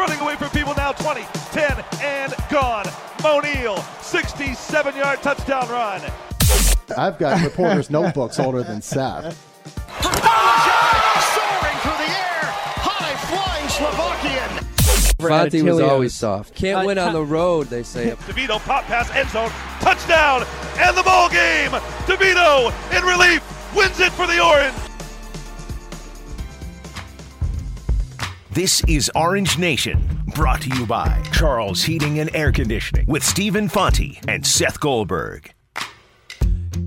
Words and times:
running 0.00 0.18
away 0.20 0.34
from 0.34 0.48
people 0.50 0.72
now 0.74 0.92
20, 0.92 1.20
10, 1.52 1.84
and 2.02 2.34
gone. 2.50 2.86
Moe 3.22 3.40
Neal, 3.40 3.76
67 4.00 4.96
yard 4.96 5.20
touchdown 5.22 5.68
run. 5.68 6.00
I've 6.96 7.18
got 7.18 7.42
reporters' 7.44 7.90
notebooks 7.90 8.38
older 8.40 8.62
than 8.62 8.80
Seth. 8.80 9.36
Soaring 10.02 11.76
through 11.82 11.98
the 12.00 12.10
air, 12.10 12.48
high 12.80 13.14
flying 13.28 13.68
Slovakian. 13.68 14.66
Fonte 15.20 15.62
was 15.62 15.80
always 15.80 16.14
soft. 16.14 16.54
Can't 16.54 16.82
Uh, 16.82 16.86
win 16.86 16.96
on 16.98 17.12
the 17.12 17.22
road, 17.22 17.66
they 17.66 17.82
say. 17.82 18.10
DeVito 18.26 18.58
pop 18.60 18.84
pass 18.84 19.10
end 19.14 19.28
zone, 19.28 19.50
touchdown, 19.80 20.46
and 20.78 20.96
the 20.96 21.02
ball 21.02 21.28
game. 21.28 21.70
DeVito 22.06 22.72
in 22.96 23.04
relief 23.04 23.42
wins 23.76 24.00
it 24.00 24.12
for 24.12 24.26
the 24.26 24.42
Orange. 24.42 24.74
This 28.52 28.82
is 28.88 29.08
Orange 29.14 29.58
Nation, 29.58 30.24
brought 30.34 30.62
to 30.62 30.76
you 30.76 30.84
by 30.84 31.22
Charles 31.32 31.84
Heating 31.84 32.18
and 32.18 32.34
Air 32.34 32.50
Conditioning 32.50 33.06
with 33.06 33.22
Stephen 33.22 33.68
Fonte 33.68 34.18
and 34.26 34.44
Seth 34.44 34.80
Goldberg. 34.80 35.52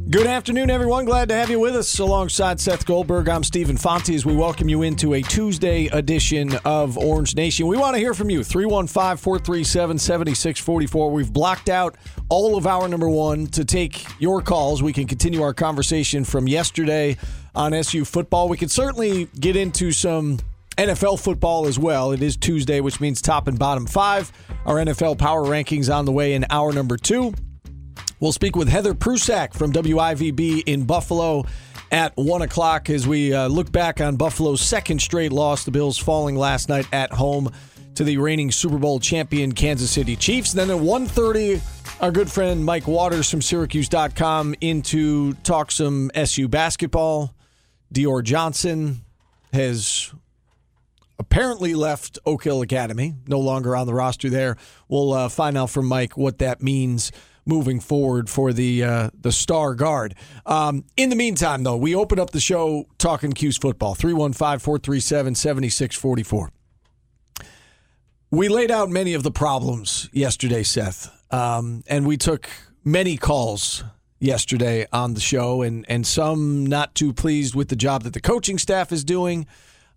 Good 0.09 0.27
afternoon, 0.27 0.70
everyone. 0.70 1.05
Glad 1.05 1.30
to 1.30 1.36
have 1.36 1.49
you 1.49 1.62
with 1.62 1.77
us 1.77 1.98
alongside 1.99 2.59
Seth 2.59 2.86
Goldberg. 2.86 3.30
I'm 3.30 3.45
Stephen 3.45 3.77
Fonte 3.77 4.09
as 4.09 4.26
we 4.26 4.36
welcome 4.36 4.67
you 4.67 4.81
into 4.81 5.13
a 5.13 5.22
Tuesday 5.22 5.86
edition 5.86 6.52
of 6.66 6.98
Orange 6.98 7.34
Nation. 7.34 7.66
We 7.66 7.77
want 7.77 7.95
to 7.95 8.00
hear 8.00 8.14
from 8.14 8.30
you 8.30 8.44
315 8.44 9.16
437 9.16 10.00
7644. 10.00 11.11
We've 11.11 11.31
blocked 11.31 11.70
out 11.70 11.95
all 12.27 12.58
of 12.58 12.67
our 12.67 12.89
number 12.89 13.09
one 13.09 13.48
to 13.48 13.64
take 13.64 14.05
your 14.20 14.41
calls. 14.41 14.84
We 14.84 14.91
can 14.91 15.08
continue 15.08 15.41
our 15.41 15.53
conversation 15.53 16.25
from 16.25 16.45
yesterday 16.45 17.16
on 17.55 17.73
SU 17.73 18.03
football. 18.03 18.50
We 18.50 18.58
can 18.58 18.67
certainly 18.67 19.30
get 19.39 19.55
into 19.55 19.94
some 19.94 20.39
NFL 20.77 21.20
football 21.20 21.68
as 21.68 21.77
well. 21.77 22.12
It 22.12 22.22
is 22.22 22.36
Tuesday, 22.38 22.81
which 22.81 23.00
means 23.00 23.22
top 23.22 23.48
and 23.48 23.58
bottom 23.58 23.86
five. 23.86 24.31
Our 24.66 24.78
NFL 24.78 25.17
power 25.17 25.44
rankings 25.44 25.94
on 25.94 26.06
the 26.06 26.11
way 26.11 26.34
in 26.34 26.45
hour 26.50 26.73
number 26.73 26.98
two. 26.98 27.34
We'll 28.20 28.31
speak 28.31 28.56
with 28.56 28.70
Heather 28.70 28.94
Prusak 28.94 29.53
from 29.53 29.73
WIVB 29.73 30.64
in 30.66 30.86
Buffalo 30.86 31.45
at 31.92 32.16
1 32.16 32.42
o'clock 32.42 32.89
as 32.89 33.08
we 33.08 33.33
uh, 33.33 33.48
look 33.48 33.72
back 33.72 34.02
on 34.02 34.16
Buffalo's 34.16 34.61
second 34.61 35.02
straight 35.02 35.31
loss. 35.31 35.66
The 35.66 35.72
Bills 35.72 35.98
falling 35.98 36.36
last 36.36 36.70
night 36.70 36.88
at 36.92 37.11
home 37.11 37.52
to 37.95 38.03
the 38.03 38.17
reigning 38.17 38.52
Super 38.52 38.78
Bowl 38.78 39.00
champion 39.00 39.52
Kansas 39.52 39.92
City 39.92 40.16
Chiefs. 40.16 40.53
Then 40.53 40.72
at 40.72 40.78
1.30, 40.78 41.61
our 42.02 42.11
good 42.11 42.31
friend 42.31 42.66
Mike 42.66 42.88
Waters 42.88 43.30
from 43.30 43.42
Syracuse.com 43.42 44.55
in 44.61 44.81
to 44.83 45.33
talk 45.33 45.72
some 45.72 46.09
SU 46.16 46.48
basketball. 46.48 47.36
Dior 47.94 48.23
Johnson 48.23 49.02
has 49.52 50.11
apparently 51.19 51.73
left 51.73 52.19
Oak 52.25 52.44
Hill 52.44 52.61
Academy, 52.61 53.16
no 53.28 53.39
longer 53.39 53.75
on 53.75 53.88
the 53.88 53.94
roster 53.94 54.30
there. 54.30 54.58
We'll 54.88 55.14
uh, 55.14 55.30
find 55.30 55.58
out 55.58 55.70
from 55.70 55.86
Mike 55.86 56.17
what 56.17 56.39
that 56.39 56.61
means 56.61 57.11
moving 57.45 57.80
forward 57.80 58.30
for 58.30 58.53
the 58.53 58.83
uh, 58.83 59.09
the 59.20 59.31
star 59.31 59.75
guard. 59.75 60.16
Um, 60.45 60.86
in 60.97 61.09
the 61.09 61.16
meantime, 61.16 61.64
though, 61.64 61.78
we 61.78 61.95
open 61.95 62.20
up 62.20 62.31
the 62.31 62.39
show 62.39 62.86
talking 62.97 63.33
Cuse 63.33 63.58
football 63.58 63.95
315 63.95 64.59
437 64.59 65.36
7644. 65.36 66.52
We 68.31 68.48
laid 68.48 68.72
out 68.72 68.89
many 68.89 69.14
of 69.14 69.23
the 69.23 69.31
problems 69.31 70.09
yesterday, 70.11 70.64
Seth, 70.64 71.11
um, 71.31 71.83
and 71.88 72.08
we 72.08 72.17
took 72.17 72.50
many 72.83 73.16
calls 73.17 73.83
yesterday 74.20 74.88
on 74.92 75.14
the 75.14 75.20
show, 75.20 75.61
and 75.61 75.86
and 75.89 76.08
some 76.08 76.66
not 76.66 76.95
too 76.95 77.14
pleased 77.14 77.55
with 77.55 77.70
the 77.70 77.75
job 77.75 78.03
that 78.03 78.14
the 78.14 78.22
coaching 78.22 78.58
staff 78.58 78.92
is 78.92 79.03
doing. 79.03 79.45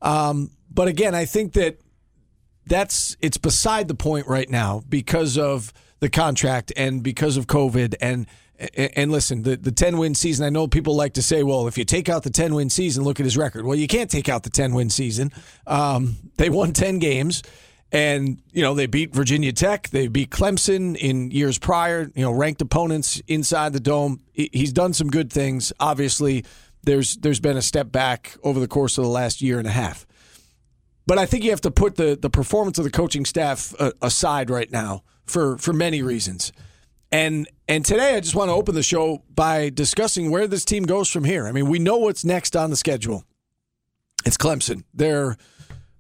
Um, 0.03 0.51
but 0.71 0.89
again, 0.89 1.15
I 1.15 1.25
think 1.25 1.53
that 1.55 1.79
that's 2.67 3.17
it's 3.21 3.39
beside 3.39 3.89
the 3.89 3.95
point 3.95 4.27
right 4.27 4.51
now 4.51 4.83
because 4.89 5.39
of 5.39 5.73
the 6.01 6.09
contract 6.11 6.73
and 6.77 7.03
because 7.03 7.37
of 7.37 7.47
COVID 7.47 7.95
and 8.01 8.27
and 8.75 9.13
listen, 9.13 9.43
the 9.43 9.57
the 9.57 9.73
10 9.73 9.99
win 9.99 10.15
season, 10.15 10.45
I 10.47 10.51
know 10.51 10.67
people 10.67 10.97
like 10.97 11.15
to 11.15 11.23
say, 11.23 11.43
well, 11.43 11.69
if 11.69 11.77
you 11.77 11.85
take 11.85 12.09
out 12.09 12.23
the 12.23 12.31
10 12.31 12.55
win 12.55 12.71
season, 12.71 13.05
look 13.05 13.21
at 13.21 13.25
his 13.25 13.37
record. 13.37 13.67
Well, 13.67 13.77
you 13.77 13.87
can't 13.87 14.11
take 14.11 14.29
out 14.29 14.45
the 14.45 14.51
10 14.51 14.75
win 14.75 14.91
season. 14.91 15.31
Um, 15.67 16.17
they 16.37 16.49
won 16.49 16.73
10 16.73 16.99
games 16.99 17.43
and, 17.93 18.43
you 18.53 18.63
know, 18.63 18.75
they 18.75 18.87
beat 18.87 19.15
Virginia 19.15 19.53
Tech. 19.53 19.89
They 19.91 20.09
beat 20.09 20.31
Clemson 20.31 20.97
in 20.97 21.31
years 21.31 21.59
prior, 21.59 22.11
you 22.15 22.23
know, 22.23 22.33
ranked 22.33 22.61
opponents 22.63 23.23
inside 23.29 23.73
the 23.73 23.81
dome. 23.81 24.23
He's 24.33 24.73
done 24.73 24.93
some 24.93 25.09
good 25.09 25.33
things. 25.33 25.73
Obviously, 25.79 26.45
there's 26.83 27.17
there's 27.17 27.41
been 27.41 27.57
a 27.57 27.63
step 27.63 27.93
back 27.93 28.37
over 28.43 28.59
the 28.59 28.69
course 28.69 28.97
of 28.97 29.05
the 29.05 29.11
last 29.11 29.43
year 29.43 29.59
and 29.59 29.67
a 29.67 29.73
half. 29.73 30.06
But 31.07 31.19
I 31.19 31.27
think 31.27 31.45
you 31.45 31.51
have 31.51 31.61
to 31.63 31.71
put 31.71 31.97
the, 31.97 32.19
the 32.21 32.31
performance 32.31 32.79
of 32.79 32.85
the 32.85 32.91
coaching 32.91 33.25
staff 33.25 33.75
uh, 33.79 33.93
aside 34.03 34.51
right 34.51 34.71
now 34.71 35.05
for, 35.25 35.57
for 35.59 35.73
many 35.73 36.03
reasons. 36.03 36.53
And 37.13 37.49
and 37.69 37.85
today 37.85 38.17
I 38.17 38.21
just 38.21 38.35
want 38.35 38.49
to 38.49 38.55
open 38.55 38.75
the 38.75 38.83
show 38.83 39.23
by 39.33 39.71
discussing 39.71 40.31
where 40.31 40.47
this 40.47 40.65
team 40.65 40.85
goes 40.85 41.09
from 41.09 41.25
here. 41.25 41.47
I 41.47 41.53
mean, 41.53 41.69
we 41.69 41.79
know 41.79 41.97
what's 41.99 42.25
next 42.25 42.57
on 42.57 42.71
the 42.71 42.77
schedule. 42.77 43.25
It's 44.25 44.37
Clemson. 44.37 44.83
They're 44.93 45.37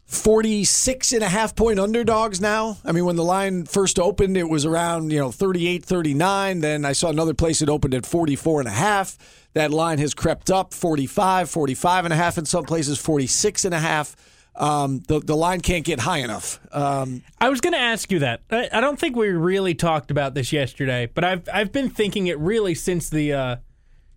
46 0.04 1.12
and 1.12 1.22
a 1.22 1.28
half 1.28 1.54
point 1.56 1.80
underdogs 1.80 2.40
now. 2.40 2.78
I 2.84 2.92
mean, 2.92 3.04
when 3.04 3.16
the 3.16 3.24
line 3.24 3.66
first 3.66 3.98
opened, 3.98 4.36
it 4.36 4.48
was 4.48 4.64
around, 4.64 5.10
you 5.10 5.18
know, 5.18 5.32
38, 5.32 5.84
39. 5.84 6.60
Then 6.60 6.84
I 6.84 6.92
saw 6.92 7.08
another 7.08 7.34
place 7.34 7.62
it 7.62 7.68
opened 7.68 7.94
at 7.94 8.06
44 8.06 8.60
and 8.60 8.68
a 8.68 8.72
half. 8.72 9.16
That 9.54 9.72
line 9.72 9.98
has 9.98 10.14
crept 10.14 10.50
up 10.50 10.74
45, 10.74 11.50
45 11.50 12.04
and 12.04 12.14
a 12.14 12.16
half 12.16 12.38
in 12.38 12.46
some 12.46 12.64
places, 12.64 12.98
46 12.98 13.64
and 13.64 13.74
a 13.74 13.80
half. 13.80 14.14
Um, 14.58 15.00
the, 15.06 15.20
the 15.20 15.36
line 15.36 15.60
can't 15.60 15.84
get 15.84 16.00
high 16.00 16.18
enough. 16.18 16.58
Um, 16.72 17.22
I 17.38 17.50
was 17.50 17.60
going 17.60 17.74
to 17.74 17.78
ask 17.78 18.10
you 18.10 18.20
that. 18.20 18.40
I, 18.50 18.70
I 18.72 18.80
don't 18.80 18.98
think 18.98 19.14
we 19.14 19.28
really 19.28 19.74
talked 19.74 20.10
about 20.10 20.34
this 20.34 20.50
yesterday, 20.50 21.10
but 21.14 21.24
I've 21.24 21.48
I've 21.52 21.72
been 21.72 21.90
thinking 21.90 22.26
it 22.28 22.38
really 22.38 22.74
since 22.74 23.10
the 23.10 23.34
uh, 23.34 23.56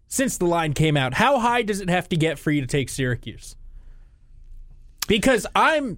since 0.07 0.37
the 0.37 0.45
line 0.45 0.73
came 0.73 0.95
out. 0.95 1.15
How 1.15 1.39
high 1.39 1.61
does 1.61 1.81
it 1.81 1.89
have 1.89 2.07
to 2.09 2.15
get 2.15 2.39
for 2.39 2.51
you 2.51 2.61
to 2.61 2.67
take 2.67 2.87
Syracuse? 2.87 3.57
Because 5.07 5.45
I'm, 5.55 5.97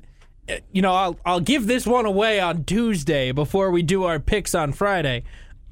uh, 0.50 0.56
you 0.72 0.82
know, 0.82 0.96
I'll 0.96 1.20
I'll 1.24 1.40
give 1.40 1.68
this 1.68 1.86
one 1.86 2.08
away 2.08 2.40
on 2.40 2.64
Tuesday 2.64 3.32
before 3.32 3.70
we 3.70 3.84
do 3.84 4.06
our 4.06 4.20
picks 4.20 4.56
on 4.56 4.74
Friday. 4.74 5.24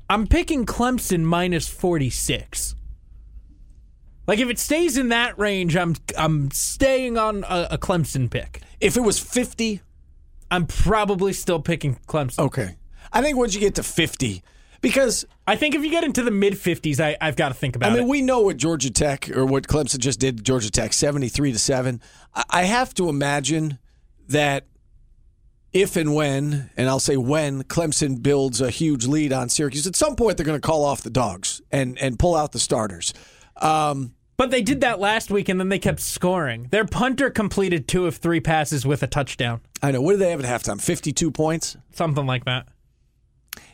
I'm 0.09 0.27
picking 0.27 0.65
Clemson 0.65 1.23
minus 1.23 1.67
forty 1.67 2.11
six. 2.11 2.75
Like 4.29 4.37
if 4.37 4.49
it 4.51 4.59
stays 4.59 4.95
in 4.95 5.09
that 5.09 5.39
range, 5.39 5.75
I'm 5.75 5.95
I'm 6.15 6.51
staying 6.51 7.17
on 7.17 7.43
a, 7.49 7.69
a 7.71 7.77
Clemson 7.79 8.29
pick. 8.29 8.61
if 8.79 8.95
it 8.95 8.99
was 8.99 9.17
50, 9.17 9.81
I'm 10.51 10.67
probably 10.67 11.33
still 11.33 11.59
picking 11.59 11.95
Clemson. 12.07 12.37
okay. 12.37 12.75
I 13.11 13.23
think 13.23 13.39
once 13.39 13.55
you 13.55 13.59
get 13.59 13.73
to 13.75 13.83
50, 13.83 14.43
because 14.81 15.25
I 15.47 15.55
think 15.55 15.73
if 15.73 15.83
you 15.83 15.89
get 15.89 16.03
into 16.03 16.21
the 16.21 16.29
mid 16.29 16.53
50s, 16.53 16.99
I, 16.99 17.17
I've 17.19 17.37
got 17.37 17.47
to 17.47 17.55
think 17.55 17.75
about 17.75 17.87
it. 17.87 17.93
I 17.93 17.95
mean, 17.95 18.03
it. 18.03 18.07
we 18.07 18.21
know 18.21 18.41
what 18.41 18.57
Georgia 18.57 18.91
Tech 18.91 19.35
or 19.35 19.47
what 19.47 19.67
Clemson 19.67 19.97
just 19.97 20.19
did 20.19 20.37
to 20.37 20.43
Georgia 20.43 20.69
Tech, 20.69 20.93
73 20.93 21.53
to 21.53 21.57
7. 21.57 21.99
I- 22.35 22.43
I 22.51 22.63
have 22.65 22.93
to 22.93 23.09
imagine 23.09 23.79
that 24.27 24.67
if 25.73 25.95
and 25.95 26.13
when, 26.13 26.69
and 26.77 26.87
I'll 26.87 26.99
say 26.99 27.17
when, 27.17 27.63
Clemson 27.63 28.21
builds 28.21 28.61
a 28.61 28.69
huge 28.69 29.07
lead 29.07 29.33
on 29.33 29.49
Syracuse, 29.49 29.87
at 29.87 29.95
some 29.95 30.15
point 30.15 30.37
they're 30.37 30.45
going 30.45 30.61
to 30.61 30.67
call 30.67 30.85
off 30.85 31.01
the 31.01 31.09
dogs 31.09 31.63
and, 31.71 31.97
and 31.97 32.19
pull 32.19 32.35
out 32.35 32.51
the 32.51 32.59
starters. 32.59 33.11
Um, 33.55 34.13
but 34.39 34.51
they 34.51 34.61
did 34.61 34.79
that 34.79 35.01
last 35.01 35.29
week, 35.29 35.49
and 35.49 35.59
then 35.59 35.67
they 35.67 35.77
kept 35.77 35.99
scoring. 35.99 36.69
Their 36.71 36.85
punter 36.85 37.29
completed 37.29 37.89
two 37.89 38.07
of 38.07 38.15
three 38.15 38.39
passes 38.39 38.85
with 38.85 39.03
a 39.03 39.07
touchdown, 39.07 39.59
I 39.83 39.91
know. 39.91 40.01
What 40.01 40.13
did 40.13 40.21
they 40.21 40.31
have 40.31 40.41
at 40.43 40.63
halftime? 40.63 40.81
52 40.81 41.29
points? 41.29 41.75
something 41.91 42.25
like 42.25 42.45
that. 42.45 42.69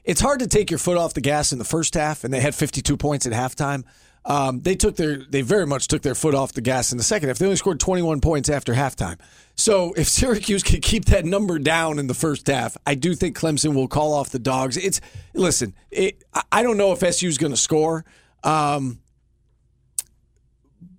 It's 0.03 0.21
hard 0.21 0.39
to 0.39 0.47
take 0.47 0.71
your 0.71 0.79
foot 0.79 0.97
off 0.97 1.13
the 1.13 1.21
gas 1.21 1.51
in 1.51 1.59
the 1.59 1.65
first 1.65 1.93
half, 1.93 2.23
and 2.23 2.33
they 2.33 2.39
had 2.39 2.55
52 2.55 2.97
points 2.97 3.27
at 3.27 3.31
halftime. 3.33 3.83
Um, 4.25 4.61
they 4.61 4.73
took 4.73 4.95
their, 4.95 5.17
they 5.17 5.43
very 5.43 5.67
much 5.67 5.87
took 5.87 6.01
their 6.01 6.15
foot 6.15 6.33
off 6.33 6.53
the 6.53 6.61
gas 6.61 6.91
in 6.91 6.97
the 6.97 7.03
second 7.03 7.29
half. 7.29 7.37
They 7.37 7.45
only 7.45 7.57
scored 7.57 7.79
21 7.79 8.21
points 8.21 8.49
after 8.49 8.73
halftime. 8.73 9.19
So 9.55 9.93
if 9.95 10.07
Syracuse 10.17 10.63
can 10.63 10.81
keep 10.81 11.05
that 11.05 11.25
number 11.25 11.59
down 11.59 11.99
in 11.99 12.07
the 12.07 12.15
first 12.15 12.47
half, 12.47 12.75
I 12.87 12.95
do 12.95 13.13
think 13.13 13.37
Clemson 13.37 13.75
will 13.75 13.87
call 13.87 14.13
off 14.13 14.31
the 14.31 14.39
dogs. 14.39 14.77
It's 14.77 14.99
listen, 15.35 15.75
it, 15.91 16.23
I- 16.33 16.41
I 16.51 16.63
don't 16.63 16.77
know 16.77 16.91
if 16.91 17.03
SU 17.03 17.27
is 17.27 17.37
going 17.37 17.53
to 17.53 17.57
score, 17.57 18.03
um, 18.43 18.99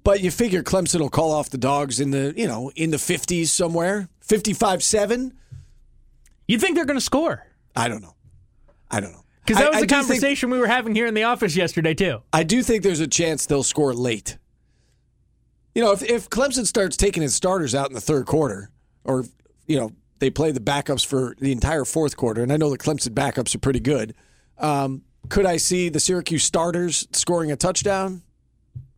but 0.06 0.20
you 0.20 0.30
figure 0.30 0.62
Clemson 0.62 1.00
will 1.00 1.10
call 1.10 1.32
off 1.32 1.50
the 1.50 1.58
dogs 1.58 1.98
in 1.98 2.12
the 2.12 2.32
you 2.36 2.46
know 2.46 2.70
in 2.76 2.92
the 2.92 2.96
50s 2.96 3.48
somewhere, 3.48 4.08
55 4.20 4.82
seven. 4.82 5.32
You 6.46 6.60
think 6.60 6.76
they're 6.76 6.84
going 6.84 6.96
to 6.96 7.04
score? 7.04 7.44
I 7.74 7.88
don't 7.88 8.00
know. 8.00 8.14
I 8.88 9.00
don't 9.00 9.10
know. 9.10 9.24
Because 9.44 9.60
that 9.60 9.70
was 9.70 9.78
I 9.78 9.80
the 9.80 9.86
think- 9.88 10.06
conversation 10.06 10.50
we 10.50 10.58
were 10.60 10.68
having 10.68 10.94
here 10.94 11.08
in 11.08 11.14
the 11.14 11.24
office 11.24 11.56
yesterday, 11.56 11.92
too. 11.92 12.22
I 12.32 12.44
do 12.44 12.62
think 12.62 12.84
there's 12.84 13.00
a 13.00 13.08
chance 13.08 13.46
they'll 13.46 13.64
score 13.64 13.92
late. 13.92 14.38
You 15.74 15.82
know, 15.82 15.90
if, 15.90 16.04
if 16.04 16.30
Clemson 16.30 16.66
starts 16.66 16.96
taking 16.96 17.24
his 17.24 17.34
starters 17.34 17.74
out 17.74 17.88
in 17.88 17.94
the 17.94 18.00
third 18.00 18.26
quarter, 18.26 18.70
or, 19.02 19.24
you 19.66 19.76
know, 19.76 19.90
they 20.20 20.30
play 20.30 20.52
the 20.52 20.60
backups 20.60 21.04
for 21.04 21.34
the 21.40 21.50
entire 21.50 21.84
fourth 21.84 22.16
quarter, 22.16 22.44
and 22.44 22.52
I 22.52 22.56
know 22.56 22.70
the 22.70 22.78
Clemson 22.78 23.10
backups 23.10 23.56
are 23.56 23.58
pretty 23.58 23.80
good, 23.80 24.14
um, 24.58 25.02
could 25.28 25.46
I 25.46 25.56
see 25.56 25.88
the 25.88 26.00
Syracuse 26.00 26.44
starters 26.44 27.08
scoring 27.12 27.50
a 27.50 27.56
touchdown? 27.56 28.22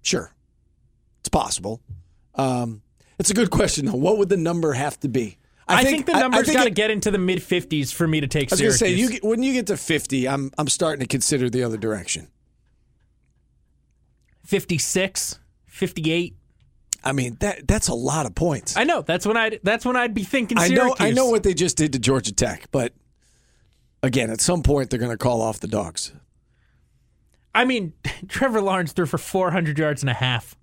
Sure. 0.03 0.33
It's 1.29 1.37
possible. 1.45 1.83
Um, 2.37 2.81
it's 3.19 3.29
a 3.29 3.35
good 3.35 3.51
question, 3.51 3.85
though. 3.85 3.97
What 3.97 4.17
would 4.17 4.31
the 4.31 4.39
number 4.39 4.73
have 4.73 4.99
to 5.01 5.09
be? 5.09 5.37
I, 5.69 5.85
think, 5.85 6.07
the 6.07 6.19
number's 6.19 6.51
got 6.51 6.65
to 6.65 6.71
get 6.71 6.91
into 6.91 7.11
the 7.11 7.19
mid 7.19 7.41
50s 7.41 7.93
for 7.93 8.09
me 8.09 8.23
to 8.23 8.27
take 8.27 8.51
I 8.51 8.55
was 8.55 8.61
going 8.63 8.73
to 8.73 8.79
say, 8.79 8.95
you 8.95 9.19
when 9.23 9.43
you 9.43 9.53
get 9.53 9.67
to 9.67 9.77
50, 9.77 10.27
I'm 10.27 10.51
I'm 10.57 10.69
starting 10.69 11.01
to 11.01 11.07
consider 11.07 11.51
the 11.51 11.63
other 11.65 11.77
direction. 11.77 12.29
56, 14.47 15.39
58. 15.67 16.35
I 17.05 17.13
mean, 17.13 17.37
that 17.41 17.69
that's 17.69 17.89
a 17.89 17.95
lot 17.95 18.25
of 18.25 18.35
points. 18.35 18.75
I 18.75 18.85
know 18.85 19.03
that's 19.03 19.27
when 19.27 19.37
I 19.37 19.61
that's 19.63 19.85
when 19.85 19.97
I'd 19.97 20.15
be 20.15 20.25
thinking 20.25 20.57
I 20.57 20.69
know 20.69 20.97
I 20.99 21.11
know 21.11 21.27
what 21.29 21.43
they 21.43 21.53
just 21.53 21.77
did 21.77 21.93
to 21.93 21.99
Georgia 21.99 22.33
Tech, 22.33 22.71
but 22.71 22.95
again, 24.03 24.31
at 24.31 24.41
some 24.41 24.63
point 24.63 24.89
they're 24.89 24.99
going 24.99 25.11
to 25.13 25.19
call 25.19 25.43
off 25.43 25.61
the 25.61 25.69
dogs. 25.69 26.13
I 27.55 27.67
mean, 27.67 27.93
Trevor 28.29 28.63
Lawrence 28.63 28.93
threw 28.93 29.05
for 29.05 29.19
400 29.19 29.79
yards 29.79 30.03
and 30.03 30.09
a 30.09 30.15
half. 30.15 30.58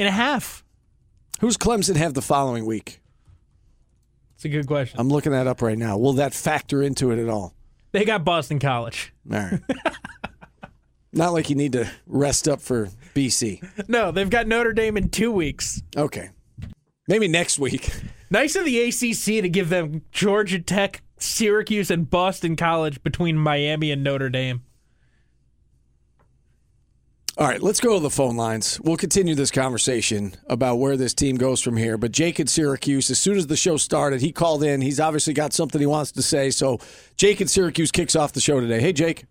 In 0.00 0.06
a 0.06 0.10
half. 0.10 0.64
Who's 1.40 1.58
Clemson 1.58 1.94
have 1.96 2.14
the 2.14 2.22
following 2.22 2.64
week? 2.64 3.02
It's 4.34 4.46
a 4.46 4.48
good 4.48 4.66
question. 4.66 4.98
I'm 4.98 5.10
looking 5.10 5.32
that 5.32 5.46
up 5.46 5.60
right 5.60 5.76
now. 5.76 5.98
Will 5.98 6.14
that 6.14 6.32
factor 6.32 6.82
into 6.82 7.10
it 7.10 7.18
at 7.18 7.28
all? 7.28 7.54
they 7.92 8.06
got 8.06 8.24
Boston 8.24 8.58
College. 8.58 9.12
All 9.30 9.38
right. 9.38 9.60
Not 11.12 11.34
like 11.34 11.50
you 11.50 11.56
need 11.56 11.72
to 11.72 11.90
rest 12.06 12.48
up 12.48 12.62
for 12.62 12.88
BC. 13.14 13.88
No, 13.90 14.10
they've 14.10 14.30
got 14.30 14.46
Notre 14.46 14.72
Dame 14.72 14.96
in 14.96 15.10
two 15.10 15.30
weeks. 15.30 15.82
Okay. 15.94 16.30
Maybe 17.06 17.28
next 17.28 17.58
week. 17.58 17.90
Nice 18.30 18.56
of 18.56 18.64
the 18.64 18.80
ACC 18.80 19.42
to 19.42 19.50
give 19.50 19.68
them 19.68 20.00
Georgia 20.12 20.60
Tech, 20.60 21.02
Syracuse, 21.18 21.90
and 21.90 22.08
Boston 22.08 22.56
College 22.56 23.02
between 23.02 23.36
Miami 23.36 23.90
and 23.90 24.02
Notre 24.02 24.30
Dame. 24.30 24.62
All 27.40 27.46
right, 27.46 27.62
let's 27.62 27.80
go 27.80 27.94
to 27.94 28.00
the 28.00 28.10
phone 28.10 28.36
lines. 28.36 28.78
We'll 28.84 28.98
continue 28.98 29.34
this 29.34 29.50
conversation 29.50 30.34
about 30.48 30.76
where 30.76 30.98
this 30.98 31.14
team 31.14 31.36
goes 31.36 31.62
from 31.62 31.74
here. 31.74 31.96
But 31.96 32.12
Jake 32.12 32.38
at 32.38 32.50
Syracuse, 32.50 33.08
as 33.08 33.18
soon 33.18 33.38
as 33.38 33.46
the 33.46 33.56
show 33.56 33.78
started, 33.78 34.20
he 34.20 34.30
called 34.30 34.62
in. 34.62 34.82
He's 34.82 35.00
obviously 35.00 35.32
got 35.32 35.54
something 35.54 35.80
he 35.80 35.86
wants 35.86 36.12
to 36.12 36.22
say. 36.22 36.50
So 36.50 36.80
Jake 37.16 37.40
at 37.40 37.48
Syracuse 37.48 37.90
kicks 37.90 38.14
off 38.14 38.34
the 38.34 38.42
show 38.42 38.60
today. 38.60 38.78
Hey, 38.78 38.92
Jake. 38.92 39.24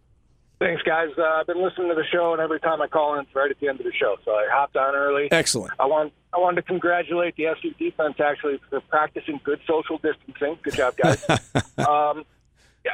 Thanks, 0.58 0.82
guys. 0.82 1.10
Uh, 1.20 1.22
I've 1.22 1.46
been 1.46 1.62
listening 1.62 1.90
to 1.90 1.94
the 1.94 2.04
show, 2.12 2.34
and 2.34 2.42
every 2.42 2.60
time 2.60 2.82
I 2.82 2.88
call 2.88 3.14
in, 3.14 3.26
it's 3.26 3.36
right 3.36 3.52
at 3.52 3.60
the 3.60 3.68
end 3.68 3.80
of 3.80 3.86
the 3.86 3.94
show. 3.94 4.16
So 4.26 4.32
I 4.32 4.48
hopped 4.50 4.76
on 4.76 4.96
early. 4.96 5.32
Excellent. 5.32 5.74
I 5.80 5.86
want 5.86 6.12
I 6.34 6.40
wanted 6.40 6.56
to 6.56 6.62
congratulate 6.64 7.36
the 7.36 7.46
SU 7.46 7.76
defense 7.78 8.20
actually 8.20 8.60
for 8.72 8.82
practicing 8.82 9.40
good 9.44 9.60
social 9.68 10.00
distancing. 10.00 10.58
Good 10.64 10.74
job, 10.74 10.96
guys. 10.98 11.24
um, 11.78 12.26
yeah, 12.84 12.92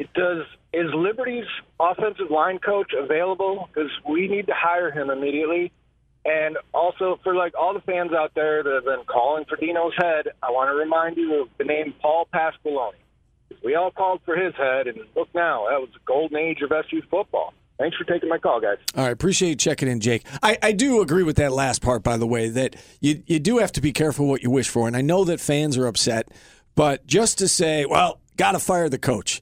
it 0.00 0.10
does. 0.14 0.46
Is 0.72 0.86
Liberty's 0.94 1.44
offensive 1.78 2.30
line 2.30 2.58
coach 2.58 2.92
available? 2.98 3.68
Because 3.72 3.90
we 4.08 4.28
need 4.28 4.46
to 4.46 4.54
hire 4.56 4.90
him 4.90 5.10
immediately. 5.10 5.72
And 6.24 6.56
also 6.72 7.20
for 7.22 7.34
like 7.34 7.52
all 7.54 7.74
the 7.74 7.82
fans 7.82 8.12
out 8.12 8.32
there 8.34 8.62
that 8.62 8.72
have 8.72 8.84
been 8.84 9.04
calling 9.04 9.44
for 9.44 9.56
Dino's 9.56 9.92
head, 9.98 10.28
I 10.42 10.52
want 10.52 10.70
to 10.70 10.74
remind 10.74 11.18
you 11.18 11.42
of 11.42 11.48
the 11.58 11.64
name 11.64 11.92
Paul 12.00 12.26
Pasqualoni. 12.32 12.94
We 13.62 13.74
all 13.74 13.90
called 13.90 14.22
for 14.24 14.36
his 14.36 14.54
head, 14.54 14.86
and 14.86 15.00
look 15.14 15.28
now, 15.34 15.66
that 15.68 15.80
was 15.80 15.90
the 15.92 15.98
golden 16.06 16.38
age 16.38 16.62
of 16.62 16.72
SU 16.72 17.02
football. 17.10 17.52
Thanks 17.78 17.96
for 17.96 18.04
taking 18.04 18.28
my 18.28 18.38
call, 18.38 18.60
guys. 18.60 18.78
All 18.96 19.04
right, 19.04 19.12
appreciate 19.12 19.50
you 19.50 19.56
checking 19.56 19.88
in, 19.88 20.00
Jake. 20.00 20.24
I, 20.42 20.56
I 20.62 20.72
do 20.72 21.02
agree 21.02 21.24
with 21.24 21.36
that 21.36 21.52
last 21.52 21.82
part, 21.82 22.02
by 22.02 22.16
the 22.16 22.26
way, 22.26 22.48
that 22.48 22.76
you, 23.00 23.22
you 23.26 23.38
do 23.38 23.58
have 23.58 23.72
to 23.72 23.80
be 23.82 23.92
careful 23.92 24.26
what 24.26 24.42
you 24.42 24.50
wish 24.50 24.68
for. 24.68 24.86
And 24.86 24.96
I 24.96 25.02
know 25.02 25.24
that 25.24 25.40
fans 25.40 25.76
are 25.76 25.86
upset, 25.86 26.28
but 26.74 27.06
just 27.06 27.38
to 27.38 27.48
say, 27.48 27.84
well, 27.84 28.20
got 28.36 28.52
to 28.52 28.58
fire 28.58 28.88
the 28.88 28.98
coach, 28.98 29.40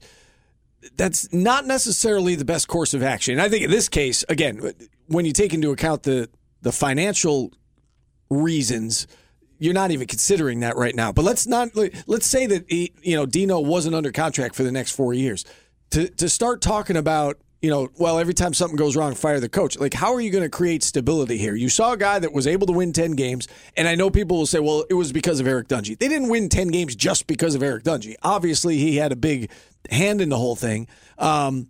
that's 0.95 1.31
not 1.33 1.65
necessarily 1.65 2.35
the 2.35 2.45
best 2.45 2.67
course 2.67 2.93
of 2.93 3.03
action. 3.03 3.33
And 3.33 3.41
I 3.41 3.49
think 3.49 3.63
in 3.63 3.71
this 3.71 3.89
case, 3.89 4.23
again, 4.29 4.73
when 5.07 5.25
you 5.25 5.33
take 5.33 5.53
into 5.53 5.71
account 5.71 6.03
the, 6.03 6.29
the 6.61 6.71
financial 6.71 7.51
reasons, 8.29 9.07
you're 9.57 9.73
not 9.73 9.91
even 9.91 10.07
considering 10.07 10.61
that 10.61 10.77
right 10.77 10.95
now. 10.95 11.11
But 11.11 11.25
let's 11.25 11.45
not 11.45 11.69
let's 12.07 12.25
say 12.25 12.45
that 12.47 12.65
he, 12.69 12.93
you 13.01 13.15
know 13.15 13.25
Dino 13.25 13.59
wasn't 13.59 13.93
under 13.93 14.11
contract 14.11 14.55
for 14.55 14.63
the 14.63 14.71
next 14.71 14.91
four 14.91 15.13
years. 15.13 15.45
To 15.91 16.07
to 16.07 16.29
start 16.29 16.61
talking 16.61 16.95
about 16.95 17.37
you 17.61 17.69
know 17.69 17.89
well 17.97 18.19
every 18.19 18.33
time 18.33 18.53
something 18.53 18.77
goes 18.77 18.95
wrong, 18.95 19.15
fire 19.15 19.39
the 19.39 19.49
coach. 19.49 19.77
Like 19.77 19.93
how 19.93 20.13
are 20.13 20.21
you 20.21 20.31
going 20.31 20.43
to 20.43 20.49
create 20.49 20.83
stability 20.83 21.37
here? 21.37 21.55
You 21.55 21.69
saw 21.69 21.93
a 21.93 21.97
guy 21.97 22.19
that 22.19 22.33
was 22.33 22.47
able 22.47 22.67
to 22.67 22.73
win 22.73 22.93
ten 22.93 23.13
games, 23.13 23.47
and 23.75 23.87
I 23.87 23.95
know 23.95 24.09
people 24.09 24.37
will 24.37 24.45
say, 24.45 24.59
well, 24.59 24.85
it 24.89 24.93
was 24.93 25.11
because 25.11 25.39
of 25.39 25.47
Eric 25.47 25.67
Dungey. 25.67 25.97
They 25.97 26.07
didn't 26.07 26.29
win 26.29 26.49
ten 26.49 26.69
games 26.69 26.95
just 26.95 27.27
because 27.27 27.55
of 27.55 27.63
Eric 27.63 27.83
Dungey. 27.83 28.15
Obviously, 28.21 28.77
he 28.77 28.97
had 28.97 29.11
a 29.11 29.15
big 29.15 29.51
hand 29.89 30.21
in 30.21 30.29
the 30.29 30.37
whole 30.37 30.55
thing. 30.55 30.87
Um, 31.17 31.69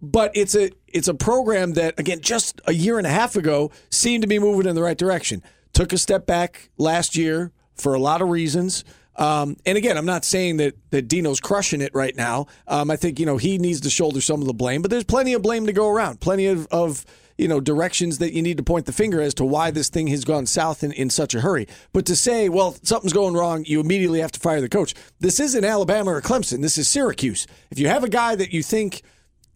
but 0.00 0.30
it's 0.34 0.54
a 0.54 0.70
it's 0.88 1.08
a 1.08 1.14
program 1.14 1.72
that 1.74 1.98
again 1.98 2.20
just 2.20 2.60
a 2.66 2.72
year 2.72 2.98
and 2.98 3.06
a 3.06 3.10
half 3.10 3.36
ago 3.36 3.70
seemed 3.90 4.22
to 4.22 4.28
be 4.28 4.38
moving 4.38 4.68
in 4.68 4.74
the 4.74 4.82
right 4.82 4.98
direction. 4.98 5.42
Took 5.72 5.92
a 5.92 5.98
step 5.98 6.26
back 6.26 6.70
last 6.76 7.16
year 7.16 7.52
for 7.74 7.94
a 7.94 7.98
lot 7.98 8.22
of 8.22 8.28
reasons. 8.28 8.84
Um, 9.16 9.56
and 9.64 9.78
again, 9.78 9.96
I'm 9.96 10.06
not 10.06 10.24
saying 10.24 10.56
that 10.58 10.74
that 10.90 11.08
Dino's 11.08 11.40
crushing 11.40 11.80
it 11.80 11.94
right 11.94 12.14
now. 12.16 12.46
Um, 12.66 12.90
I 12.90 12.96
think 12.96 13.20
you 13.20 13.26
know 13.26 13.36
he 13.36 13.58
needs 13.58 13.80
to 13.82 13.90
shoulder 13.90 14.20
some 14.20 14.40
of 14.40 14.46
the 14.46 14.54
blame, 14.54 14.82
but 14.82 14.90
there's 14.90 15.04
plenty 15.04 15.34
of 15.34 15.42
blame 15.42 15.66
to 15.66 15.72
go 15.72 15.88
around. 15.88 16.20
Plenty 16.20 16.46
of, 16.46 16.66
of 16.68 17.04
you 17.38 17.48
know 17.48 17.60
directions 17.60 18.18
that 18.18 18.32
you 18.32 18.42
need 18.42 18.56
to 18.56 18.62
point 18.62 18.86
the 18.86 18.92
finger 18.92 19.20
as 19.20 19.34
to 19.34 19.44
why 19.44 19.70
this 19.70 19.88
thing 19.88 20.08
has 20.08 20.24
gone 20.24 20.46
south 20.46 20.82
in, 20.82 20.92
in 20.92 21.10
such 21.10 21.34
a 21.34 21.40
hurry. 21.40 21.68
But 21.92 22.06
to 22.06 22.16
say, 22.16 22.48
well, 22.48 22.76
something's 22.82 23.12
going 23.12 23.34
wrong, 23.34 23.64
you 23.66 23.80
immediately 23.80 24.20
have 24.20 24.32
to 24.32 24.40
fire 24.40 24.60
the 24.60 24.68
coach. 24.68 24.94
This 25.20 25.38
isn't 25.40 25.64
Alabama 25.64 26.14
or 26.14 26.20
Clemson. 26.20 26.60
This 26.60 26.78
is 26.78 26.88
Syracuse. 26.88 27.46
If 27.70 27.78
you 27.78 27.88
have 27.88 28.04
a 28.04 28.08
guy 28.08 28.34
that 28.34 28.52
you 28.52 28.62
think 28.62 29.02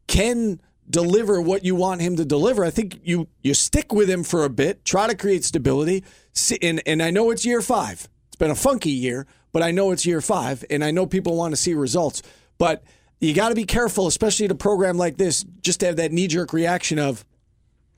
can 0.06 0.60
deliver 0.90 1.40
what 1.40 1.64
you 1.64 1.74
want 1.74 2.00
him 2.00 2.16
to 2.16 2.24
deliver, 2.24 2.64
I 2.64 2.70
think 2.70 3.00
you 3.02 3.28
you 3.42 3.54
stick 3.54 3.92
with 3.92 4.08
him 4.08 4.22
for 4.22 4.44
a 4.44 4.50
bit, 4.50 4.84
try 4.84 5.06
to 5.06 5.16
create 5.16 5.44
stability. 5.44 6.04
And 6.62 6.80
and 6.86 7.02
I 7.02 7.10
know 7.10 7.30
it's 7.30 7.44
year 7.44 7.60
five. 7.60 8.08
It's 8.28 8.36
been 8.36 8.50
a 8.50 8.56
funky 8.56 8.90
year, 8.90 9.26
but 9.52 9.62
I 9.62 9.70
know 9.70 9.90
it's 9.92 10.06
year 10.06 10.20
five, 10.20 10.64
and 10.70 10.84
I 10.84 10.90
know 10.90 11.06
people 11.06 11.36
want 11.36 11.52
to 11.52 11.56
see 11.56 11.74
results. 11.74 12.22
But 12.58 12.82
you 13.20 13.34
got 13.34 13.48
to 13.50 13.54
be 13.54 13.64
careful, 13.64 14.06
especially 14.06 14.46
at 14.46 14.52
a 14.52 14.56
program 14.56 14.96
like 14.96 15.16
this, 15.16 15.44
just 15.60 15.80
to 15.80 15.86
have 15.86 15.96
that 15.96 16.12
knee 16.12 16.28
jerk 16.28 16.52
reaction 16.52 16.98
of, 16.98 17.24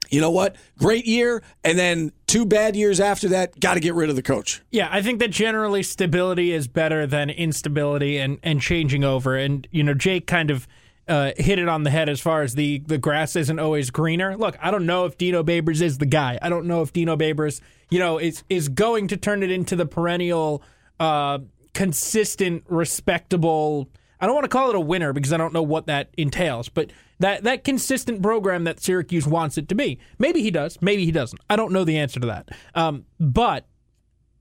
you 0.09 0.21
know 0.21 0.31
what, 0.31 0.57
great 0.77 1.07
year, 1.07 1.43
and 1.63 1.79
then 1.79 2.11
two 2.27 2.45
bad 2.45 2.75
years 2.75 2.99
after 2.99 3.29
that, 3.29 3.61
got 3.61 3.75
to 3.75 3.81
get 3.81 3.95
rid 3.95 4.11
of 4.11 4.17
the 4.17 4.23
coach. 4.23 4.61
Yeah, 4.71 4.89
I 4.91 5.03
think 5.03 5.21
that 5.21 5.31
generally 5.31 5.83
stability 5.83 6.53
is 6.53 6.67
better 6.67 7.07
than 7.07 7.31
instability 7.31 8.17
and, 8.19 8.39
and 8.43 8.61
changing 8.61 9.05
over. 9.05 9.37
And, 9.37 9.69
you 9.71 9.85
know, 9.85 9.95
Jake 9.95 10.27
kind 10.27 10.51
of 10.51 10.67
uh, 11.07 11.33
hit 11.37 11.59
it 11.59 11.69
on 11.69 11.85
the 11.85 11.91
head 11.91 12.09
as 12.09 12.21
far 12.21 12.43
as 12.43 12.55
the, 12.55 12.79
the 12.87 12.99
grass 12.99 13.37
isn't 13.37 13.59
always 13.59 13.91
greener. 13.91 14.37
Look, 14.37 14.57
I 14.61 14.71
don't 14.71 14.87
know 14.87 15.05
if 15.05 15.17
Dino 15.17 15.45
Babers 15.45 15.81
is 15.81 15.99
the 15.99 16.07
guy. 16.07 16.39
I 16.43 16.49
don't 16.49 16.67
know 16.67 16.83
if 16.83 16.93
Dino 16.93 17.17
Babers, 17.17 17.61
you 17.89 17.99
know, 17.99 18.19
is, 18.19 18.43
is 18.49 18.69
going 18.69 19.07
to 19.09 19.17
turn 19.17 19.43
it 19.43 19.51
into 19.51 19.77
the 19.77 19.87
perennial, 19.87 20.63
uh, 21.01 21.39
consistent, 21.75 22.63
respectable. 22.69 23.89
I 24.21 24.27
don't 24.27 24.35
want 24.35 24.45
to 24.45 24.49
call 24.49 24.69
it 24.69 24.77
a 24.77 24.81
winner 24.81 25.13
because 25.13 25.33
I 25.33 25.39
don't 25.39 25.55
know 25.55 25.63
what 25.63 25.87
that 25.87 26.11
entails, 26.17 26.69
but 26.69 26.93
that, 27.19 27.43
that 27.45 27.65
consistent 27.65 28.23
program 28.23 28.65
that 28.65 28.81
Syracuse 28.81 29.27
wants 29.27 29.59
it 29.59 29.69
to 29.71 29.75
be. 29.75 29.99
Maybe 30.19 30.43
he 30.43 30.51
does, 30.51 30.79
maybe 30.81 31.05
he 31.05 31.11
doesn't. 31.11 31.41
I 31.49 31.57
don't 31.57 31.73
know 31.73 31.85
the 31.85 31.99
answer 31.99 32.21
to 32.21 32.27
that. 32.29 32.51
Um, 32.75 33.07
but 33.19 33.67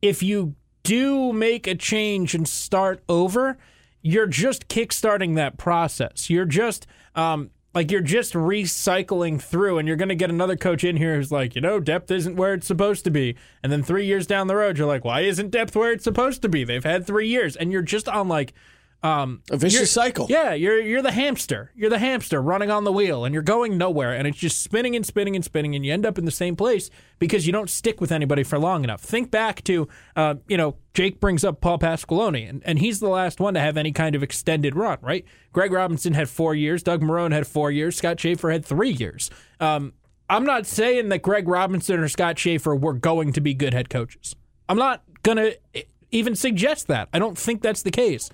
if 0.01 0.21
you 0.21 0.55
do 0.83 1.33
make 1.33 1.65
a 1.65 1.75
change 1.75 2.35
and 2.35 2.47
start 2.47 3.03
over, 3.07 3.57
you're 4.01 4.27
just 4.27 4.67
kickstarting 4.67 5.35
that 5.35 5.57
process. 5.57 6.29
You're 6.29 6.45
just 6.45 6.87
um, 7.15 7.51
like 7.73 7.91
you're 7.91 8.01
just 8.01 8.33
recycling 8.33 9.41
through, 9.41 9.77
and 9.77 9.87
you're 9.87 9.97
going 9.97 10.09
to 10.09 10.15
get 10.15 10.29
another 10.29 10.55
coach 10.55 10.83
in 10.83 10.97
here 10.97 11.15
who's 11.15 11.31
like, 11.31 11.55
you 11.55 11.61
know, 11.61 11.79
depth 11.79 12.09
isn't 12.09 12.35
where 12.35 12.53
it's 12.53 12.67
supposed 12.67 13.03
to 13.03 13.11
be. 13.11 13.35
And 13.61 13.71
then 13.71 13.83
three 13.83 14.05
years 14.05 14.25
down 14.25 14.47
the 14.47 14.55
road, 14.55 14.77
you're 14.77 14.87
like, 14.87 15.05
why 15.05 15.21
isn't 15.21 15.51
depth 15.51 15.75
where 15.75 15.91
it's 15.91 16.03
supposed 16.03 16.41
to 16.41 16.49
be? 16.49 16.63
They've 16.63 16.83
had 16.83 17.05
three 17.05 17.27
years, 17.27 17.55
and 17.55 17.71
you're 17.71 17.81
just 17.81 18.09
on 18.09 18.27
like 18.27 18.53
um, 19.01 19.41
A 19.49 19.57
vicious 19.57 19.91
cycle. 19.91 20.27
Yeah, 20.29 20.53
you're 20.53 20.81
you're 20.81 21.01
the 21.01 21.11
hamster. 21.11 21.71
You're 21.75 21.89
the 21.89 21.99
hamster 21.99 22.41
running 22.41 22.69
on 22.69 22.83
the 22.83 22.91
wheel, 22.91 23.23
and 23.23 23.33
you're 23.33 23.43
going 23.43 23.77
nowhere, 23.77 24.13
and 24.13 24.27
it's 24.27 24.37
just 24.37 24.61
spinning 24.61 24.95
and 24.95 25.05
spinning 25.05 25.35
and 25.35 25.45
spinning, 25.45 25.73
and 25.75 25.85
you 25.85 25.93
end 25.93 26.05
up 26.05 26.17
in 26.17 26.25
the 26.25 26.31
same 26.31 26.55
place 26.55 26.89
because 27.17 27.45
you 27.47 27.53
don't 27.53 27.69
stick 27.69 28.01
with 28.01 28.11
anybody 28.11 28.43
for 28.43 28.59
long 28.59 28.83
enough. 28.83 29.01
Think 29.01 29.31
back 29.31 29.63
to, 29.65 29.87
uh, 30.15 30.35
you 30.47 30.57
know, 30.57 30.75
Jake 30.93 31.19
brings 31.19 31.45
up 31.45 31.61
Paul 31.61 31.79
Pasqualoni, 31.79 32.49
and, 32.49 32.61
and 32.65 32.79
he's 32.79 32.99
the 32.99 33.07
last 33.07 33.39
one 33.39 33.53
to 33.53 33.59
have 33.61 33.77
any 33.77 33.91
kind 33.93 34.15
of 34.15 34.23
extended 34.23 34.75
run, 34.75 34.97
right? 35.01 35.23
Greg 35.53 35.71
Robinson 35.71 36.13
had 36.13 36.27
four 36.29 36.53
years, 36.53 36.83
Doug 36.83 37.01
Marrone 37.01 37.31
had 37.31 37.47
four 37.47 37.71
years, 37.71 37.95
Scott 37.95 38.19
Shafer 38.19 38.51
had 38.51 38.65
three 38.65 38.91
years. 38.91 39.29
Um, 39.59 39.93
I'm 40.29 40.45
not 40.45 40.65
saying 40.67 41.09
that 41.09 41.21
Greg 41.21 41.47
Robinson 41.47 41.99
or 41.99 42.07
Scott 42.07 42.37
Shafer 42.37 42.75
were 42.75 42.93
going 42.93 43.33
to 43.33 43.41
be 43.41 43.53
good 43.53 43.73
head 43.73 43.89
coaches. 43.89 44.35
I'm 44.67 44.77
not 44.77 45.03
gonna 45.23 45.53
even 46.11 46.35
suggest 46.35 46.87
that. 46.87 47.09
I 47.11 47.17
don't 47.19 47.37
think 47.37 47.61
that's 47.61 47.81
the 47.81 47.91
case, 47.91 48.29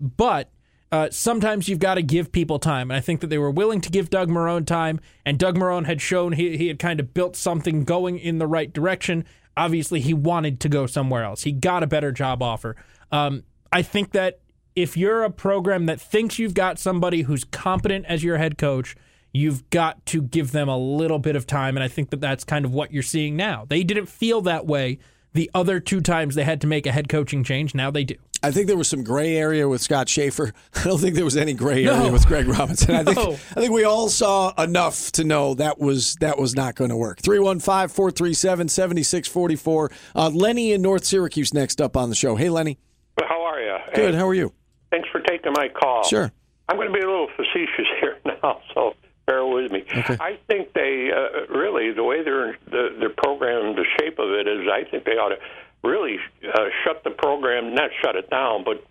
but 0.00 0.50
uh, 0.92 1.08
sometimes 1.10 1.68
you've 1.68 1.78
got 1.78 1.94
to 1.94 2.02
give 2.02 2.32
people 2.32 2.58
time. 2.58 2.90
And 2.90 2.96
I 2.96 3.00
think 3.00 3.20
that 3.20 3.28
they 3.28 3.38
were 3.38 3.50
willing 3.50 3.80
to 3.82 3.90
give 3.90 4.10
Doug 4.10 4.28
Marrone 4.28 4.66
time, 4.66 5.00
and 5.24 5.38
Doug 5.38 5.56
Marrone 5.56 5.86
had 5.86 6.00
shown 6.00 6.32
he, 6.32 6.56
he 6.56 6.68
had 6.68 6.78
kind 6.78 6.98
of 6.98 7.14
built 7.14 7.36
something 7.36 7.84
going 7.84 8.18
in 8.18 8.38
the 8.38 8.46
right 8.46 8.72
direction. 8.72 9.24
Obviously, 9.56 10.00
he 10.00 10.14
wanted 10.14 10.58
to 10.60 10.68
go 10.68 10.86
somewhere 10.86 11.22
else. 11.22 11.42
He 11.42 11.52
got 11.52 11.82
a 11.82 11.86
better 11.86 12.12
job 12.12 12.42
offer. 12.42 12.76
Um, 13.12 13.44
I 13.72 13.82
think 13.82 14.12
that 14.12 14.40
if 14.74 14.96
you're 14.96 15.22
a 15.22 15.30
program 15.30 15.86
that 15.86 16.00
thinks 16.00 16.38
you've 16.38 16.54
got 16.54 16.78
somebody 16.78 17.22
who's 17.22 17.44
competent 17.44 18.06
as 18.06 18.24
your 18.24 18.38
head 18.38 18.58
coach, 18.58 18.96
you've 19.32 19.68
got 19.70 20.04
to 20.06 20.22
give 20.22 20.52
them 20.52 20.68
a 20.68 20.78
little 20.78 21.18
bit 21.18 21.36
of 21.36 21.46
time. 21.46 21.76
And 21.76 21.84
I 21.84 21.88
think 21.88 22.10
that 22.10 22.20
that's 22.20 22.44
kind 22.44 22.64
of 22.64 22.72
what 22.72 22.92
you're 22.92 23.02
seeing 23.02 23.36
now. 23.36 23.64
They 23.68 23.84
didn't 23.84 24.06
feel 24.06 24.40
that 24.42 24.66
way 24.66 24.98
the 25.32 25.50
other 25.54 25.78
two 25.78 26.00
times 26.00 26.34
they 26.34 26.44
had 26.44 26.60
to 26.62 26.66
make 26.66 26.86
a 26.86 26.92
head 26.92 27.08
coaching 27.08 27.44
change. 27.44 27.74
Now 27.74 27.90
they 27.90 28.04
do. 28.04 28.16
I 28.42 28.50
think 28.50 28.66
there 28.68 28.76
was 28.76 28.88
some 28.88 29.04
gray 29.04 29.36
area 29.36 29.68
with 29.68 29.82
Scott 29.82 30.08
Shafer. 30.08 30.52
I 30.74 30.84
don't 30.84 30.98
think 30.98 31.14
there 31.14 31.24
was 31.24 31.36
any 31.36 31.52
gray 31.52 31.84
area 31.86 32.06
No. 32.06 32.12
with 32.12 32.26
Greg 32.26 32.48
Robinson. 32.48 32.94
I 32.94 33.04
think 33.04 33.16
No. 33.16 33.32
I 33.32 33.60
think 33.60 33.72
we 33.72 33.84
all 33.84 34.08
saw 34.08 34.52
enough 34.62 35.12
to 35.12 35.24
know 35.24 35.54
that 35.54 35.78
was 35.78 36.16
that 36.20 36.38
was 36.38 36.54
not 36.56 36.74
going 36.74 36.90
to 36.90 36.96
work. 36.96 37.20
315-437-7644. 37.22 39.92
Uh, 40.14 40.28
Lenny 40.30 40.72
in 40.72 40.82
North 40.82 41.04
Syracuse 41.04 41.52
next 41.54 41.80
up 41.80 41.96
on 41.96 42.08
the 42.08 42.14
show. 42.16 42.36
Hey 42.36 42.50
Lenny. 42.50 42.78
How 43.20 43.42
are 43.42 43.60
you? 43.60 43.76
Good. 43.94 44.14
How 44.14 44.26
are 44.28 44.34
you? 44.34 44.52
Thanks 44.90 45.08
for 45.10 45.20
taking 45.20 45.52
my 45.52 45.68
call. 45.68 46.04
Sure. 46.04 46.32
I'm 46.68 46.76
going 46.76 46.88
to 46.88 46.94
be 46.94 47.00
a 47.00 47.06
little 47.06 47.28
facetious 47.36 47.86
here 48.00 48.16
now, 48.24 48.60
so 48.74 48.94
bear 49.26 49.44
with 49.44 49.70
me. 49.72 49.84
I 49.92 50.38
think 50.48 50.72
they 50.72 51.10
uh, 51.14 51.46
really 51.52 51.92
the 51.92 52.02
way 52.04 52.22
they're 52.24 52.56
the, 52.70 52.96
their 52.98 53.10
program, 53.10 53.76
the 53.76 53.84
shape 53.98 54.18
of 54.18 54.30
it 54.30 54.48
is. 54.48 54.66
I 54.72 54.84
think 54.90 55.04
they 55.04 55.12
ought 55.12 55.28
to 55.30 55.36
really 55.82 56.16
uh, 56.46 56.64
shut 56.84 57.02
the 57.04 57.10
program, 57.10 57.74
not 57.74 57.90
shut 58.02 58.16
it 58.16 58.28
down, 58.30 58.64
but 58.64 58.84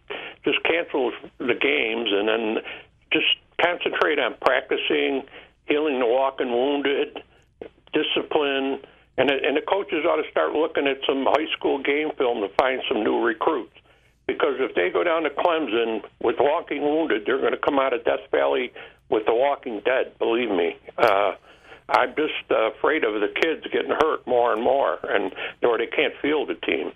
just 0.44 0.64
cancel 0.64 1.12
the 1.38 1.54
games 1.54 2.10
and 2.12 2.28
then 2.28 2.64
just 3.12 3.28
concentrate 3.62 4.20
on 4.20 4.36
practicing, 4.42 5.24
healing 5.68 6.00
the 6.00 6.06
walking 6.06 6.52
wounded, 6.52 7.22
discipline, 7.94 8.80
and 9.18 9.30
and 9.30 9.58
the 9.58 9.62
coaches 9.62 10.06
ought 10.06 10.22
to 10.22 10.30
start 10.32 10.54
looking 10.54 10.88
at 10.88 10.98
some 11.06 11.26
high 11.26 11.52
school 11.58 11.82
game 11.84 12.10
film 12.18 12.42
to 12.42 12.50
find 12.58 12.82
some 12.88 13.04
new 13.04 13.20
recruits. 13.22 13.74
Because 14.28 14.56
if 14.60 14.76
they 14.76 14.90
go 14.92 15.04
down 15.04 15.24
to 15.24 15.30
Clemson 15.32 16.04
with 16.22 16.36
walking 16.40 16.82
wounded, 16.84 17.24
they're 17.26 17.40
going 17.40 17.52
to 17.52 17.58
come 17.58 17.80
out 17.80 17.94
of 17.94 18.06
Death 18.06 18.30
Valley 18.32 18.72
with 19.10 19.26
the 19.26 19.34
Walking 19.34 19.82
Dead. 19.84 20.18
Believe 20.20 20.50
me. 20.50 20.78
Uh, 20.98 21.34
I'm 21.92 22.16
just 22.16 22.52
uh, 22.52 22.72
afraid 22.72 23.04
of 23.04 23.14
the 23.16 23.28
kids 23.42 23.66
getting 23.72 23.92
hurt 23.92 24.26
more 24.28 24.54
and 24.54 24.62
more, 24.62 25.00
and 25.04 25.34
or 25.64 25.78
they 25.78 25.88
can't 25.88 26.14
field 26.22 26.50
the 26.50 26.56
team. 26.66 26.92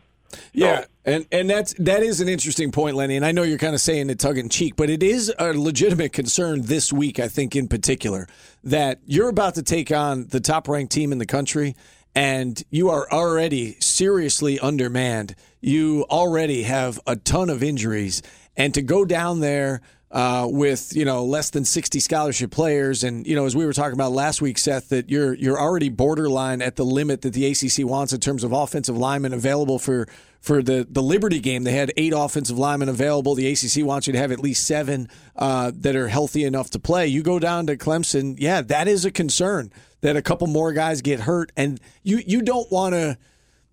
Yeah, 0.51 0.85
and 1.05 1.25
and 1.31 1.49
that's 1.49 1.73
that 1.79 2.03
is 2.03 2.21
an 2.21 2.29
interesting 2.29 2.71
point, 2.71 2.95
Lenny. 2.95 3.15
And 3.15 3.25
I 3.25 3.31
know 3.31 3.43
you're 3.43 3.57
kind 3.57 3.75
of 3.75 3.81
saying 3.81 4.09
it 4.09 4.19
tongue 4.19 4.37
in 4.37 4.49
cheek, 4.49 4.75
but 4.75 4.89
it 4.89 5.03
is 5.03 5.33
a 5.39 5.53
legitimate 5.53 6.13
concern 6.13 6.63
this 6.63 6.91
week. 6.91 7.19
I 7.19 7.27
think 7.27 7.55
in 7.55 7.67
particular 7.67 8.27
that 8.63 8.99
you're 9.05 9.29
about 9.29 9.55
to 9.55 9.63
take 9.63 9.91
on 9.91 10.27
the 10.27 10.39
top 10.39 10.67
ranked 10.67 10.91
team 10.91 11.11
in 11.11 11.17
the 11.17 11.25
country, 11.25 11.75
and 12.15 12.61
you 12.69 12.89
are 12.89 13.07
already 13.11 13.75
seriously 13.79 14.59
undermanned. 14.59 15.35
You 15.61 16.05
already 16.09 16.63
have 16.63 16.99
a 17.07 17.15
ton 17.15 17.49
of 17.49 17.63
injuries, 17.63 18.21
and 18.55 18.73
to 18.73 18.81
go 18.81 19.05
down 19.05 19.39
there. 19.39 19.81
Uh, 20.13 20.47
with 20.47 20.95
you 20.95 21.03
know 21.03 21.25
less 21.25 21.49
than 21.49 21.65
60 21.65 21.99
scholarship 21.99 22.51
players, 22.51 23.03
and 23.03 23.25
you 23.25 23.35
know 23.35 23.47
as 23.47 23.55
we 23.55 23.65
were 23.65 23.73
talking 23.73 23.93
about 23.93 24.11
last 24.11 24.43
week, 24.43 24.59
Seth, 24.59 24.89
that 24.89 25.09
you're 25.09 25.33
you're 25.33 25.59
already 25.59 25.89
borderline 25.89 26.61
at 26.61 26.75
the 26.75 26.85
limit 26.85 27.23
that 27.23 27.33
the 27.33 27.47
ACC 27.47 27.83
wants 27.83 28.13
in 28.13 28.19
terms 28.19 28.43
of 28.43 28.51
offensive 28.51 28.95
linemen 28.95 29.33
available 29.33 29.79
for 29.79 30.07
for 30.39 30.61
the 30.61 30.85
the 30.87 31.01
Liberty 31.01 31.39
game. 31.39 31.63
They 31.63 31.71
had 31.71 31.91
eight 31.97 32.13
offensive 32.15 32.59
linemen 32.59 32.89
available. 32.89 33.33
The 33.33 33.47
ACC 33.51 33.83
wants 33.83 34.05
you 34.05 34.13
to 34.13 34.19
have 34.19 34.31
at 34.31 34.39
least 34.39 34.67
seven 34.67 35.09
uh, 35.35 35.71
that 35.73 35.95
are 35.95 36.09
healthy 36.09 36.43
enough 36.43 36.69
to 36.71 36.79
play. 36.79 37.07
You 37.07 37.23
go 37.23 37.39
down 37.39 37.65
to 37.67 37.75
Clemson, 37.75 38.35
yeah, 38.37 38.61
that 38.61 38.87
is 38.87 39.05
a 39.05 39.11
concern 39.11 39.71
that 40.01 40.15
a 40.15 40.21
couple 40.21 40.45
more 40.47 40.73
guys 40.73 41.01
get 41.01 41.21
hurt, 41.21 41.51
and 41.57 41.79
you 42.03 42.21
you 42.27 42.41
don't 42.43 42.71
want 42.71 42.93
to 42.93 43.17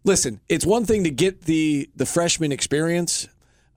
listen. 0.04 0.40
It's 0.49 0.64
one 0.64 0.87
thing 0.87 1.04
to 1.04 1.11
get 1.11 1.42
the 1.42 1.90
the 1.97 2.06
freshman 2.06 2.52
experience. 2.52 3.28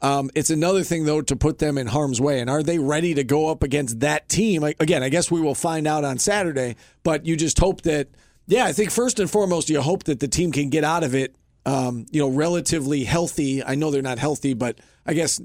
Um, 0.03 0.29
it's 0.35 0.49
another 0.49 0.83
thing 0.83 1.05
though 1.05 1.21
to 1.21 1.35
put 1.35 1.59
them 1.59 1.77
in 1.77 1.87
harm's 1.87 2.19
way. 2.19 2.41
And 2.41 2.49
are 2.49 2.61
they 2.61 2.77
ready 2.77 3.13
to 3.13 3.23
go 3.23 3.47
up 3.49 3.63
against 3.63 4.01
that 4.01 4.27
team? 4.27 4.61
Again, 4.63 5.01
I 5.01 5.07
guess 5.07 5.31
we 5.31 5.41
will 5.41 5.55
find 5.55 5.87
out 5.87 6.03
on 6.03 6.19
Saturday. 6.19 6.75
But 7.03 7.25
you 7.25 7.37
just 7.37 7.57
hope 7.57 7.83
that, 7.83 8.09
yeah, 8.45 8.65
I 8.65 8.73
think 8.73 8.91
first 8.91 9.19
and 9.19 9.31
foremost, 9.31 9.69
you 9.69 9.81
hope 9.81 10.03
that 10.03 10.19
the 10.19 10.27
team 10.27 10.51
can 10.51 10.69
get 10.69 10.83
out 10.83 11.03
of 11.03 11.15
it, 11.15 11.35
um, 11.65 12.05
you 12.11 12.19
know, 12.19 12.27
relatively 12.27 13.05
healthy. 13.05 13.63
I 13.63 13.75
know 13.75 13.91
they're 13.91 14.01
not 14.01 14.19
healthy, 14.19 14.53
but 14.53 14.77
I 15.05 15.13
guess 15.13 15.41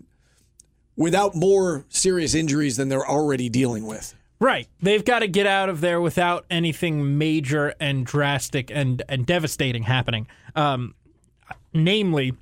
without 0.97 1.37
more 1.37 1.87
serious 1.89 2.35
injuries 2.35 2.77
than 2.77 2.89
they're 2.89 3.09
already 3.09 3.49
dealing 3.49 3.87
with. 3.87 4.17
Right. 4.41 4.69
They've 4.83 5.05
got 5.05 5.21
to 5.21 5.29
get 5.29 5.47
out 5.47 5.69
of 5.69 5.81
there 5.81 6.01
without 6.01 6.45
anything 6.51 7.17
major 7.19 7.75
and 7.79 8.05
drastic 8.05 8.73
and, 8.73 9.03
and 9.09 9.25
devastating 9.25 9.85
happening. 9.85 10.27
Um, 10.57 10.97
namely, 11.73 12.33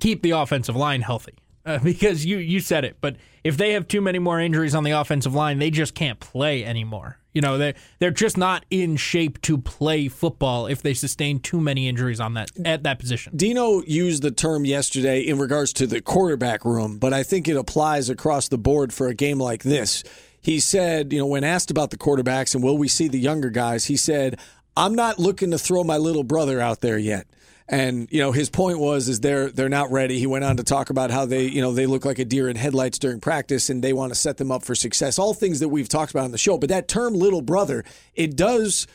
keep 0.00 0.22
the 0.22 0.32
offensive 0.32 0.76
line 0.76 1.02
healthy. 1.02 1.34
Uh, 1.66 1.78
because 1.82 2.24
you, 2.24 2.38
you 2.38 2.60
said 2.60 2.84
it, 2.84 2.96
but 3.00 3.16
if 3.42 3.56
they 3.56 3.72
have 3.72 3.88
too 3.88 4.00
many 4.00 4.18
more 4.18 4.40
injuries 4.40 4.74
on 4.74 4.84
the 4.84 4.92
offensive 4.92 5.34
line, 5.34 5.58
they 5.58 5.70
just 5.70 5.94
can't 5.94 6.20
play 6.20 6.64
anymore. 6.64 7.18
You 7.34 7.40
know, 7.40 7.58
they 7.58 7.74
they're 7.98 8.12
just 8.12 8.38
not 8.38 8.64
in 8.70 8.96
shape 8.96 9.40
to 9.42 9.58
play 9.58 10.06
football 10.06 10.66
if 10.66 10.82
they 10.82 10.94
sustain 10.94 11.40
too 11.40 11.60
many 11.60 11.88
injuries 11.88 12.20
on 12.20 12.34
that 12.34 12.52
at 12.64 12.84
that 12.84 13.00
position. 13.00 13.36
Dino 13.36 13.82
used 13.82 14.22
the 14.22 14.30
term 14.30 14.64
yesterday 14.64 15.20
in 15.20 15.38
regards 15.38 15.72
to 15.74 15.86
the 15.88 16.00
quarterback 16.00 16.64
room, 16.64 16.98
but 16.98 17.12
I 17.12 17.24
think 17.24 17.48
it 17.48 17.56
applies 17.56 18.08
across 18.08 18.48
the 18.48 18.56
board 18.58 18.92
for 18.92 19.08
a 19.08 19.14
game 19.14 19.40
like 19.40 19.64
this. 19.64 20.04
He 20.40 20.60
said, 20.60 21.12
you 21.12 21.18
know, 21.18 21.26
when 21.26 21.42
asked 21.42 21.72
about 21.72 21.90
the 21.90 21.98
quarterbacks 21.98 22.54
and 22.54 22.62
will 22.62 22.78
we 22.78 22.86
see 22.86 23.08
the 23.08 23.18
younger 23.18 23.50
guys, 23.50 23.86
he 23.86 23.96
said, 23.96 24.38
"I'm 24.76 24.94
not 24.94 25.18
looking 25.18 25.50
to 25.50 25.58
throw 25.58 25.82
my 25.82 25.96
little 25.96 26.24
brother 26.24 26.60
out 26.60 26.82
there 26.82 26.98
yet." 26.98 27.26
And 27.66 28.08
you 28.10 28.20
know 28.20 28.32
his 28.32 28.50
point 28.50 28.78
was 28.78 29.08
is 29.08 29.20
they're 29.20 29.50
they're 29.50 29.70
not 29.70 29.90
ready. 29.90 30.18
He 30.18 30.26
went 30.26 30.44
on 30.44 30.58
to 30.58 30.64
talk 30.64 30.90
about 30.90 31.10
how 31.10 31.24
they 31.24 31.44
you 31.44 31.62
know 31.62 31.72
they 31.72 31.86
look 31.86 32.04
like 32.04 32.18
a 32.18 32.24
deer 32.24 32.48
in 32.48 32.56
headlights 32.56 32.98
during 32.98 33.20
practice 33.20 33.70
and 33.70 33.82
they 33.82 33.94
want 33.94 34.12
to 34.12 34.18
set 34.18 34.36
them 34.36 34.52
up 34.52 34.64
for 34.64 34.74
success. 34.74 35.18
All 35.18 35.32
things 35.32 35.60
that 35.60 35.68
we've 35.68 35.88
talked 35.88 36.10
about 36.10 36.24
on 36.24 36.30
the 36.30 36.38
show. 36.38 36.58
But 36.58 36.68
that 36.68 36.88
term 36.88 37.14
"little 37.14 37.42
brother" 37.42 37.84
it 38.14 38.36
does 38.36 38.86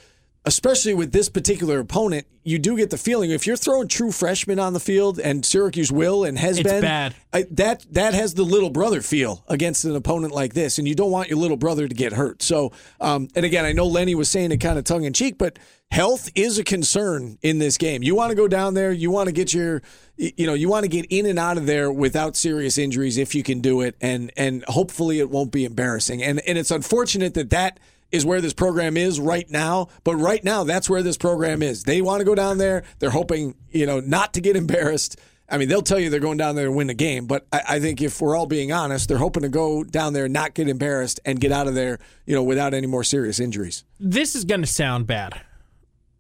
especially 0.45 0.93
with 0.93 1.11
this 1.11 1.29
particular 1.29 1.79
opponent, 1.79 2.25
you 2.43 2.57
do 2.57 2.77
get 2.77 2.89
the 2.89 2.97
feeling 2.97 3.29
if 3.29 3.45
you're 3.45 3.57
throwing 3.57 3.87
true 3.87 4.11
freshmen 4.11 4.57
on 4.57 4.73
the 4.73 4.79
field, 4.79 5.19
and 5.19 5.45
Syracuse 5.45 5.91
will 5.91 6.23
and 6.23 6.39
has 6.39 6.57
It's 6.57 6.69
been, 6.69 6.81
bad. 6.81 7.13
I, 7.33 7.45
that 7.51 7.85
that 7.91 8.13
has 8.13 8.33
the 8.33 8.43
little 8.43 8.69
brother 8.69 9.01
feel 9.01 9.43
against 9.47 9.85
an 9.85 9.95
opponent 9.95 10.33
like 10.33 10.53
this, 10.53 10.79
and 10.79 10.87
you 10.87 10.95
don't 10.95 11.11
want 11.11 11.29
your 11.29 11.37
little 11.37 11.57
brother 11.57 11.87
to 11.87 11.93
get 11.93 12.13
hurt. 12.13 12.41
So, 12.41 12.71
um, 12.99 13.27
and 13.35 13.45
again, 13.45 13.65
I 13.65 13.73
know 13.73 13.85
Lenny 13.85 14.15
was 14.15 14.29
saying 14.29 14.51
it 14.51 14.57
kind 14.57 14.79
of 14.79 14.85
tongue 14.85 15.03
in 15.03 15.13
cheek, 15.13 15.37
but 15.37 15.59
health 15.91 16.29
is 16.35 16.57
a 16.57 16.63
concern 16.63 17.37
in 17.41 17.59
this 17.59 17.77
game. 17.77 18.01
You 18.01 18.15
want 18.15 18.29
to 18.29 18.35
go 18.35 18.47
down 18.47 18.73
there, 18.73 18.91
you 18.91 19.11
want 19.11 19.27
to 19.27 19.33
get 19.33 19.53
your, 19.53 19.81
you 20.15 20.47
know, 20.47 20.53
you 20.53 20.69
want 20.69 20.83
to 20.85 20.89
get 20.89 21.05
in 21.09 21.25
and 21.25 21.37
out 21.37 21.57
of 21.57 21.65
there 21.65 21.91
without 21.91 22.35
serious 22.35 22.77
injuries 22.77 23.17
if 23.17 23.35
you 23.35 23.43
can 23.43 23.59
do 23.59 23.81
it, 23.81 23.95
and 24.01 24.31
and 24.37 24.63
hopefully 24.69 25.19
it 25.19 25.29
won't 25.29 25.51
be 25.51 25.65
embarrassing. 25.65 26.23
And 26.23 26.39
and 26.47 26.57
it's 26.57 26.71
unfortunate 26.71 27.33
that 27.33 27.49
that 27.51 27.79
is 28.11 28.25
where 28.25 28.41
this 28.41 28.53
program 28.53 28.97
is 28.97 29.19
right 29.19 29.49
now. 29.49 29.87
But 30.03 30.15
right 30.15 30.43
now, 30.43 30.63
that's 30.63 30.89
where 30.89 31.03
this 31.03 31.17
program 31.17 31.61
is. 31.61 31.83
They 31.83 32.01
want 32.01 32.21
to 32.21 32.25
go 32.25 32.35
down 32.35 32.57
there. 32.57 32.83
They're 32.99 33.09
hoping, 33.09 33.55
you 33.71 33.85
know, 33.85 33.99
not 33.99 34.33
to 34.33 34.41
get 34.41 34.55
embarrassed. 34.55 35.19
I 35.51 35.57
mean, 35.57 35.67
they'll 35.67 35.81
tell 35.81 35.99
you 35.99 36.09
they're 36.09 36.19
going 36.19 36.37
down 36.37 36.55
there 36.55 36.65
to 36.65 36.71
win 36.71 36.87
the 36.87 36.93
game, 36.93 37.25
but 37.25 37.47
I, 37.51 37.61
I 37.69 37.79
think 37.79 38.01
if 38.01 38.21
we're 38.21 38.35
all 38.35 38.45
being 38.45 38.71
honest, 38.71 39.09
they're 39.09 39.17
hoping 39.17 39.41
to 39.41 39.49
go 39.49 39.83
down 39.83 40.13
there, 40.13 40.29
not 40.29 40.53
get 40.53 40.69
embarrassed, 40.69 41.19
and 41.25 41.39
get 41.39 41.51
out 41.51 41.67
of 41.67 41.73
there, 41.73 41.97
you 42.27 42.35
know, 42.35 42.43
without 42.43 42.75
any 42.75 42.85
more 42.85 43.03
serious 43.03 43.39
injuries. 43.39 43.83
This 43.99 44.35
is 44.35 44.45
going 44.45 44.61
to 44.61 44.67
sound 44.67 45.07
bad. 45.07 45.41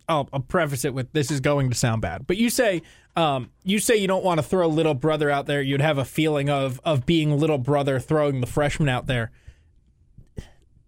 I'll, 0.07 0.27
I'll 0.33 0.39
preface 0.39 0.83
it 0.83 0.95
with 0.95 1.13
this 1.13 1.29
is 1.29 1.39
going 1.39 1.69
to 1.69 1.75
sound 1.75 2.01
bad. 2.01 2.25
But 2.25 2.37
you 2.37 2.49
say 2.49 2.81
um, 3.15 3.51
you 3.63 3.79
say 3.79 3.97
you 3.97 4.07
don't 4.07 4.23
want 4.23 4.39
to 4.39 4.43
throw 4.43 4.67
little 4.67 4.93
brother 4.93 5.29
out 5.29 5.45
there. 5.45 5.61
You'd 5.61 5.81
have 5.81 5.97
a 5.97 6.05
feeling 6.05 6.49
of 6.49 6.81
of 6.83 7.05
being 7.05 7.37
little 7.37 7.57
brother 7.57 7.99
throwing 7.99 8.41
the 8.41 8.47
freshman 8.47 8.89
out 8.89 9.07
there. 9.07 9.31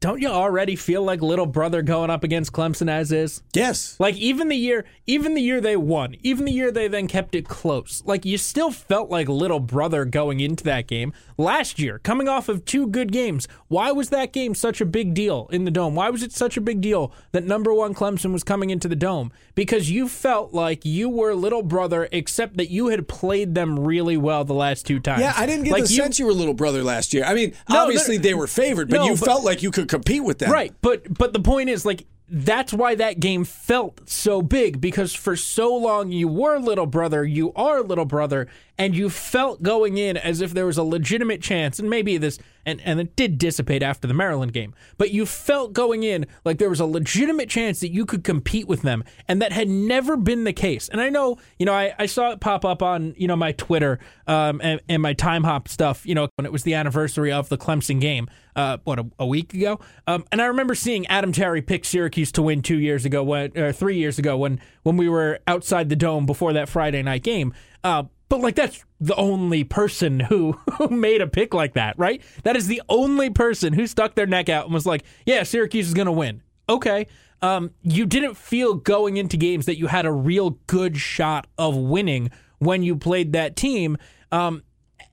Don't 0.01 0.19
you 0.19 0.29
already 0.29 0.75
feel 0.75 1.03
like 1.03 1.21
little 1.21 1.45
brother 1.45 1.83
going 1.83 2.09
up 2.09 2.23
against 2.23 2.51
Clemson 2.51 2.89
as 2.89 3.11
is? 3.11 3.43
Yes. 3.53 3.95
Like 3.99 4.15
even 4.15 4.47
the 4.47 4.55
year, 4.55 4.83
even 5.05 5.35
the 5.35 5.43
year 5.43 5.61
they 5.61 5.77
won, 5.77 6.15
even 6.23 6.45
the 6.45 6.51
year 6.51 6.71
they 6.71 6.87
then 6.87 7.07
kept 7.07 7.35
it 7.35 7.47
close. 7.47 8.01
Like 8.03 8.25
you 8.25 8.39
still 8.39 8.71
felt 8.71 9.11
like 9.11 9.29
little 9.29 9.59
brother 9.59 10.05
going 10.05 10.39
into 10.39 10.63
that 10.63 10.87
game 10.87 11.13
last 11.41 11.79
year, 11.79 11.99
coming 11.99 12.27
off 12.27 12.47
of 12.47 12.63
two 12.65 12.87
good 12.87 13.11
games. 13.11 13.47
Why 13.67 13.91
was 13.91 14.09
that 14.09 14.31
game 14.33 14.55
such 14.55 14.79
a 14.81 14.85
big 14.85 15.13
deal 15.13 15.49
in 15.51 15.65
the 15.65 15.71
dome? 15.71 15.95
Why 15.95 16.09
was 16.09 16.23
it 16.23 16.31
such 16.31 16.55
a 16.57 16.61
big 16.61 16.79
deal 16.81 17.11
that 17.31 17.43
number 17.43 17.73
one 17.73 17.93
Clemson 17.93 18.31
was 18.31 18.43
coming 18.43 18.69
into 18.69 18.87
the 18.87 18.95
dome? 18.95 19.31
Because 19.55 19.91
you 19.91 20.07
felt 20.07 20.53
like 20.53 20.85
you 20.85 21.09
were 21.09 21.33
little 21.35 21.63
brother, 21.63 22.07
except 22.11 22.57
that 22.57 22.69
you 22.69 22.87
had 22.87 23.07
played 23.07 23.55
them 23.55 23.79
really 23.79 24.17
well 24.17 24.43
the 24.45 24.53
last 24.53 24.85
two 24.85 24.99
times. 24.99 25.21
Yeah, 25.21 25.33
I 25.35 25.45
didn't 25.45 25.65
get 25.65 25.73
like 25.73 25.85
the 25.85 25.93
you, 25.93 26.01
sense 26.01 26.19
you 26.19 26.25
were 26.25 26.33
little 26.33 26.53
brother 26.53 26.83
last 26.83 27.13
year. 27.13 27.23
I 27.25 27.33
mean, 27.33 27.53
No, 27.69 27.79
obviously 27.83 28.17
they're- 28.17 28.37
were 28.37 28.47
favored, 28.47 28.89
but 28.89 28.97
No, 28.97 29.05
you 29.05 29.15
but- 29.15 29.25
felt 29.25 29.43
like 29.43 29.61
you 29.63 29.71
could 29.71 29.87
compete 29.89 30.23
with 30.23 30.39
them. 30.39 30.51
Right, 30.51 30.73
but 30.81 31.13
but 31.17 31.33
the 31.33 31.39
point 31.41 31.69
is 31.69 31.85
like 31.85 32.05
that's 32.33 32.71
why 32.71 32.95
that 32.95 33.19
game 33.19 33.43
felt 33.43 34.09
so 34.09 34.41
big 34.41 34.79
because 34.79 35.13
for 35.13 35.35
so 35.35 35.75
long 35.75 36.13
you 36.13 36.29
were 36.29 36.59
little 36.59 36.85
brother, 36.85 37.25
you 37.25 37.51
are 37.57 37.81
little 37.83 38.05
brother, 38.05 38.47
and 38.81 38.95
you 38.95 39.11
felt 39.11 39.61
going 39.61 39.99
in 39.99 40.17
as 40.17 40.41
if 40.41 40.55
there 40.55 40.65
was 40.65 40.79
a 40.79 40.83
legitimate 40.83 41.39
chance, 41.39 41.77
and 41.77 41.87
maybe 41.87 42.17
this 42.17 42.39
and, 42.65 42.81
and 42.81 42.99
it 42.99 43.15
did 43.15 43.37
dissipate 43.37 43.83
after 43.83 44.07
the 44.07 44.13
Maryland 44.13 44.53
game, 44.53 44.73
but 44.97 45.11
you 45.11 45.27
felt 45.27 45.73
going 45.73 46.01
in 46.01 46.25
like 46.45 46.57
there 46.57 46.69
was 46.69 46.79
a 46.79 46.85
legitimate 46.85 47.47
chance 47.47 47.79
that 47.81 47.91
you 47.91 48.07
could 48.07 48.23
compete 48.23 48.67
with 48.67 48.81
them, 48.81 49.03
and 49.27 49.39
that 49.39 49.51
had 49.51 49.69
never 49.69 50.17
been 50.17 50.45
the 50.45 50.53
case. 50.53 50.89
And 50.89 50.99
I 50.99 51.09
know, 51.09 51.37
you 51.59 51.65
know, 51.67 51.73
I, 51.73 51.93
I 51.99 52.07
saw 52.07 52.31
it 52.31 52.39
pop 52.39 52.65
up 52.65 52.81
on, 52.81 53.13
you 53.17 53.27
know, 53.27 53.35
my 53.35 53.51
Twitter 53.51 53.99
um, 54.25 54.59
and, 54.63 54.81
and 54.89 54.99
my 54.99 55.13
time 55.13 55.43
hop 55.43 55.67
stuff, 55.67 56.03
you 56.03 56.15
know, 56.15 56.27
when 56.37 56.47
it 56.47 56.51
was 56.51 56.63
the 56.63 56.73
anniversary 56.73 57.31
of 57.31 57.49
the 57.49 57.59
Clemson 57.59 58.01
game, 58.01 58.27
uh, 58.55 58.77
what, 58.83 58.97
a, 58.97 59.05
a 59.19 59.27
week 59.27 59.53
ago? 59.53 59.79
Um, 60.07 60.25
and 60.31 60.41
I 60.41 60.45
remember 60.45 60.73
seeing 60.73 61.05
Adam 61.05 61.31
Terry 61.31 61.61
pick 61.61 61.85
Syracuse 61.85 62.31
to 62.31 62.41
win 62.41 62.63
two 62.63 62.79
years 62.79 63.05
ago, 63.05 63.23
when, 63.23 63.55
or 63.55 63.71
three 63.71 63.97
years 63.97 64.17
ago, 64.17 64.37
when 64.37 64.59
when 64.81 64.97
we 64.97 65.07
were 65.07 65.39
outside 65.45 65.89
the 65.89 65.95
dome 65.95 66.25
before 66.25 66.53
that 66.53 66.67
Friday 66.67 67.03
night 67.03 67.21
game. 67.21 67.53
Uh, 67.83 68.03
but 68.31 68.39
like 68.39 68.55
that's 68.55 68.85
the 69.01 69.15
only 69.15 69.65
person 69.65 70.21
who, 70.21 70.53
who 70.77 70.87
made 70.87 71.21
a 71.21 71.27
pick 71.27 71.53
like 71.53 71.73
that, 71.73 71.99
right? 71.99 72.21
That 72.43 72.55
is 72.55 72.67
the 72.67 72.81
only 72.87 73.29
person 73.29 73.73
who 73.73 73.85
stuck 73.85 74.15
their 74.15 74.25
neck 74.25 74.47
out 74.47 74.63
and 74.63 74.73
was 74.73 74.85
like, 74.85 75.03
"Yeah, 75.25 75.43
Syracuse 75.43 75.89
is 75.89 75.93
going 75.93 76.05
to 76.05 76.13
win." 76.13 76.41
Okay, 76.69 77.07
um, 77.41 77.71
you 77.83 78.05
didn't 78.05 78.37
feel 78.37 78.75
going 78.75 79.17
into 79.17 79.35
games 79.35 79.65
that 79.65 79.77
you 79.77 79.87
had 79.87 80.05
a 80.05 80.13
real 80.13 80.51
good 80.67 80.95
shot 80.95 81.47
of 81.57 81.75
winning 81.75 82.31
when 82.59 82.83
you 82.83 82.95
played 82.95 83.33
that 83.33 83.57
team, 83.57 83.97
um, 84.31 84.63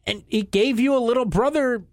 and 0.07 0.23
it 0.29 0.53
gave 0.53 0.79
you 0.79 0.97
a 0.97 1.01
little 1.01 1.25
brother 1.25 1.85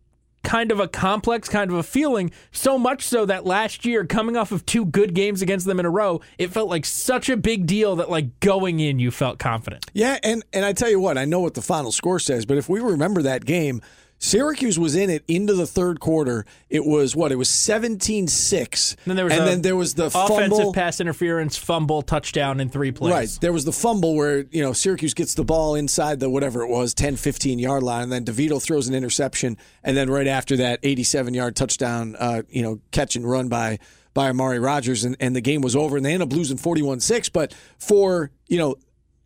kind 0.55 0.71
of 0.71 0.79
a 0.79 0.87
complex 0.87 1.49
kind 1.49 1.69
of 1.69 1.75
a 1.75 1.83
feeling 1.83 2.31
so 2.49 2.79
much 2.79 3.03
so 3.03 3.25
that 3.25 3.45
last 3.45 3.83
year 3.83 4.05
coming 4.05 4.37
off 4.37 4.53
of 4.53 4.65
two 4.65 4.85
good 4.85 5.13
games 5.13 5.41
against 5.41 5.65
them 5.65 5.81
in 5.81 5.85
a 5.85 5.89
row 5.89 6.21
it 6.37 6.49
felt 6.49 6.69
like 6.69 6.85
such 6.85 7.27
a 7.27 7.35
big 7.35 7.67
deal 7.67 7.97
that 7.97 8.09
like 8.09 8.39
going 8.39 8.79
in 8.79 8.97
you 8.97 9.11
felt 9.11 9.37
confident. 9.37 9.85
Yeah, 9.91 10.17
and 10.23 10.45
and 10.53 10.63
I 10.63 10.71
tell 10.71 10.89
you 10.89 10.97
what, 10.97 11.17
I 11.17 11.25
know 11.25 11.41
what 11.41 11.55
the 11.55 11.61
final 11.61 11.91
score 11.91 12.19
says, 12.19 12.45
but 12.45 12.57
if 12.57 12.69
we 12.69 12.79
remember 12.79 13.21
that 13.23 13.43
game, 13.43 13.81
Syracuse 14.25 14.79
was 14.79 14.95
in 14.95 15.09
it 15.09 15.23
into 15.27 15.53
the 15.53 15.67
third 15.67 15.99
quarter. 15.99 16.45
It 16.69 16.85
was 16.85 17.15
what? 17.15 17.31
It 17.31 17.35
was 17.35 17.47
17-6. 17.47 18.95
then 19.05 19.15
there 19.15 19.25
and 19.25 19.47
then 19.47 19.61
there 19.61 19.75
was 19.75 19.93
the 19.93 20.07
offensive 20.07 20.49
fumble. 20.49 20.73
pass 20.73 20.99
interference 20.99 21.57
fumble 21.57 22.01
touchdown 22.01 22.59
in 22.59 22.69
three 22.69 22.91
plays 22.91 23.13
Right. 23.13 23.37
There 23.39 23.53
was 23.53 23.65
the 23.65 23.71
fumble 23.71 24.15
where, 24.15 24.45
you 24.51 24.61
know, 24.61 24.73
Syracuse 24.73 25.13
gets 25.13 25.35
the 25.35 25.43
ball 25.43 25.75
inside 25.75 26.19
the 26.19 26.29
whatever 26.29 26.63
it 26.63 26.69
was, 26.69 26.93
10, 26.93 27.15
15 27.17 27.59
yard 27.59 27.83
line, 27.83 28.03
and 28.03 28.11
then 28.11 28.25
DeVito 28.25 28.61
throws 28.61 28.87
an 28.87 28.95
interception. 28.95 29.57
And 29.83 29.95
then 29.95 30.09
right 30.09 30.27
after 30.27 30.57
that, 30.57 30.79
87 30.81 31.33
yard 31.33 31.55
touchdown, 31.55 32.15
uh, 32.17 32.41
you 32.49 32.63
know, 32.63 32.79
catch 32.91 33.15
and 33.15 33.29
run 33.29 33.47
by 33.47 33.79
by 34.13 34.29
Amari 34.29 34.59
Rodgers. 34.59 35.03
And, 35.03 35.15
and 35.19 35.35
the 35.35 35.41
game 35.41 35.61
was 35.61 35.75
over. 35.75 35.97
And 35.97 36.05
they 36.05 36.13
end 36.13 36.23
up 36.23 36.33
losing 36.33 36.57
41 36.57 36.99
6. 37.01 37.29
But 37.29 37.53
for, 37.77 38.31
you 38.47 38.57
know, 38.57 38.75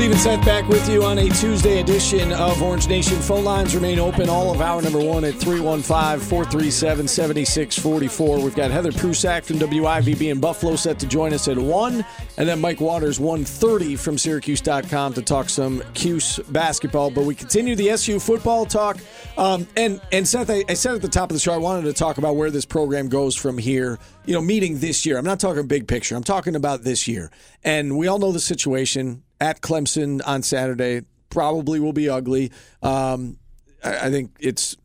Stephen 0.00 0.16
Seth 0.16 0.46
back 0.46 0.66
with 0.66 0.88
you 0.88 1.04
on 1.04 1.18
a 1.18 1.28
Tuesday 1.28 1.78
edition 1.78 2.32
of 2.32 2.62
Orange 2.62 2.88
Nation. 2.88 3.20
Phone 3.20 3.44
lines 3.44 3.74
remain 3.74 3.98
open 3.98 4.30
all 4.30 4.50
of 4.50 4.62
hour 4.62 4.80
number 4.80 4.98
one 4.98 5.26
at 5.26 5.34
315 5.34 6.26
437 6.26 7.06
7644. 7.06 8.40
We've 8.40 8.54
got 8.54 8.70
Heather 8.70 8.92
Prusak 8.92 9.44
from 9.44 9.58
WIVB 9.58 10.30
in 10.30 10.40
Buffalo 10.40 10.74
set 10.74 10.98
to 11.00 11.06
join 11.06 11.34
us 11.34 11.48
at 11.48 11.58
1, 11.58 12.04
and 12.38 12.48
then 12.48 12.62
Mike 12.62 12.80
Waters 12.80 13.20
130 13.20 13.94
from 13.96 14.16
Syracuse.com 14.16 15.12
to 15.12 15.20
talk 15.20 15.50
some 15.50 15.82
Cuse 15.92 16.38
basketball. 16.48 17.10
But 17.10 17.24
we 17.24 17.34
continue 17.34 17.76
the 17.76 17.90
SU 17.90 18.20
football 18.20 18.64
talk. 18.64 18.96
Um, 19.36 19.68
and, 19.76 20.00
and 20.12 20.26
Seth, 20.26 20.48
I, 20.48 20.64
I 20.66 20.72
said 20.72 20.94
at 20.94 21.02
the 21.02 21.08
top 21.08 21.28
of 21.28 21.34
the 21.34 21.40
show, 21.40 21.52
I 21.52 21.58
wanted 21.58 21.82
to 21.82 21.92
talk 21.92 22.16
about 22.16 22.36
where 22.36 22.50
this 22.50 22.64
program 22.64 23.10
goes 23.10 23.36
from 23.36 23.58
here, 23.58 23.98
you 24.24 24.32
know, 24.32 24.40
meeting 24.40 24.78
this 24.78 25.04
year. 25.04 25.18
I'm 25.18 25.26
not 25.26 25.40
talking 25.40 25.66
big 25.66 25.86
picture, 25.86 26.16
I'm 26.16 26.24
talking 26.24 26.56
about 26.56 26.84
this 26.84 27.06
year. 27.06 27.30
And 27.62 27.98
we 27.98 28.06
all 28.06 28.18
know 28.18 28.32
the 28.32 28.40
situation 28.40 29.24
at 29.40 29.60
Clemson 29.60 30.20
on 30.26 30.42
Saturday 30.42 31.02
probably 31.30 31.80
will 31.80 31.92
be 31.92 32.08
ugly. 32.08 32.52
Um, 32.82 33.38
I, 33.82 34.06
I 34.06 34.10
think 34.10 34.36
it's 34.40 34.76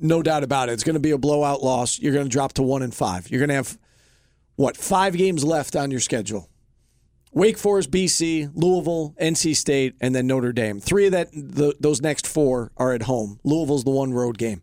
no 0.00 0.22
doubt 0.22 0.42
about 0.42 0.68
it. 0.68 0.72
It's 0.72 0.84
going 0.84 0.94
to 0.94 1.00
be 1.00 1.10
a 1.10 1.18
blowout 1.18 1.62
loss. 1.62 1.98
You're 1.98 2.12
going 2.14 2.26
to 2.26 2.30
drop 2.30 2.54
to 2.54 2.62
one 2.62 2.82
and 2.82 2.94
five. 2.94 3.30
You're 3.30 3.40
going 3.40 3.50
to 3.50 3.54
have 3.54 3.78
what 4.56 4.76
five 4.76 5.16
games 5.16 5.44
left 5.44 5.76
on 5.76 5.90
your 5.90 6.00
schedule? 6.00 6.48
Wake 7.32 7.58
Forest, 7.58 7.90
BC, 7.90 8.50
Louisville, 8.54 9.14
NC 9.20 9.54
State, 9.56 9.94
and 10.00 10.14
then 10.14 10.26
Notre 10.26 10.52
Dame. 10.52 10.80
Three 10.80 11.04
of 11.04 11.12
that, 11.12 11.30
the, 11.32 11.74
those 11.78 12.00
next 12.00 12.26
four 12.26 12.72
are 12.78 12.92
at 12.92 13.02
home. 13.02 13.38
Louisville's 13.44 13.84
the 13.84 13.90
one 13.90 14.14
road 14.14 14.38
game. 14.38 14.62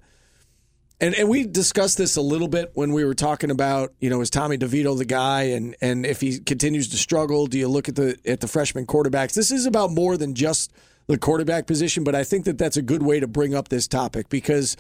And 1.04 1.14
and 1.16 1.28
we 1.28 1.46
discussed 1.46 1.98
this 1.98 2.16
a 2.16 2.22
little 2.22 2.48
bit 2.48 2.72
when 2.76 2.94
we 2.94 3.04
were 3.04 3.14
talking 3.14 3.52
about, 3.52 3.92
you 4.00 4.10
know, 4.10 4.22
is 4.22 4.30
Tommy 4.30 4.58
DeVito 4.58 4.98
the 4.98 5.04
guy 5.04 5.42
and 5.42 5.76
and 5.82 6.06
if 6.06 6.22
he 6.22 6.40
continues 6.40 6.88
to 6.90 6.98
struggle, 6.98 7.46
do 7.46 7.60
you 7.60 7.68
look 7.68 7.90
at 7.90 7.96
the 7.96 8.18
at 8.26 8.40
the 8.40 8.48
freshman 8.48 8.86
quarterbacks? 8.86 9.34
This 9.34 9.52
is 9.52 9.66
about 9.66 9.92
more 9.92 10.16
than 10.16 10.34
just 10.34 10.72
the 11.08 11.18
quarterback 11.18 11.68
position, 11.68 12.06
but 12.06 12.16
I 12.16 12.24
think 12.24 12.46
that 12.46 12.58
that's 12.58 12.78
a 12.78 12.82
good 12.82 13.04
way 13.04 13.20
to 13.20 13.28
bring 13.28 13.54
up 13.54 13.68
this 13.68 13.86
topic 13.86 14.30
because 14.30 14.78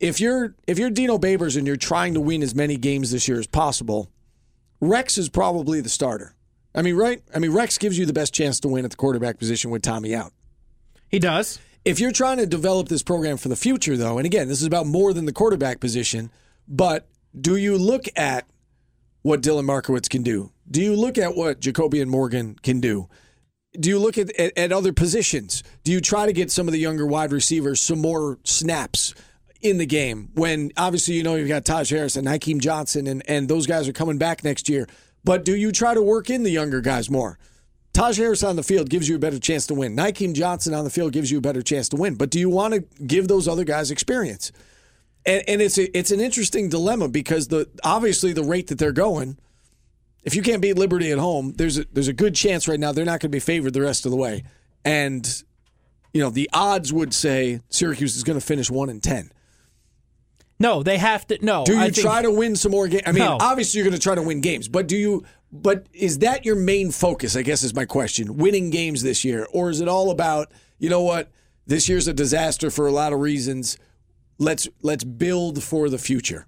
if 0.00 0.18
you're 0.18 0.54
if 0.66 0.78
you're 0.78 0.88
Dino 0.88 1.18
Babers 1.18 1.58
and 1.58 1.66
you're 1.66 1.76
trying 1.76 2.14
to 2.14 2.20
win 2.22 2.42
as 2.42 2.54
many 2.54 2.78
games 2.78 3.10
this 3.10 3.28
year 3.28 3.38
as 3.38 3.46
possible, 3.46 4.08
Rex 4.80 5.18
is 5.18 5.28
probably 5.28 5.82
the 5.82 5.90
starter. 5.90 6.34
I 6.74 6.80
mean, 6.80 6.96
right? 6.96 7.22
I 7.34 7.38
mean, 7.38 7.52
Rex 7.52 7.76
gives 7.76 7.98
you 7.98 8.06
the 8.06 8.14
best 8.14 8.32
chance 8.32 8.60
to 8.60 8.68
win 8.68 8.86
at 8.86 8.92
the 8.92 8.96
quarterback 8.96 9.38
position 9.38 9.70
with 9.70 9.82
Tommy 9.82 10.14
out. 10.14 10.32
he 11.10 11.18
does. 11.18 11.58
If 11.84 11.98
you're 11.98 12.12
trying 12.12 12.36
to 12.38 12.46
develop 12.46 12.88
this 12.88 13.02
program 13.02 13.38
for 13.38 13.48
the 13.48 13.56
future, 13.56 13.96
though, 13.96 14.18
and 14.18 14.26
again, 14.26 14.48
this 14.48 14.60
is 14.60 14.66
about 14.66 14.86
more 14.86 15.12
than 15.14 15.24
the 15.24 15.32
quarterback 15.32 15.80
position, 15.80 16.30
but 16.68 17.08
do 17.38 17.56
you 17.56 17.78
look 17.78 18.04
at 18.16 18.46
what 19.22 19.40
Dillon 19.40 19.66
Markiewicz 19.66 20.08
can 20.08 20.22
do? 20.22 20.52
Do 20.70 20.82
you 20.82 20.94
look 20.94 21.16
at 21.16 21.34
what 21.34 21.60
JaCobian 21.60 22.08
Morgan 22.08 22.56
can 22.62 22.80
do? 22.80 23.08
Do 23.78 23.88
you 23.88 23.98
look 23.98 24.18
at, 24.18 24.30
at, 24.38 24.56
at 24.58 24.72
other 24.72 24.92
positions? 24.92 25.62
Do 25.84 25.92
you 25.92 26.00
try 26.00 26.26
to 26.26 26.32
get 26.32 26.50
some 26.50 26.68
of 26.68 26.72
the 26.72 26.78
younger 26.78 27.06
wide 27.06 27.32
receivers 27.32 27.80
some 27.80 28.00
more 28.00 28.38
snaps 28.44 29.14
in 29.62 29.78
the 29.78 29.86
game 29.86 30.30
when 30.34 30.72
obviously 30.76 31.14
you 31.14 31.22
know 31.22 31.34
you've 31.36 31.48
got 31.48 31.64
Taj 31.64 31.90
Harris 31.90 32.16
and 32.16 32.26
Nykeem 32.26 32.60
Johnson 32.60 33.06
and, 33.06 33.22
and 33.28 33.48
those 33.48 33.66
guys 33.66 33.88
are 33.88 33.92
coming 33.92 34.18
back 34.18 34.44
next 34.44 34.68
year? 34.68 34.86
But 35.24 35.44
do 35.44 35.54
you 35.54 35.72
try 35.72 35.94
to 35.94 36.02
work 36.02 36.30
in 36.30 36.42
the 36.42 36.50
younger 36.50 36.80
guys 36.80 37.10
more? 37.10 37.38
Taj 38.00 38.16
Harris 38.16 38.42
on 38.42 38.56
the 38.56 38.62
field 38.62 38.88
gives 38.88 39.10
you 39.10 39.16
a 39.16 39.18
better 39.18 39.38
chance 39.38 39.66
to 39.66 39.74
win. 39.74 39.94
Nykeem 39.94 40.32
Johnson 40.32 40.72
on 40.72 40.84
the 40.84 40.90
field 40.90 41.12
gives 41.12 41.30
you 41.30 41.36
a 41.36 41.42
better 41.42 41.60
chance 41.60 41.86
to 41.90 41.96
win. 41.96 42.14
But 42.14 42.30
do 42.30 42.38
you 42.38 42.48
want 42.48 42.72
to 42.72 42.80
give 43.04 43.28
those 43.28 43.46
other 43.46 43.62
guys 43.62 43.90
experience? 43.90 44.52
And, 45.26 45.42
and 45.46 45.60
it's 45.60 45.76
a, 45.76 45.94
it's 45.94 46.10
an 46.10 46.18
interesting 46.18 46.70
dilemma 46.70 47.08
because 47.08 47.48
the 47.48 47.68
obviously 47.84 48.32
the 48.32 48.42
rate 48.42 48.68
that 48.68 48.78
they're 48.78 48.90
going, 48.90 49.36
if 50.24 50.34
you 50.34 50.40
can't 50.40 50.62
beat 50.62 50.78
Liberty 50.78 51.12
at 51.12 51.18
home, 51.18 51.52
there's 51.58 51.76
a, 51.76 51.84
there's 51.92 52.08
a 52.08 52.14
good 52.14 52.34
chance 52.34 52.66
right 52.66 52.80
now 52.80 52.90
they're 52.92 53.04
not 53.04 53.20
going 53.20 53.28
to 53.30 53.36
be 53.36 53.38
favored 53.38 53.74
the 53.74 53.82
rest 53.82 54.06
of 54.06 54.12
the 54.12 54.16
way. 54.16 54.44
And 54.82 55.42
you 56.14 56.22
know, 56.22 56.30
the 56.30 56.48
odds 56.54 56.94
would 56.94 57.12
say 57.12 57.60
Syracuse 57.68 58.16
is 58.16 58.24
going 58.24 58.40
to 58.40 58.44
finish 58.44 58.70
1 58.70 58.88
and 58.88 59.02
10. 59.02 59.30
No, 60.58 60.82
they 60.82 60.96
have 60.96 61.26
to. 61.26 61.38
No. 61.44 61.64
Do 61.66 61.74
you 61.74 61.80
I 61.80 61.90
think, 61.90 62.06
try 62.06 62.22
to 62.22 62.30
win 62.30 62.56
some 62.56 62.72
more 62.72 62.88
games? 62.88 63.02
I 63.06 63.12
mean, 63.12 63.24
No. 63.24 63.36
obviously 63.40 63.78
you're 63.78 63.84
going 63.86 63.98
to 63.98 64.02
try 64.02 64.14
to 64.14 64.22
win 64.22 64.40
games, 64.40 64.68
but 64.68 64.86
do 64.88 64.96
you? 64.96 65.24
But 65.52 65.86
is 65.92 66.18
that 66.18 66.44
your 66.44 66.56
main 66.56 66.90
focus? 66.90 67.34
I 67.34 67.42
guess 67.42 67.62
is 67.62 67.74
my 67.74 67.84
question. 67.84 68.36
Winning 68.36 68.70
games 68.70 69.02
this 69.02 69.24
year, 69.24 69.46
or 69.52 69.70
is 69.70 69.80
it 69.80 69.88
all 69.88 70.10
about 70.10 70.52
you 70.78 70.88
know 70.88 71.02
what? 71.02 71.30
This 71.66 71.88
year's 71.88 72.08
a 72.08 72.14
disaster 72.14 72.70
for 72.70 72.86
a 72.86 72.92
lot 72.92 73.12
of 73.12 73.20
reasons. 73.20 73.76
Let's 74.38 74.68
let's 74.82 75.04
build 75.04 75.62
for 75.62 75.88
the 75.88 75.98
future. 75.98 76.46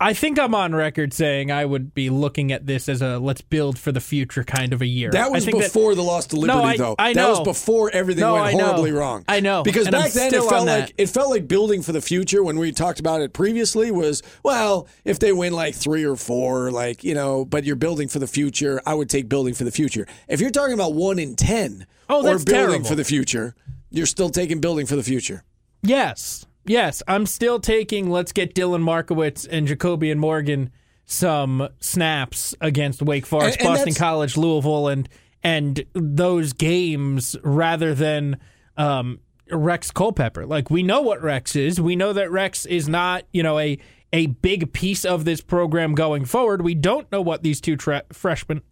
I 0.00 0.14
think 0.14 0.38
I'm 0.38 0.54
on 0.54 0.76
record 0.76 1.12
saying 1.12 1.50
I 1.50 1.64
would 1.64 1.92
be 1.92 2.08
looking 2.08 2.52
at 2.52 2.66
this 2.66 2.88
as 2.88 3.02
a 3.02 3.18
let's 3.18 3.40
build 3.40 3.80
for 3.80 3.90
the 3.90 4.00
future 4.00 4.44
kind 4.44 4.72
of 4.72 4.80
a 4.80 4.86
year. 4.86 5.10
That 5.10 5.32
was 5.32 5.44
before 5.44 5.96
the 5.96 6.02
loss 6.02 6.26
to 6.28 6.36
Liberty, 6.36 6.56
No, 6.58 6.62
I- 6.64 6.76
though. 6.76 6.94
I 7.00 7.12
That 7.14 7.28
was 7.28 7.40
before 7.40 7.90
everything 7.92 8.20
No, 8.20 8.34
went 8.34 8.46
I 8.46 8.52
know. 8.52 8.64
horribly 8.66 8.92
wrong. 8.92 9.24
I 9.26 9.40
know. 9.40 9.64
because 9.64 9.86
And 9.88 9.96
I'm 9.96 10.02
back 10.02 10.12
then 10.12 10.32
it 10.32 10.42
felt 10.44 10.66
like 10.66 10.94
it 10.96 11.08
felt 11.08 11.30
like 11.30 11.48
building 11.48 11.82
for 11.82 11.90
the 11.90 12.00
future. 12.00 12.44
When 12.44 12.60
we 12.60 12.70
talked 12.70 13.00
about 13.00 13.22
it 13.22 13.32
previously, 13.32 13.90
was 13.90 14.22
well, 14.44 14.86
if 15.04 15.18
they 15.18 15.32
win 15.32 15.52
like 15.52 15.74
three 15.74 16.04
or 16.04 16.14
four, 16.14 16.70
like 16.70 17.02
you 17.02 17.14
know, 17.14 17.44
but 17.44 17.64
you're 17.64 17.74
building 17.74 18.06
for 18.06 18.20
the 18.20 18.28
future. 18.28 18.80
I 18.86 18.94
would 18.94 19.10
take 19.10 19.28
building 19.28 19.54
for 19.54 19.64
the 19.64 19.72
future. 19.72 20.06
If 20.28 20.40
you're 20.40 20.50
talking 20.50 20.74
about 20.74 20.94
one 20.94 21.18
in 21.18 21.34
ten, 21.34 21.86
Oh, 22.08 22.18
or 22.20 22.22
building 22.38 22.44
terrible. 22.46 22.84
for 22.88 22.94
the 22.94 23.04
future, 23.04 23.56
you're 23.90 24.06
still 24.06 24.30
taking 24.30 24.60
building 24.60 24.86
for 24.86 24.94
the 24.94 25.02
future. 25.02 25.42
Yes. 25.82 26.44
Yes. 26.68 27.02
I'm 27.08 27.26
still 27.26 27.58
taking 27.58 28.10
let's 28.10 28.32
get 28.32 28.54
Dillon 28.54 28.82
Markiewicz 28.82 29.46
and 29.50 29.66
JaCobian 29.66 30.16
Morgan 30.18 30.70
some 31.06 31.68
snaps 31.80 32.54
against 32.60 33.00
Wake 33.02 33.24
Forest, 33.26 33.58
And- 33.58 33.66
and 33.68 33.76
Boston 33.76 33.94
College, 33.94 34.36
Louisville, 34.36 34.88
and 34.88 35.08
and 35.42 35.84
those 35.94 36.52
games 36.52 37.36
rather 37.42 37.94
than 37.94 38.36
um, 38.76 39.20
Rex 39.50 39.90
Culpepper. 39.90 40.44
Like 40.44 40.70
we 40.70 40.82
know 40.82 41.00
what 41.00 41.22
Rex 41.22 41.56
is. 41.56 41.80
We 41.80 41.96
know 41.96 42.12
that 42.12 42.30
Rex 42.30 42.66
is 42.66 42.88
not, 42.88 43.24
you 43.32 43.42
know, 43.42 43.58
a 43.58 43.78
a 44.12 44.26
big 44.26 44.72
piece 44.72 45.04
of 45.04 45.24
this 45.24 45.40
program 45.40 45.94
going 45.94 46.24
forward. 46.24 46.62
We 46.62 46.74
don't 46.74 47.10
know 47.12 47.20
what 47.22 47.42
these 47.42 47.60
two 47.60 47.76
tra- 47.76 48.04
freshmen 48.12 48.62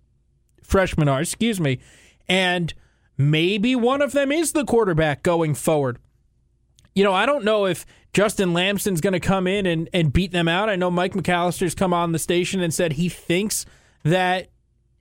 freshmen 0.63 1.09
are, 1.09 1.21
excuse 1.21 1.61
me. 1.61 1.79
And 2.29 2.75
maybe 3.17 3.77
one 3.77 4.03
of 4.03 4.13
them 4.13 4.33
is 4.33 4.53
the 4.53 4.65
quarterback 4.65 5.23
going 5.23 5.55
forward. 5.55 5.99
You 6.97 7.05
know, 7.05 7.13
I 7.13 7.27
don't 7.27 7.45
know 7.45 7.67
if 7.67 7.85
Justin 8.15 8.55
Lamson's 8.55 9.03
going 9.03 9.13
to 9.13 9.21
come 9.21 9.47
in 9.47 9.67
and, 9.67 9.89
and 9.93 10.11
beat 10.11 10.33
them 10.33 10.49
out. 10.49 10.71
I 10.71 10.77
know 10.77 10.91
Mike 10.91 11.13
McAllister's 11.13 11.75
come 11.75 11.93
on 11.93 12.13
the 12.13 12.19
station 12.19 12.63
and 12.63 12.73
said 12.73 12.95
he 12.95 13.11
thinks 13.11 13.67
that 14.03 14.49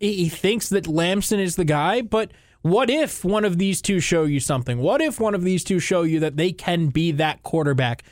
he 0.01 0.27
thinks 0.27 0.67
that 0.69 0.87
Lamson 0.87 1.39
is 1.39 1.55
the 1.55 1.63
guy, 1.63 2.01
but 2.01 2.31
what 2.63 2.89
if 2.89 3.23
one 3.23 3.45
of 3.45 3.57
these 3.57 3.81
two 3.81 4.01
show 4.01 4.23
you 4.25 4.41
something? 4.41 4.79
What 4.79 4.99
if 4.99 5.21
one 5.21 5.33
of 5.33 5.43
these 5.43 5.63
two 5.63 5.79
show 5.79 6.01
you 6.01 6.19
that 6.19 6.35
they 6.35 6.51
can 6.51 6.87
be 6.87 7.13
that 7.13 7.43
quarterback? 7.43 8.03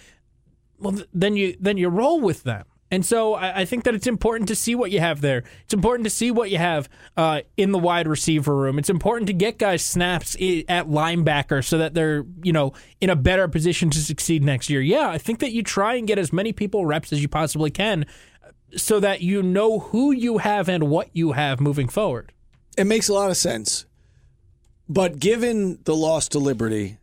Well, 0.80 1.00
then 1.14 1.36
you 1.36 1.58
then 1.60 1.78
you 1.78 1.90
roll 1.90 2.22
with 2.22 2.44
them. 2.44 2.64
And 2.94 3.04
so 3.04 3.34
I, 3.34 3.62
I 3.62 3.66
think 3.66 3.86
that 3.86 3.96
it's 3.96 4.06
important 4.06 4.48
to 4.50 4.56
see 4.56 4.76
what 4.76 4.92
you 4.92 5.00
have 5.00 5.20
there. 5.20 5.44
It's 5.64 5.74
important 5.74 6.04
to 6.04 6.12
see 6.12 6.30
what 6.30 6.52
you 6.52 6.60
have 6.60 6.88
uh, 7.18 7.42
in 7.58 7.72
the 7.72 7.80
wide 7.80 8.08
receiver 8.08 8.56
room. 8.56 8.78
It's 8.78 8.90
important 8.90 9.26
to 9.28 9.34
get 9.34 9.58
guys 9.58 9.84
snaps 9.84 10.36
at 10.36 10.88
linebacker 10.88 11.66
so 11.66 11.80
that 11.80 11.96
they're 11.96 12.24
you 12.44 12.54
know 12.54 12.74
in 13.02 13.10
a 13.10 13.16
better 13.16 13.48
position 13.48 13.90
to 13.90 13.98
succeed 13.98 14.44
next 14.44 14.70
year. 14.70 14.80
Yeah, 14.80 15.10
I 15.10 15.18
think 15.18 15.40
that 15.40 15.52
you 15.52 15.64
try 15.64 15.96
and 15.96 16.06
get 16.06 16.20
as 16.20 16.32
many 16.32 16.54
people 16.54 16.86
reps 16.86 17.12
as 17.12 17.20
you 17.20 17.28
possibly 17.28 17.72
can, 17.72 18.06
so 18.78 19.00
that 19.00 19.22
you 19.22 19.42
know 19.42 19.80
who 19.80 20.12
you 20.12 20.38
have 20.38 20.70
and 20.70 20.84
what 20.84 21.10
you 21.14 21.32
have 21.32 21.60
moving 21.60 21.88
forward. 21.88 22.32
It 22.78 22.86
makes 22.86 23.10
a 23.10 23.14
lot 23.16 23.32
of 23.32 23.38
sense. 23.38 23.88
But 24.88 25.18
given 25.18 25.80
the 25.86 25.96
loss 25.96 26.28
to 26.28 26.38
Liberty, 26.38 27.00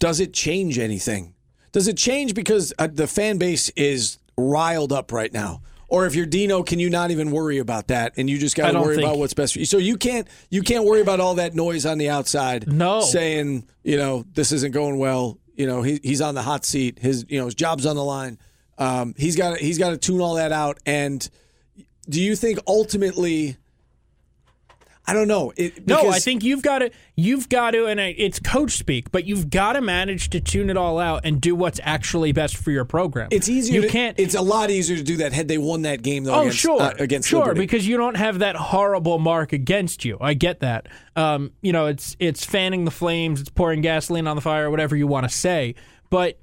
does 0.00 0.18
it 0.18 0.32
change 0.32 0.80
anything? 0.80 1.34
Does 1.70 1.86
it 1.86 1.96
change 1.96 2.34
because 2.34 2.72
uh, 2.76 2.88
the 2.92 3.06
fan 3.06 3.38
base 3.38 3.68
is 3.76 4.18
riled 4.36 4.92
up 4.92 5.12
right 5.12 5.32
now? 5.32 5.62
Or 5.88 6.06
if 6.06 6.16
you're 6.16 6.26
Dino, 6.26 6.62
can 6.64 6.80
you 6.80 6.90
not 6.90 7.12
even 7.12 7.30
worry 7.30 7.58
about 7.58 7.88
that 7.88 8.14
and 8.16 8.28
you 8.28 8.38
just 8.38 8.56
got 8.56 8.72
to 8.72 8.80
worry 8.80 8.96
think- 8.96 9.06
about 9.06 9.18
what's 9.18 9.34
best 9.34 9.52
for 9.52 9.60
you? 9.60 9.64
So 9.66 9.78
you 9.78 9.96
can't 9.96 10.26
you 10.50 10.62
can't 10.62 10.84
worry 10.84 11.00
about 11.00 11.20
all 11.20 11.36
that 11.36 11.54
noise 11.54 11.86
on 11.86 11.98
the 11.98 12.08
outside. 12.08 12.66
No. 12.70 13.02
saying 13.02 13.66
you 13.84 13.96
know 13.96 14.24
this 14.34 14.50
isn't 14.52 14.72
going 14.72 14.98
well. 14.98 15.38
You 15.54 15.66
know 15.66 15.82
he, 15.82 16.00
he's 16.02 16.20
on 16.20 16.34
the 16.34 16.42
hot 16.42 16.64
seat. 16.64 16.98
His 16.98 17.24
you 17.28 17.38
know 17.38 17.44
his 17.44 17.54
job's 17.54 17.86
on 17.86 17.94
the 17.96 18.04
line. 18.04 18.38
Um, 18.78 19.14
he's 19.16 19.36
got 19.36 19.58
he's 19.58 19.78
got 19.78 19.90
to 19.90 19.96
tune 19.96 20.20
all 20.20 20.34
that 20.34 20.50
out. 20.52 20.78
And 20.86 21.26
do 22.08 22.20
you 22.20 22.34
think 22.36 22.58
ultimately? 22.66 23.56
I 25.08 25.12
don't 25.12 25.28
know. 25.28 25.52
It, 25.56 25.86
No, 25.86 26.10
I 26.10 26.18
think 26.18 26.42
you've 26.42 26.62
got 26.62 26.80
to 26.80 26.90
you've 27.14 27.48
got 27.48 27.70
to, 27.72 27.86
and 27.86 28.00
I- 28.00 28.14
it's 28.18 28.40
coach 28.40 28.72
speak, 28.72 29.12
but 29.12 29.24
you've 29.24 29.50
got 29.50 29.74
to 29.74 29.80
manage 29.80 30.30
to 30.30 30.40
tune 30.40 30.68
it 30.68 30.76
all 30.76 30.98
out 30.98 31.20
and 31.24 31.40
do 31.40 31.54
what's 31.54 31.78
actually 31.84 32.32
best 32.32 32.56
for 32.56 32.72
your 32.72 32.84
program. 32.84 33.28
It's 33.30 33.48
easier. 33.48 33.76
You 33.76 33.82
to, 33.82 33.88
can't. 33.88 34.18
It's 34.18 34.34
a 34.34 34.42
lot 34.42 34.68
easier 34.70 34.96
to 34.96 35.04
do 35.04 35.18
that 35.18 35.32
had 35.32 35.46
they 35.46 35.58
won 35.58 35.82
that 35.82 36.02
game 36.02 36.24
though. 36.24 36.34
Oh, 36.34 36.40
against, 36.40 36.58
sure, 36.58 36.82
uh, 36.82 36.92
against 36.98 37.28
sure, 37.28 37.40
Liberty. 37.40 37.60
because 37.60 37.86
you 37.86 37.96
don't 37.96 38.16
have 38.16 38.40
that 38.40 38.56
horrible 38.56 39.18
mark 39.20 39.52
against 39.52 40.04
you. 40.04 40.18
I 40.20 40.34
get 40.34 40.60
that. 40.60 40.88
Um, 41.14 41.52
you 41.62 41.72
know, 41.72 41.86
it's 41.86 42.16
it's 42.18 42.44
fanning 42.44 42.84
the 42.84 42.90
flames, 42.90 43.40
it's 43.40 43.50
pouring 43.50 43.82
gasoline 43.82 44.26
on 44.26 44.34
the 44.34 44.42
fire, 44.42 44.70
whatever 44.70 44.96
you 44.96 45.06
want 45.06 45.28
to 45.28 45.34
say. 45.34 45.76
But 46.10 46.40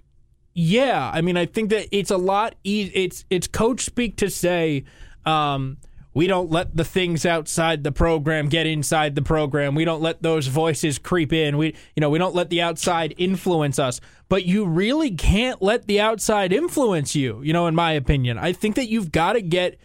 yeah, 0.54 1.12
I 1.14 1.20
mean, 1.22 1.36
I 1.36 1.48
think 1.48 1.70
that 1.72 1.88
it's 1.92 2.12
a 2.12 2.18
lot. 2.18 2.56
E- 2.64 2.92
it's 2.94 3.26
it's 3.30 3.48
coach 3.48 3.82
speak 3.82 4.16
to 4.18 4.30
say. 4.30 4.86
Um, 5.26 5.78
we 6.14 6.28
don't 6.28 6.52
let 6.52 6.76
the 6.76 6.84
things 6.84 7.26
outside 7.26 7.84
the 7.84 7.92
program 7.92 8.48
get 8.48 8.68
inside 8.68 9.16
the 9.16 9.22
program. 9.22 9.74
We 9.74 9.86
don't 9.86 10.02
let 10.02 10.22
those 10.22 10.48
voices 10.48 11.00
creep 11.00 11.34
in. 11.34 11.58
We, 11.58 11.76
you 11.96 12.02
know, 12.02 12.10
we 12.10 12.20
don't 12.20 12.36
let 12.36 12.50
the 12.50 12.62
outside 12.62 13.16
influence 13.18 13.80
us. 13.80 14.00
But 14.30 14.46
you 14.46 14.66
really 14.66 15.12
can't 15.12 15.62
let 15.62 15.88
the 15.88 16.00
outside 16.00 16.54
influence 16.54 17.16
you. 17.16 17.42
You 17.42 17.54
know, 17.54 17.68
in 17.68 17.76
my 17.76 17.94
opinion, 17.94 18.38
I 18.38 18.54
think 18.54 18.76
that 18.76 18.90
you've 18.90 19.12
got 19.12 19.34
to 19.34 19.42
get 19.42 19.80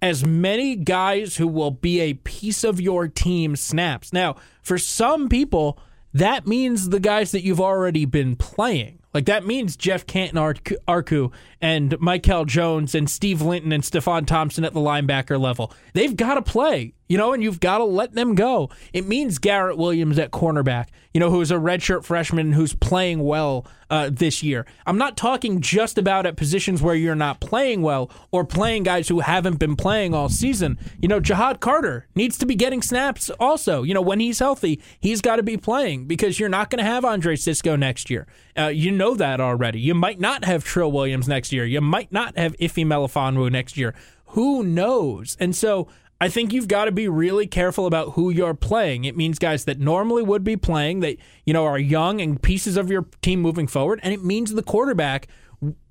as 0.00 0.24
many 0.24 0.76
guys 0.76 1.36
who 1.36 1.46
will 1.46 1.70
be 1.70 2.00
a 2.00 2.14
piece 2.14 2.64
of 2.64 2.80
your 2.80 3.08
team 3.08 3.54
snaps. 3.56 4.12
Now, 4.12 4.36
for 4.62 4.78
some 4.78 5.28
people, 5.28 5.78
that 6.12 6.46
means 6.46 6.88
the 6.88 7.00
guys 7.00 7.32
that 7.32 7.42
you've 7.42 7.60
already 7.60 8.04
been 8.04 8.36
playing. 8.36 8.98
Like 9.14 9.26
that 9.26 9.46
means 9.46 9.76
Geoff 9.76 10.06
Cantin-Arku 10.06 11.32
and 11.60 12.00
Mikel 12.00 12.44
Jones 12.44 12.94
and 12.94 13.10
Steve 13.10 13.42
Linton 13.42 13.72
and 13.72 13.82
Stefon 13.82 14.26
Thompson 14.26 14.64
at 14.64 14.72
the 14.72 14.80
linebacker 14.80 15.38
level. 15.38 15.72
They've 15.92 16.16
got 16.16 16.34
to 16.34 16.42
play, 16.42 16.94
you 17.12 17.18
know, 17.18 17.34
and 17.34 17.42
you've 17.42 17.60
got 17.60 17.76
to 17.76 17.84
let 17.84 18.14
them 18.14 18.34
go. 18.34 18.70
It 18.94 19.06
means 19.06 19.36
Garrett 19.36 19.76
Williams 19.76 20.18
at 20.18 20.30
cornerback, 20.30 20.86
you 21.12 21.20
know, 21.20 21.28
who's 21.28 21.50
a 21.50 21.56
redshirt 21.56 22.04
freshman 22.04 22.54
who's 22.54 22.72
playing 22.74 23.22
well 23.22 23.66
uh, 23.90 24.08
this 24.10 24.42
year. 24.42 24.64
I'm 24.86 24.96
not 24.96 25.14
talking 25.14 25.60
just 25.60 25.98
about 25.98 26.24
at 26.24 26.36
positions 26.36 26.80
where 26.80 26.94
you're 26.94 27.14
not 27.14 27.38
playing 27.38 27.82
well 27.82 28.10
or 28.30 28.46
playing 28.46 28.84
guys 28.84 29.08
who 29.08 29.20
haven't 29.20 29.58
been 29.58 29.76
playing 29.76 30.14
all 30.14 30.30
season. 30.30 30.78
You 31.02 31.08
know, 31.08 31.20
Ja'Had 31.20 31.60
Carter 31.60 32.06
needs 32.14 32.38
to 32.38 32.46
be 32.46 32.54
getting 32.54 32.80
snaps 32.80 33.28
also. 33.38 33.82
You 33.82 33.92
know, 33.92 34.00
when 34.00 34.18
he's 34.18 34.38
healthy, 34.38 34.80
he's 34.98 35.20
got 35.20 35.36
to 35.36 35.42
be 35.42 35.58
playing 35.58 36.06
because 36.06 36.40
you're 36.40 36.48
not 36.48 36.70
going 36.70 36.82
to 36.82 36.90
have 36.90 37.04
Andre 37.04 37.36
Cisco 37.36 37.76
next 37.76 38.08
year. 38.08 38.26
Uh, 38.56 38.68
you 38.68 38.90
know 38.90 39.14
that 39.16 39.38
already. 39.38 39.80
You 39.80 39.94
might 39.94 40.18
not 40.18 40.46
have 40.46 40.64
Trill 40.64 40.90
Williams 40.90 41.28
next 41.28 41.52
year. 41.52 41.66
You 41.66 41.82
might 41.82 42.10
not 42.10 42.38
have 42.38 42.56
Ife 42.58 42.76
Melifonwu 42.76 43.52
next 43.52 43.76
year. 43.76 43.94
Who 44.28 44.64
knows? 44.64 45.36
And 45.38 45.54
so 45.54 45.88
I 46.22 46.28
think 46.28 46.52
you've 46.52 46.68
got 46.68 46.84
to 46.84 46.92
be 46.92 47.08
really 47.08 47.48
careful 47.48 47.84
about 47.84 48.12
who 48.12 48.30
you're 48.30 48.54
playing. 48.54 49.06
It 49.06 49.16
means 49.16 49.40
guys 49.40 49.64
that 49.64 49.80
normally 49.80 50.22
would 50.22 50.44
be 50.44 50.56
playing 50.56 51.00
that 51.00 51.16
you 51.44 51.52
know 51.52 51.64
are 51.64 51.76
young 51.76 52.20
and 52.20 52.40
pieces 52.40 52.76
of 52.76 52.92
your 52.92 53.06
team 53.22 53.40
moving 53.40 53.66
forward, 53.66 53.98
and 54.04 54.14
it 54.14 54.22
means 54.22 54.52
the 54.52 54.62
quarterback 54.62 55.26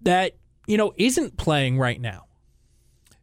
that 0.01 0.37
you 0.67 0.77
know 0.77 0.93
isn't 0.95 1.35
playing 1.35 1.77
right 1.77 1.99
now. 1.99 2.27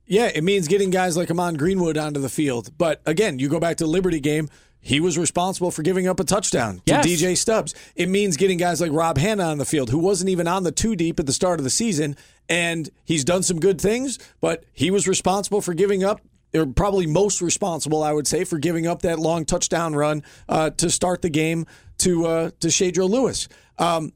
Yeah, 0.04 0.30
it 0.34 0.44
means 0.44 0.68
getting 0.68 0.90
guys 0.90 1.16
like 1.16 1.30
Amon 1.30 1.54
Greenwood 1.54 1.96
onto 1.96 2.20
the 2.20 2.28
field. 2.28 2.76
But 2.76 3.00
again, 3.06 3.38
you 3.38 3.48
go 3.48 3.58
back 3.58 3.78
to 3.78 3.84
the 3.84 3.90
Liberty 3.90 4.20
game, 4.20 4.50
he 4.78 5.00
was 5.00 5.16
responsible 5.16 5.70
for 5.70 5.82
giving 5.82 6.06
up 6.06 6.20
a 6.20 6.24
touchdown 6.24 6.82
to 6.84 6.92
Yes. 6.92 7.06
DJ 7.06 7.38
Stubbs. 7.38 7.74
It 7.96 8.10
means 8.10 8.36
getting 8.36 8.58
guys 8.58 8.82
like 8.82 8.92
Rob 8.92 9.16
Hanna 9.16 9.44
on 9.44 9.56
the 9.56 9.64
field, 9.64 9.88
who 9.88 9.98
wasn't 9.98 10.28
even 10.28 10.46
on 10.46 10.62
the 10.62 10.72
two 10.72 10.94
deep 10.94 11.18
at 11.18 11.24
the 11.24 11.32
start 11.32 11.58
of 11.58 11.64
the 11.64 11.70
season. 11.70 12.16
And 12.50 12.90
he's 13.06 13.24
done 13.24 13.42
some 13.42 13.60
good 13.60 13.80
things, 13.80 14.18
but 14.42 14.64
he 14.74 14.90
was 14.90 15.08
responsible 15.08 15.62
for 15.62 15.72
giving 15.72 16.04
up. 16.04 16.20
Or 16.54 16.64
probably 16.64 17.06
most 17.06 17.42
responsible, 17.42 18.02
I 18.02 18.12
would 18.12 18.26
say, 18.26 18.44
for 18.44 18.58
giving 18.58 18.87
up 18.87 19.02
that 19.02 19.18
long 19.18 19.44
touchdown 19.44 19.94
run 19.94 20.22
uh, 20.48 20.70
to 20.70 20.88
start 20.88 21.20
the 21.20 21.28
game 21.28 21.66
to 21.98 22.26
uh, 22.26 22.50
to 22.61 22.68
Shedro 22.68 23.08
Louis. 23.08 23.48
Um, 23.78 24.12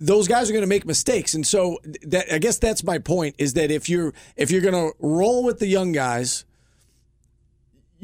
those 0.00 0.26
guys 0.26 0.50
are 0.50 0.52
going 0.52 0.64
to 0.64 0.68
make 0.68 0.84
mistakes, 0.84 1.34
and 1.34 1.46
so 1.46 1.78
that 2.02 2.26
I 2.32 2.38
guess 2.38 2.58
that's 2.58 2.82
my 2.82 2.98
point 2.98 3.36
is 3.38 3.54
that 3.54 3.70
if 3.70 3.88
you're 3.88 4.12
if 4.36 4.50
you're 4.50 4.62
going 4.62 4.74
to 4.74 4.96
roll 4.98 5.44
with 5.44 5.58
the 5.58 5.68
young 5.68 5.92
guys, 5.92 6.44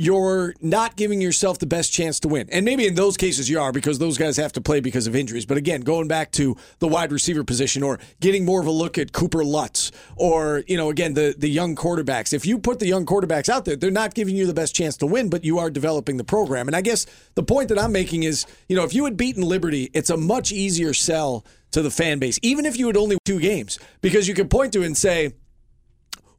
you're 0.03 0.53
not 0.61 0.97
giving 0.97 1.21
yourself 1.21 1.61
the 1.61 1.67
best 1.67 1.93
chance 1.93 2.19
to 2.19 2.27
win. 2.27 2.49
And 2.51 2.65
maybe 2.65 2.89
in 2.89 2.97
those 2.97 3.17
cases 3.17 3.49
you 3.49 3.61
are 3.61 3.71
because 3.71 4.01
those 4.01 4.19
guys 4.19 4.37
have 4.37 4.53
to 4.55 4.61
play 4.61 4.81
because 4.81 5.07
of 5.07 5.15
injuries. 5.15 5.47
But 5.47 5.59
again, 5.59 5.83
going 5.83 6.09
back 6.09 6.33
to 6.33 6.57
the 6.81 6.89
wide 6.89 7.13
receiver 7.13 7.45
position 7.45 7.85
or 7.85 8.01
getting 8.21 8.45
more 8.45 8.61
of 8.61 8.67
a 8.67 8.73
look 8.73 8.99
at 8.99 9.13
Cooper 9.13 9.45
Lutz 9.45 9.93
or, 10.17 10.65
you 10.67 10.77
know, 10.77 10.91
again, 10.91 11.15
the, 11.15 11.37
the 11.39 11.49
young 11.49 11.77
quarterbacks. 11.77 12.33
If 12.33 12.45
you 12.45 12.59
put 12.59 12.81
the 12.81 12.89
young 12.89 13.07
quarterbacks 13.07 13.49
out 13.49 13.65
there, 13.65 13.77
they're 13.77 13.93
not 13.93 14.15
giving 14.15 14.35
you 14.35 14.45
the 14.45 14.55
best 14.55 14.75
chance 14.75 14.97
to 14.97 15.07
win, 15.07 15.31
but 15.31 15.45
you 15.45 15.61
are 15.61 15.71
developing 15.71 16.17
the 16.17 16.25
program. 16.25 16.67
And 16.67 16.75
I 16.75 16.81
guess 16.81 17.07
the 17.37 17.45
point 17.45 17.69
that 17.69 17.79
I'm 17.79 17.93
making 17.93 18.25
is, 18.25 18.45
you 18.69 18.75
know, 18.75 18.83
if 18.83 18.95
you 18.95 19.05
had 19.05 19.17
beaten 19.17 19.45
Liberty, 19.45 19.89
it's 19.95 20.11
a 20.11 20.17
much 20.17 20.51
easier 20.51 20.95
sell 20.95 21.45
to 21.71 21.81
the 21.81 21.93
fan 21.93 22.19
base, 22.19 22.41
even 22.43 22.67
if 22.67 22.77
you 22.77 22.89
had 22.89 22.97
only 22.97 23.19
two 23.25 23.39
games, 23.39 23.79
because 24.01 24.27
you 24.27 24.35
could 24.35 24.51
point 24.51 24.73
to 24.73 24.83
and 24.83 24.97
say, 24.97 25.33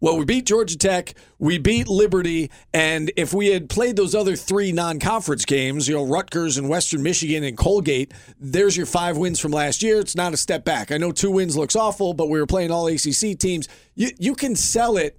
well, 0.03 0.17
we 0.17 0.25
beat 0.25 0.45
Georgia 0.45 0.77
Tech, 0.77 1.13
we 1.39 1.57
beat 1.57 1.87
Liberty, 1.87 2.51
and 2.73 3.09
if 3.15 3.33
we 3.33 3.47
had 3.47 3.69
played 3.69 3.95
those 3.95 4.13
other 4.13 4.35
three 4.35 4.73
non-conference 4.73 5.45
games, 5.45 5.87
you 5.87 5.95
know, 5.95 6.03
Rutgers 6.05 6.57
and 6.57 6.67
Western 6.67 7.01
Michigan 7.01 7.45
and 7.45 7.57
Colgate, 7.57 8.13
there's 8.37 8.75
your 8.75 8.85
five 8.85 9.15
wins 9.15 9.39
from 9.39 9.53
last 9.53 9.81
year. 9.81 10.01
It's 10.01 10.13
not 10.13 10.33
a 10.33 10.37
step 10.37 10.65
back. 10.65 10.91
I 10.91 10.97
know 10.97 11.13
two 11.13 11.31
wins 11.31 11.55
looks 11.55 11.77
awful, 11.77 12.13
but 12.13 12.27
we 12.27 12.37
were 12.37 12.45
playing 12.45 12.69
all 12.69 12.87
ACC 12.87 13.39
teams. 13.39 13.69
You 13.95 14.09
you 14.19 14.35
can 14.35 14.57
sell 14.57 14.97
it 14.97 15.17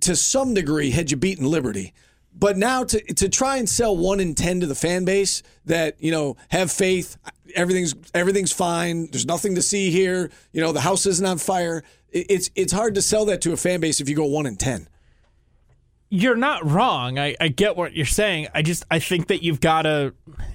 to 0.00 0.16
some 0.16 0.54
degree 0.54 0.90
had 0.90 1.10
you 1.10 1.18
beaten 1.18 1.44
Liberty. 1.44 1.92
But 2.32 2.56
now 2.56 2.82
to 2.84 2.98
to 3.12 3.28
try 3.28 3.58
and 3.58 3.68
sell 3.68 3.94
one 3.94 4.20
in 4.20 4.34
ten 4.34 4.60
to 4.60 4.66
the 4.66 4.74
fan 4.74 5.04
base 5.04 5.42
that 5.66 5.96
you 6.02 6.12
know 6.12 6.38
have 6.48 6.72
faith, 6.72 7.18
everything's 7.54 7.94
everything's 8.14 8.52
fine. 8.52 9.10
There's 9.10 9.26
nothing 9.26 9.54
to 9.56 9.62
see 9.62 9.90
here. 9.90 10.30
You 10.52 10.62
know 10.62 10.72
the 10.72 10.80
house 10.80 11.04
isn't 11.04 11.26
on 11.26 11.36
fire 11.36 11.82
it's 12.12 12.50
it's 12.54 12.72
hard 12.72 12.94
to 12.94 13.02
sell 13.02 13.24
that 13.26 13.40
to 13.42 13.52
a 13.52 13.56
fan 13.56 13.80
base 13.80 14.00
if 14.00 14.08
you 14.08 14.16
go 14.16 14.24
one 14.24 14.46
in 14.46 14.56
ten. 14.56 14.88
You're 16.08 16.36
not 16.36 16.64
wrong. 16.64 17.18
I, 17.18 17.34
I 17.40 17.48
get 17.48 17.76
what 17.76 17.94
you're 17.94 18.06
saying. 18.06 18.46
I 18.54 18.62
just 18.62 18.84
I 18.90 19.00
think 19.00 19.26
that 19.26 19.42
you've 19.42 19.60
got 19.60 19.82
to 19.82 20.14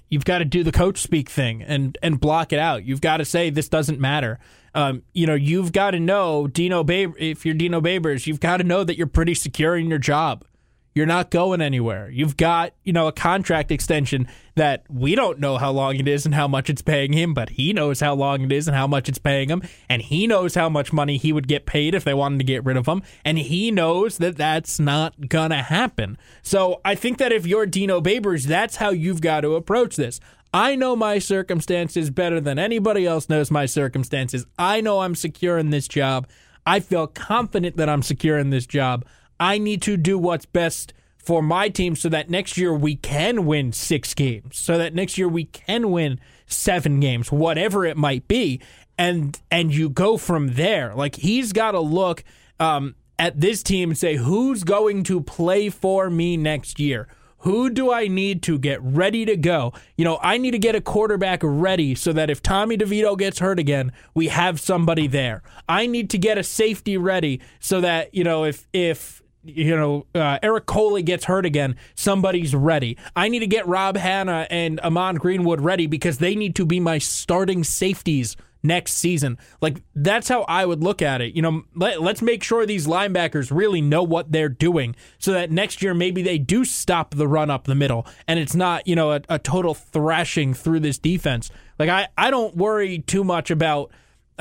you've 0.10 0.24
got 0.26 0.38
to 0.38 0.46
do 0.46 0.64
the 0.64 0.72
coach 0.72 1.00
speak 1.00 1.30
thing 1.30 1.62
and 1.62 1.98
and 2.02 2.20
block 2.20 2.54
it 2.54 2.60
out. 2.60 2.86
You've 2.86 3.02
got 3.02 3.18
to 3.18 3.26
say 3.26 3.50
this 3.50 3.68
doesn't 3.68 4.00
matter. 4.00 4.40
Um, 4.74 5.04
you 5.14 5.28
know, 5.28 5.36
you've 5.36 5.74
got 5.74 5.92
to 5.92 6.00
know 6.00 6.48
Dino 6.48 6.84
Baber. 6.84 7.14
If 7.18 7.46
you're 7.46 7.56
Dino 7.56 7.82
Babers, 7.82 8.26
you've 8.28 8.40
got 8.40 8.58
to 8.58 8.64
know 8.64 8.86
that 8.86 8.98
you're 8.98 9.08
pretty 9.08 9.34
secure 9.34 9.76
in 9.76 9.90
your 9.90 10.00
job. 10.00 10.46
You're 10.94 11.06
not 11.06 11.32
going 11.32 11.62
anywhere. 11.62 12.10
You've 12.10 12.36
got, 12.36 12.74
you 12.84 12.92
know, 12.92 13.08
a 13.08 13.14
contract 13.14 13.72
extension 13.72 14.28
that 14.56 14.84
we 14.90 15.16
don't 15.16 15.40
know 15.40 15.58
how 15.58 15.72
long 15.72 15.96
it 15.96 16.08
is 16.08 16.26
and 16.26 16.36
how 16.36 16.50
much 16.50 16.70
it's 16.70 16.82
paying 16.82 17.14
him, 17.14 17.34
but 17.34 17.52
he 17.52 17.72
knows 17.72 18.02
how 18.02 18.14
long 18.14 18.42
it 18.42 18.52
is 18.52 18.68
and 18.68 18.76
how 18.76 18.88
much 18.88 19.08
it's 19.08 19.18
paying 19.18 19.48
him, 19.48 19.64
and 19.88 20.02
he 20.02 20.28
knows 20.28 20.54
how 20.54 20.68
much 20.68 20.92
money 20.92 21.18
he 21.18 21.32
would 21.32 21.48
get 21.48 21.66
paid 21.66 21.96
if 21.96 22.04
they 22.04 22.14
wanted 22.14 22.40
to 22.40 22.44
get 22.44 22.66
rid 22.66 22.76
of 22.76 22.88
him, 22.88 23.02
and 23.24 23.38
he 23.38 23.72
knows 23.72 24.18
that 24.18 24.36
that's 24.36 24.82
not 24.82 25.30
gonna 25.30 25.64
happen. 25.64 26.18
So 26.42 26.82
I 26.84 26.96
think 26.96 27.20
that 27.20 27.32
if 27.32 27.48
you're 27.48 27.66
Dino 27.66 28.02
Babers, 28.02 28.44
that's 28.44 28.76
how 28.76 28.90
you've 28.90 29.22
got 29.22 29.42
to 29.42 29.56
approach 29.56 29.96
this. 29.96 30.20
I 30.54 30.76
know 30.76 30.98
my 30.98 31.20
circumstances 31.20 32.10
better 32.10 32.42
than 32.42 32.60
anybody 32.60 33.06
else 33.06 33.30
knows 33.30 33.50
my 33.50 33.66
circumstances. 33.66 34.46
I 34.60 34.82
know 34.82 35.00
I'm 35.00 35.16
secure 35.16 35.58
in 35.58 35.70
this 35.70 35.88
job. 35.88 36.28
I 36.66 36.82
feel 36.82 37.08
confident 37.08 37.78
that 37.78 37.88
I'm 37.88 38.04
secure 38.04 38.38
in 38.38 38.50
this 38.50 38.68
job. 38.68 39.06
I 39.42 39.58
need 39.58 39.82
to 39.82 39.98
do 39.98 40.20
what's 40.20 40.46
best 40.46 40.94
for 41.18 41.42
my 41.42 41.68
team 41.68 41.96
so 41.96 42.10
that 42.10 42.30
next 42.30 42.58
year 42.58 42.74
we 42.74 42.96
can 42.96 43.46
win 43.46 43.74
six 43.74 44.14
games, 44.14 44.58
so 44.58 44.78
that 44.78 44.94
next 44.94 45.18
year 45.18 45.28
we 45.28 45.46
can 45.46 45.92
win 45.92 46.20
seven 46.46 47.00
games, 47.00 47.32
whatever 47.32 47.84
it 47.84 47.98
might 47.98 48.28
be. 48.28 48.62
And 48.98 49.40
and 49.50 49.74
you 49.74 49.90
go 49.90 50.18
from 50.18 50.54
there. 50.54 50.94
Like 50.94 51.16
he's 51.16 51.54
got 51.54 51.72
to 51.72 51.80
look 51.80 52.24
um, 52.60 52.96
at 53.18 53.42
this 53.42 53.64
team 53.64 53.90
and 53.90 53.98
say, 53.98 54.16
who's 54.16 54.64
going 54.64 55.04
to 55.06 55.22
play 55.22 55.70
for 55.70 56.10
me 56.10 56.38
next 56.38 56.80
year? 56.80 57.08
Who 57.40 57.72
do 57.72 57.92
I 57.92 58.08
need 58.08 58.44
to 58.44 58.60
get 58.60 58.80
ready 58.84 59.26
to 59.26 59.36
go? 59.36 59.74
You 59.98 60.06
know, 60.06 60.20
I 60.22 60.38
need 60.38 60.52
to 60.52 60.60
get 60.60 60.76
a 60.76 60.82
quarterback 60.82 61.40
ready 61.42 61.96
so 61.96 62.14
that 62.14 62.30
if 62.30 62.44
Tommy 62.44 62.78
DeVito 62.78 63.18
gets 63.18 63.40
hurt 63.40 63.58
again, 63.58 63.92
we 64.14 64.28
have 64.28 64.60
somebody 64.60 65.08
there. 65.08 65.42
I 65.68 65.88
need 65.88 66.12
to 66.12 66.20
get 66.20 66.38
a 66.38 66.44
safety 66.44 66.98
ready 66.98 67.42
so 67.60 67.82
that, 67.82 68.14
you 68.14 68.24
know, 68.24 68.44
if 68.44 68.68
if 68.74 69.21
you 69.44 69.76
know, 69.76 70.06
uh, 70.14 70.40
Eric 70.44 70.66
Coley 70.66 71.04
gets 71.04 71.26
hurt 71.26 71.46
again, 71.46 71.76
somebody's 71.96 72.56
ready. 72.56 72.98
I 73.16 73.28
need 73.28 73.40
to 73.40 73.48
get 73.48 73.68
Rob 73.68 73.98
Hanna 73.98 74.48
and 74.50 74.80
Amon 74.82 75.16
Greenwood 75.16 75.62
ready 75.62 75.88
because 75.88 76.20
they 76.20 76.36
need 76.36 76.56
to 76.56 76.66
be 76.66 76.80
my 76.80 76.98
starting 76.98 77.64
safeties 77.64 78.36
next 78.64 78.94
season. 78.94 79.38
Like 79.60 79.82
that's 79.96 80.28
how 80.28 80.44
I 80.44 80.66
would 80.66 80.84
look 80.84 81.02
at 81.02 81.22
it. 81.22 81.36
You 81.36 81.42
know, 81.42 81.64
let, 81.76 82.00
us 82.00 82.22
make 82.22 82.44
sure 82.44 82.66
these 82.66 82.88
linebackers 82.88 83.56
really 83.56 83.82
know 83.82 84.04
what 84.04 84.32
they're 84.32 84.50
doing 84.50 84.96
so 85.18 85.34
that 85.34 85.52
next 85.52 85.82
year 85.82 85.94
maybe 85.94 86.22
they 86.22 86.38
do 86.38 86.64
stop 86.64 87.16
the 87.16 87.28
run 87.28 87.50
up 87.50 87.66
the 87.66 87.76
middle 87.76 88.06
and 88.28 88.40
it's 88.40 88.56
not, 88.56 88.88
you 88.88 88.96
know, 88.96 89.14
a, 89.14 89.22
a 89.30 89.40
total 89.40 89.74
thrashing 89.74 90.54
through 90.54 90.82
this 90.82 90.98
defense. 90.98 91.50
Like 91.80 91.90
I, 91.90 92.08
I 92.18 92.30
don't 92.30 92.56
worry 92.56 93.00
too 93.00 93.24
much 93.24 93.50
about 93.50 93.92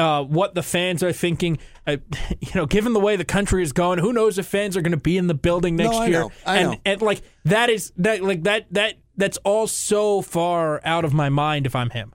uh, 0.01 0.23
what 0.25 0.55
the 0.55 0.63
fans 0.63 1.03
are 1.03 1.13
thinking. 1.13 1.59
Uh, 1.87 1.99
you 2.41 2.53
know, 2.55 2.67
given 2.67 2.95
the 2.95 3.01
way 3.01 3.17
the 3.17 3.25
country 3.25 3.63
is 3.63 3.73
going, 3.73 3.99
who 3.99 4.13
knows 4.13 4.39
if 4.39 4.47
fans 4.47 4.77
are 4.77 4.83
going 4.83 4.93
to 4.93 4.97
be 4.97 5.19
in 5.19 5.27
the 5.27 5.35
building 5.35 5.77
next 5.77 5.93
no, 5.93 5.99
I 5.99 6.07
year? 6.07 6.21
Know. 6.21 6.31
I 6.47 6.57
and, 6.57 6.71
know. 6.71 6.79
and 6.85 7.03
like 7.03 7.23
that 7.45 7.69
is 7.69 7.93
that 7.99 8.23
like 8.23 8.45
that 8.45 8.67
that 8.73 8.95
that's 9.17 9.37
all 9.39 9.67
so 9.67 10.23
far 10.23 10.81
out 10.85 11.05
of 11.05 11.13
my 11.13 11.29
mind 11.29 11.67
if 11.67 11.77
I'm 11.77 11.91
him. 11.91 12.13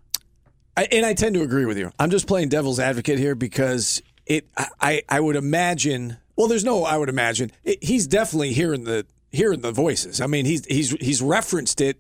I, 0.76 0.88
and 0.92 1.06
I 1.06 1.14
tend 1.14 1.36
to 1.36 1.42
agree 1.42 1.66
with 1.66 1.78
you. 1.78 1.92
I'm 2.00 2.10
just 2.10 2.28
playing 2.28 2.50
devil's 2.50 2.80
advocate 2.80 3.20
here 3.20 3.36
because 3.36 4.02
it. 4.26 4.48
I 4.82 5.04
I 5.08 5.20
would 5.20 5.36
imagine. 5.36 6.18
Well, 6.36 6.48
there's 6.48 6.66
no. 6.66 6.84
I 6.84 6.98
would 6.98 7.08
imagine 7.08 7.52
it, 7.64 7.82
he's 7.84 8.08
definitely 8.08 8.54
hearing 8.54 8.84
the 8.84 9.06
hearing 9.32 9.62
the 9.62 9.72
voices. 9.72 10.20
I 10.20 10.28
mean, 10.28 10.46
he's 10.46 10.66
he's 10.66 10.92
he's 10.92 11.22
referenced 11.22 11.80
it 11.80 11.98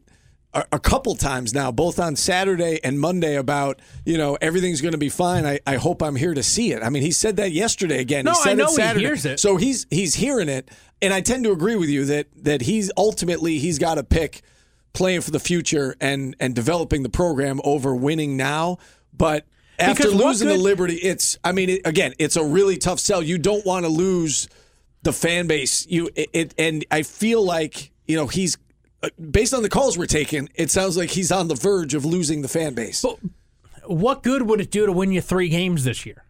a, 0.56 0.65
a 0.74 0.80
couple 0.80 1.13
times 1.15 1.54
now, 1.54 1.72
both 1.72 2.00
on 2.00 2.15
Saturday 2.15 2.80
and 2.84 3.00
Monday, 3.00 3.36
about 3.36 3.80
you 4.06 4.18
know 4.18 4.38
everything's 4.41 4.82
going 4.82 4.94
to 4.94 4.98
be 4.98 5.10
fine. 5.10 5.46
I, 5.46 5.60
I 5.68 5.76
hope 5.76 6.02
I'm 6.02 6.15
here 6.15 6.34
to 6.34 6.41
see 6.41 6.72
it. 6.72 6.82
I 6.82 6.89
mean, 6.89 7.04
he 7.04 7.12
said 7.12 7.38
that 7.38 7.52
yesterday 7.52 8.00
again. 8.00 8.26
No, 8.26 8.32
he 8.32 8.38
said 8.38 8.50
I 8.52 8.54
know 8.56 8.65
it 8.65 8.70
Saturday. 8.72 9.00
he 9.02 9.06
hears 9.06 9.26
it. 9.26 9.39
So 9.39 9.58
he's 9.58 9.86
he's 9.89 10.15
hearing 10.15 10.50
it, 10.50 10.70
and 11.02 11.13
I 11.13 11.22
tend 11.22 11.44
to 11.44 11.52
agree 11.52 11.76
with 11.76 11.89
you 11.89 12.06
that 12.06 12.28
that 12.38 12.62
he's 12.62 12.91
ultimately 12.98 13.60
he's 13.60 13.78
got 13.78 13.96
to 13.96 14.04
pick 14.04 14.41
playing 14.94 15.22
for 15.22 15.32
the 15.32 15.39
future 15.39 15.96
and 16.00 16.36
and 16.39 16.56
developing 16.56 17.04
the 17.04 17.10
program 17.10 17.60
over 17.63 17.94
winning 17.94 18.38
now. 18.38 18.78
But 19.13 19.46
after 19.78 20.04
Because 20.04 20.13
losing 20.15 20.48
good- 20.48 20.60
the 20.60 20.63
Liberty, 20.63 20.96
it's 20.96 21.38
I 21.44 21.52
mean, 21.52 21.70
it, 21.70 21.82
again, 21.86 22.13
it's 22.18 22.38
a 22.38 22.44
really 22.44 22.78
tough 22.78 23.00
sell. 23.00 23.22
You 23.22 23.38
don't 23.38 23.65
want 23.65 23.86
to 23.86 23.89
lose 23.89 24.48
the 25.04 25.12
fan 25.12 25.48
base. 25.48 25.86
You 25.88 26.10
it, 26.15 26.30
it 26.34 26.54
and 26.58 26.86
I 26.89 27.04
feel 27.04 27.44
like 27.44 27.91
you 28.08 28.15
know 28.15 28.28
he's 28.28 28.58
based 29.32 29.54
on 29.54 29.63
the 29.63 29.70
calls 29.70 29.98
we're 29.98 30.06
taking. 30.06 30.50
It 30.56 30.72
sounds 30.72 30.98
like 30.98 31.10
he's 31.12 31.32
on 31.32 31.48
the 31.48 31.56
verge 31.56 31.94
of 31.94 32.06
losing 32.06 32.41
the 32.41 32.48
fan 32.48 32.74
base. 32.74 33.02
But 33.02 33.18
what 33.86 34.24
good 34.24 34.44
would 34.44 34.62
it 34.62 34.72
do 34.72 34.86
to 34.86 34.91
win 34.91 35.12
you 35.12 35.22
three 35.22 35.50
games 35.50 35.84
this 35.84 36.06
year? 36.06 36.24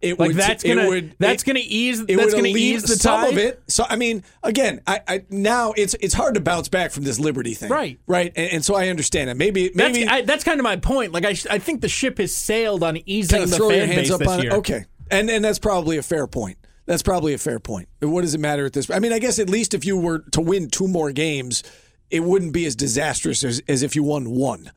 It 0.00 0.16
Like 0.16 0.28
would, 0.28 0.36
that's 0.36 0.62
gonna 0.62 0.86
would, 0.86 1.16
that's 1.18 1.42
it- 1.42 1.46
gonna 1.46 1.58
ease 1.60 1.98
it 2.06 2.16
that's 2.16 2.32
gonna 2.32 2.46
ease 2.46 2.82
the 2.84 2.94
some 2.96 3.22
tide 3.22 3.32
of 3.32 3.38
it. 3.38 3.60
So 3.66 3.84
I 3.88 3.96
mean, 3.96 4.22
again, 4.44 4.80
I, 4.86 5.00
I 5.08 5.24
now 5.28 5.72
it's 5.76 5.94
it's 5.94 6.14
hard 6.14 6.34
to 6.34 6.40
bounce 6.40 6.68
back 6.68 6.92
from 6.92 7.02
this 7.02 7.18
Liberty 7.18 7.52
thing, 7.54 7.68
Right. 7.68 7.98
Right, 8.06 8.32
and, 8.36 8.52
and 8.52 8.64
so 8.64 8.76
I 8.76 8.90
understand 8.90 9.28
it. 9.28 9.34
Maybe 9.36 9.70
That's, 9.74 9.94
maybe 9.98 10.06
I, 10.08 10.22
that's 10.22 10.44
kind 10.44 10.60
of 10.60 10.64
my 10.64 10.76
point. 10.76 11.12
Like 11.12 11.24
I, 11.24 11.30
I 11.50 11.58
think 11.58 11.80
the 11.80 11.88
ship 11.88 12.18
has 12.18 12.32
sailed 12.32 12.84
on 12.84 12.96
easing 13.06 13.38
kind 13.38 13.42
of 13.42 13.50
the 13.50 13.56
throw 13.56 13.70
fan 13.70 13.78
your 13.78 13.86
hands 13.88 13.98
base 14.02 14.10
up 14.12 14.18
this 14.20 14.28
on 14.28 14.42
year. 14.42 14.52
it. 14.52 14.56
Okay, 14.58 14.84
and 15.10 15.28
and 15.30 15.44
that's 15.44 15.58
probably 15.58 15.96
a 15.96 16.02
fair 16.04 16.28
point. 16.28 16.58
That's 16.86 17.02
probably 17.02 17.34
a 17.34 17.38
fair 17.38 17.58
point. 17.58 17.88
What 17.98 18.22
does 18.22 18.34
it 18.36 18.40
matter 18.40 18.66
at 18.66 18.74
this? 18.74 18.88
I 18.92 19.00
mean, 19.00 19.12
I 19.12 19.18
guess 19.18 19.40
at 19.40 19.50
least 19.50 19.74
if 19.74 19.84
you 19.84 19.96
were 19.98 20.20
to 20.30 20.40
win 20.40 20.70
two 20.70 20.86
more 20.86 21.10
games, 21.10 21.64
it 22.10 22.20
wouldn't 22.20 22.52
be 22.52 22.66
as 22.66 22.76
disastrous 22.76 23.42
as, 23.44 23.62
as 23.68 23.82
if 23.82 23.96
you 23.96 24.02
won 24.02 24.30
one. 24.30 24.70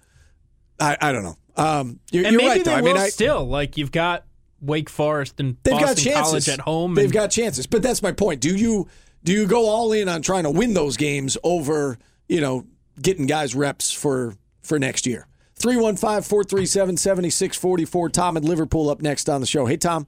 I, 0.80 0.96
I 1.00 1.12
don't 1.12 1.24
know. 1.24 1.38
Um, 1.56 2.00
you're, 2.12 2.26
and 2.26 2.34
you're 2.34 2.50
right, 2.50 2.64
they 2.64 2.72
though. 2.72 2.76
I 2.76 2.82
mean, 2.82 2.98
I, 2.98 3.10
still 3.10 3.46
like 3.46 3.78
you've 3.78 3.92
got 3.92 4.26
Wake 4.62 4.90
Forest 4.90 5.40
and 5.40 5.58
they've 5.64 5.74
Boston 5.74 5.88
got 5.88 5.98
chances 5.98 6.46
College 6.46 6.50
at 6.50 6.60
home. 6.60 6.96
They've 6.96 7.06
and- 7.06 7.14
got 7.14 7.32
chances, 7.32 7.68
but 7.68 7.84
that's 7.84 8.02
my 8.02 8.12
point. 8.12 8.42
Do 8.42 8.54
you 8.56 8.88
do 9.24 9.32
you 9.34 9.46
go 9.48 9.68
all 9.68 9.94
in 9.94 10.10
on 10.10 10.22
trying 10.22 10.44
to 10.44 10.50
win 10.50 10.74
those 10.74 10.98
games 10.98 11.38
over 11.44 11.98
you 12.28 12.42
know 12.42 12.66
getting 13.02 13.28
guys 13.28 13.56
reps 13.56 13.92
for 13.92 14.36
for 14.62 14.80
next 14.80 15.06
year? 15.06 15.28
315-437-7644. 15.60 18.12
Tom 18.12 18.38
in 18.38 18.44
Liverpool 18.44 18.90
up 18.90 19.02
next 19.02 19.30
on 19.30 19.42
the 19.42 19.48
show. 19.48 19.68
Hey 19.68 19.78
Tom. 19.78 20.08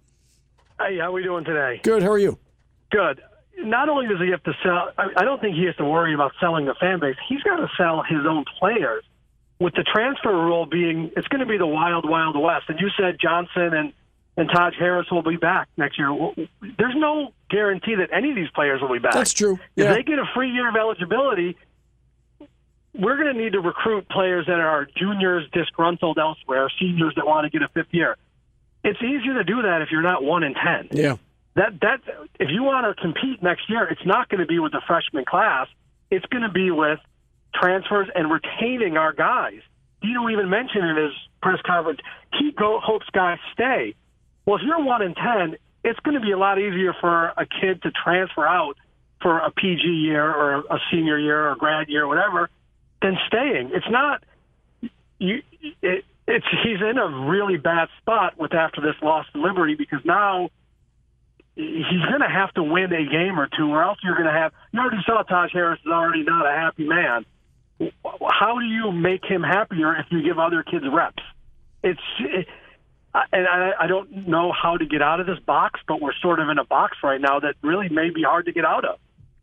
Hey, 0.80 0.98
how 0.98 1.10
are 1.10 1.12
we 1.12 1.22
doing 1.22 1.46
today? 1.46 1.80
Good. 1.84 2.02
How 2.02 2.10
are 2.10 2.18
you? 2.18 2.40
Good. 2.92 3.22
Not 3.63 3.89
only 3.89 4.08
does 4.08 4.19
he 4.19 4.32
have 4.32 4.43
to 4.43 4.54
sell, 4.63 4.91
I 4.97 5.10
I 5.17 5.23
don't 5.23 5.39
think 5.41 5.56
he 5.56 5.65
has 5.65 5.76
to 5.78 5.86
worry 5.86 6.13
about 6.13 6.34
selling 6.39 6.65
the 6.65 6.76
fan 6.76 6.99
base. 6.99 7.15
He's 7.28 7.41
got 7.43 7.58
to 7.58 7.69
sell 7.78 8.04
his 8.08 8.26
own 8.28 8.45
players. 8.60 9.04
With 9.60 9.76
the 9.76 9.84
transfer 9.84 10.34
rule 10.34 10.65
being, 10.65 11.12
it's 11.15 11.28
going 11.28 11.39
to 11.39 11.45
be 11.45 11.58
the 11.58 11.67
wild, 11.67 12.10
wild 12.10 12.39
west. 12.39 12.65
And 12.67 12.80
you 12.80 12.89
said 12.97 13.17
Johnson 13.21 13.73
and 13.73 13.93
and 14.36 14.49
Taj 14.49 14.73
Harris 14.78 15.08
will 15.12 15.21
be 15.21 15.38
back 15.38 15.69
next 15.78 15.97
year. 15.99 16.10
There's 16.78 16.95
no 16.95 17.34
guarantee 17.49 17.95
that 17.95 18.10
any 18.12 18.32
of 18.32 18.36
these 18.36 18.49
players 18.56 18.82
will 18.82 18.91
be 18.91 18.99
back. 18.99 19.13
That's 19.13 19.34
true. 19.34 19.60
If 19.76 19.88
they 19.93 20.04
get 20.04 20.17
a 20.17 20.26
free 20.34 20.49
year 20.49 20.69
of 20.69 20.76
eligibility, 20.76 21.56
we're 22.95 23.17
going 23.17 23.34
to 23.36 23.39
need 23.39 23.54
to 23.54 23.60
recruit 23.60 24.10
players 24.10 24.47
that 24.47 24.60
are 24.60 24.88
juniors 24.97 25.47
disgruntled 25.54 26.17
elsewhere, 26.17 26.69
seniors 26.80 27.13
that 27.15 27.26
want 27.26 27.45
to 27.45 27.49
get 27.49 27.63
a 27.63 27.69
fifth 27.69 27.93
year. 27.93 28.17
It's 28.84 29.02
easier 29.02 29.36
to 29.36 29.43
do 29.43 29.62
that 29.62 29.82
if 29.82 29.89
you're 29.91 30.02
not 30.02 30.23
one 30.23 30.43
in 30.43 30.54
ten. 30.56 30.89
Yeah. 30.91 31.17
That 31.56 31.80
that 31.82 32.02
if 32.39 32.50
you 32.50 32.63
want 32.63 32.86
to 32.96 33.02
compete 33.02 33.44
next 33.44 33.70
year, 33.70 33.88
it's 33.88 34.06
not 34.06 34.30
going 34.30 34.42
to 34.42 34.48
be 34.48 34.60
with 34.60 34.72
the 34.72 34.82
freshman 34.88 35.26
class. 35.26 35.68
it's 36.10 36.26
going 36.28 36.44
to 36.44 36.52
be 36.52 36.72
with 36.72 37.00
transfers 37.54 38.08
and 38.13 38.32
retaining 38.32 38.98
our 38.98 39.13
guys. 39.13 39.62
Dino 40.02 40.30
even 40.30 40.50
mentioned 40.50 40.86
in 40.86 40.96
his 40.98 41.13
press 41.42 41.60
conference, 41.66 42.00
he 42.39 42.52
go, 42.52 42.80
hopes 42.84 43.06
guys 43.13 43.38
stay. 43.54 43.96
Well, 44.46 44.58
if 44.58 44.62
you're 44.63 44.84
one 44.84 45.02
in 45.02 45.16
ten, 45.16 45.58
it's 45.84 46.00
going 46.00 46.16
to 46.16 46.22
be 46.22 46.32
a 46.32 46.38
lot 46.38 46.60
easier 46.60 46.94
for 47.00 47.28
a 47.38 47.46
kid 47.46 47.82
to 47.84 47.92
transfer 47.92 48.46
out 48.46 48.76
for 49.22 49.39
a 49.39 49.52
PG 49.52 49.82
year 49.88 50.24
or 50.24 50.60
a 50.60 50.80
senior 50.92 51.18
year 51.18 51.50
or 51.50 51.56
grad 51.56 51.88
year 51.88 52.04
or 52.04 52.08
whatever 52.08 52.50
than 53.02 53.18
staying. 53.28 53.72
It's 53.74 53.89
not. 53.89 54.24
You, 55.20 55.42
it, 55.82 56.04
it's 56.28 56.46
he's 56.63 56.82
in 56.82 56.98
a 56.98 57.30
really 57.30 57.58
bad 57.58 57.88
spot 58.02 58.38
with 58.38 58.54
after 58.54 58.82
this 58.82 58.96
loss 59.02 59.26
to 59.34 59.42
Liberty 59.42 59.76
because 59.76 60.00
now 60.04 60.50
he's 61.56 62.06
going 62.10 62.22
to 62.22 62.30
have 62.30 62.54
to 62.54 62.63
win 62.63 62.92
a 62.92 63.06
game 63.06 63.39
or 63.39 63.48
two, 63.48 63.70
or 63.70 63.84
else 63.84 64.00
you're 64.04 64.16
going 64.16 64.28
to 64.28 64.34
have. 64.34 64.52
You 64.72 64.80
already 64.80 65.04
saw 65.06 65.22
Taj 65.24 65.52
Harris 65.52 65.80
is 65.86 65.92
already 65.92 66.24
not 66.24 66.46
a 66.46 66.52
happy 66.52 66.86
man. 66.86 67.26
How 68.04 68.60
do 68.60 68.66
you 68.66 68.92
make 68.92 69.26
him 69.26 69.44
happier 69.44 69.96
if 69.96 70.08
you 70.10 70.24
give 70.24 70.39
other 70.39 70.63
kids 70.63 70.86
reps? 70.92 71.24
It's. 71.84 72.00
It, 72.20 72.48
and 73.32 73.48
I, 73.48 73.72
I 73.82 73.88
don't 73.88 74.28
know 74.28 74.52
how 74.52 74.78
to 74.78 74.86
get 74.86 75.02
out 75.02 75.20
of 75.20 75.28
this 75.28 75.38
box, 75.46 75.80
but 75.88 76.02
we're 76.02 76.16
sort 76.22 76.39
of 76.39 76.50
in 76.50 76.58
a 76.58 76.66
box 76.66 76.98
right 77.04 77.22
now 77.22 77.39
that 77.39 77.56
really 77.62 77.89
may 77.89 78.10
be 78.10 78.24
hard 78.24 78.46
to 78.46 78.52
get 78.52 78.66
out 78.66 78.86
of. 78.86 78.98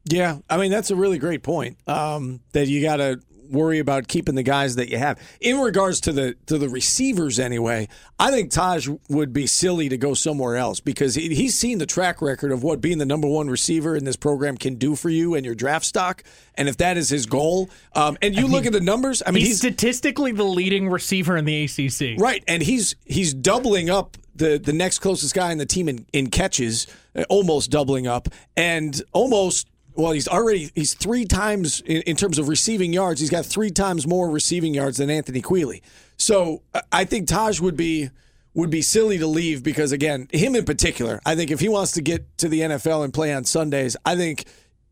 Yeah, 0.05 0.39
I 0.49 0.57
mean 0.57 0.71
that's 0.71 0.91
a 0.91 0.97
really 0.97 1.19
great 1.19 1.43
point. 1.43 1.77
Um, 1.87 2.41
that 2.53 2.67
you 2.67 2.83
got 2.83 2.97
to 2.97 3.21
worry 3.51 3.79
about 3.79 4.09
keeping 4.09 4.35
the 4.35 4.43
guys 4.43 4.77
that 4.77 4.89
you 4.89 4.99
have. 4.99 5.19
In 5.41 5.61
regards 5.61 6.01
to 6.03 6.13
the 6.13 6.37
to 6.47 6.59
the 6.59 6.69
receivers, 6.69 7.39
anyway, 7.39 7.89
I 8.19 8.31
think 8.31 8.51
Taj 8.51 8.89
would 9.09 9.33
be 9.33 9.47
silly 9.47 9.89
to 9.89 9.97
go 9.97 10.15
somewhere 10.15 10.57
else 10.57 10.81
because 10.81 11.15
he, 11.15 11.35
he's 11.35 11.55
seen 11.55 11.79
the 11.79 11.87
track 11.87 12.23
record 12.23 12.53
of 12.53 12.63
what 12.63 12.81
being 12.81 12.99
the 12.99 13.07
number 13.07 13.29
one 13.29 13.49
receiver 13.49 13.97
in 13.97 14.05
this 14.05 14.17
program 14.17 14.57
can 14.57 14.77
do 14.77 14.95
for 14.95 15.09
you 15.09 15.35
and 15.35 15.45
your 15.45 15.55
draft 15.55 15.87
stock. 15.87 16.23
And 16.55 16.69
if 16.69 16.77
that 16.79 16.97
is 16.97 17.09
his 17.09 17.27
goal, 17.27 17.71
um, 17.95 18.19
and 18.23 18.35
you 18.35 18.47
I 18.47 18.49
look 18.49 18.67
at 18.67 18.73
the 18.73 18.81
numbers, 18.81 19.23
I 19.27 19.31
mean, 19.31 19.41
he's, 19.41 19.49
he's 19.49 19.59
statistically 19.59 20.33
the 20.33 20.45
leading 20.45 20.89
receiver 20.89 21.37
in 21.37 21.45
the 21.45 21.65
ACC, 21.65 22.21
right? 22.21 22.45
And 22.47 22.63
he's 22.63 22.97
he's 23.05 23.33
doubling 23.35 23.91
up 23.91 24.17
the 24.35 24.59
the 24.59 24.73
next 24.73 24.99
closest 24.99 25.35
guy 25.35 25.53
in 25.53 25.59
the 25.59 25.67
team 25.67 25.89
in, 25.89 26.07
in 26.13 26.31
catches, 26.31 26.87
uh, 27.15 27.25
almost 27.29 27.71
doubling 27.71 28.07
up, 28.07 28.29
and 28.57 29.01
almost 29.13 29.69
well, 29.95 30.13
he's 30.13 30.29
already 30.29 30.71
he's 30.75 30.95
three 30.95 31.25
times 31.25 31.81
in, 31.81 32.03
in, 32.03 32.17
terms 32.17 32.39
of 32.39 32.49
receiving 32.49 32.93
yards. 32.93 33.21
He's 33.21 33.31
got 33.31 33.45
three 33.47 33.71
times 33.71 34.07
more 34.07 34.31
receiving 34.31 34.75
yards 34.75 34.99
than 34.99 35.11
Anthony 35.11 35.43
Queeley. 35.43 35.83
So 36.17 36.63
I 36.93 37.05
think 37.05 37.29
Taj 37.29 37.61
would 37.61 37.77
be 37.77 38.11
would 38.55 38.71
be 38.71 38.83
silly 38.83 39.19
to 39.19 39.27
leave 39.27 39.63
because 39.63 39.93
again, 39.93 40.29
him 40.33 40.57
in 40.57 40.65
particular, 40.65 41.21
I 41.25 41.37
think 41.37 41.51
if 41.51 41.61
he 41.61 41.69
wants 41.69 41.93
to 41.93 42.03
get 42.03 42.39
to 42.39 42.49
the 42.49 42.61
NFL 42.61 43.05
and 43.05 43.15
play 43.15 43.33
on 43.33 43.45
Sundays, 43.45 43.97
I 44.05 44.17
think 44.17 44.45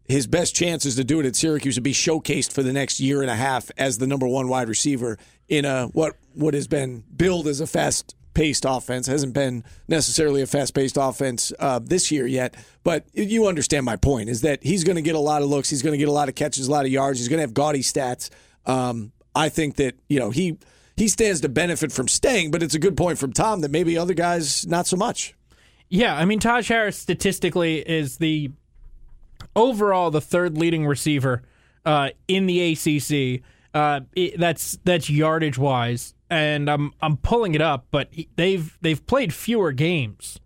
his 0.08 0.26
best 0.26 0.54
chances 0.54 0.96
to 0.96 1.04
do 1.04 1.20
it 1.20 1.26
at 1.26 1.36
Syracuse 1.36 1.76
would 1.76 1.84
be 1.84 1.92
showcased 1.92 2.52
for 2.52 2.62
the 2.62 2.72
next 2.72 2.98
year 2.98 3.20
and 3.20 3.30
a 3.30 3.36
half 3.36 3.70
as 3.76 3.98
the 3.98 4.06
number 4.06 4.26
one 4.26 4.48
wide 4.48 4.68
receiver 4.68 5.18
in 5.48 5.64
a 5.64 5.86
what 5.88 6.16
what 6.34 6.54
has 6.54 6.66
been 6.66 7.04
billed 7.14 7.46
as 7.46 7.60
a 7.60 7.66
fast 7.66 8.14
paced 8.38 8.64
offense. 8.64 9.08
Hasn't 9.08 9.32
been 9.32 9.64
necessarily 9.88 10.42
a 10.42 10.46
fast 10.46 10.72
paced 10.72 10.96
offense 10.96 11.52
uh, 11.58 11.80
this 11.82 12.12
year 12.12 12.24
yet, 12.24 12.54
but 12.84 13.04
you 13.12 13.48
understand 13.48 13.84
my 13.84 13.96
point 13.96 14.28
is 14.28 14.42
that 14.42 14.62
he's 14.62 14.84
going 14.84 14.94
to 14.94 15.02
get 15.02 15.16
a 15.16 15.18
lot 15.18 15.42
of 15.42 15.48
looks. 15.48 15.68
He's 15.68 15.82
going 15.82 15.92
to 15.94 15.98
get 15.98 16.06
a 16.06 16.12
lot 16.12 16.28
of 16.28 16.36
catches, 16.36 16.68
a 16.68 16.70
lot 16.70 16.84
of 16.84 16.92
yards. 16.92 17.18
He's 17.18 17.26
going 17.26 17.38
to 17.38 17.42
have 17.42 17.52
gaudy 17.52 17.80
stats. 17.80 18.30
Um, 18.64 19.10
I 19.34 19.48
think 19.48 19.74
that 19.76 19.96
you 20.08 20.20
know 20.20 20.30
he 20.30 20.56
he 20.96 21.08
stands 21.08 21.40
to 21.40 21.48
benefit 21.48 21.90
from 21.90 22.06
staying, 22.06 22.52
but 22.52 22.62
it's 22.62 22.76
a 22.76 22.78
good 22.78 22.96
point 22.96 23.18
from 23.18 23.32
Tom 23.32 23.62
that 23.62 23.72
maybe 23.72 23.98
other 23.98 24.14
guys 24.14 24.64
not 24.68 24.86
so 24.86 24.96
much. 24.96 25.34
Yeah, 25.88 26.14
I 26.14 26.24
mean 26.24 26.38
Taj 26.38 26.68
Harris 26.68 26.96
statistically 26.96 27.78
is 27.78 28.18
the 28.18 28.52
overall 29.56 30.12
the 30.12 30.20
third 30.20 30.56
leading 30.56 30.86
receiver 30.86 31.42
uh, 31.84 32.10
in 32.28 32.46
the 32.46 32.72
ACC. 32.72 33.42
Uh, 33.74 34.00
it, 34.14 34.38
that's 34.38 34.78
that's 34.84 35.10
yardage 35.10 35.58
wise 35.58 36.14
and 36.30 36.68
I'm 36.68 36.92
I'm 37.00 37.16
pulling 37.16 37.54
it 37.54 37.60
up, 37.62 37.86
but 37.90 38.10
they've 38.36 38.76
they've 38.80 39.04
played 39.06 39.32
fewer 39.32 39.72
games. 39.72 40.40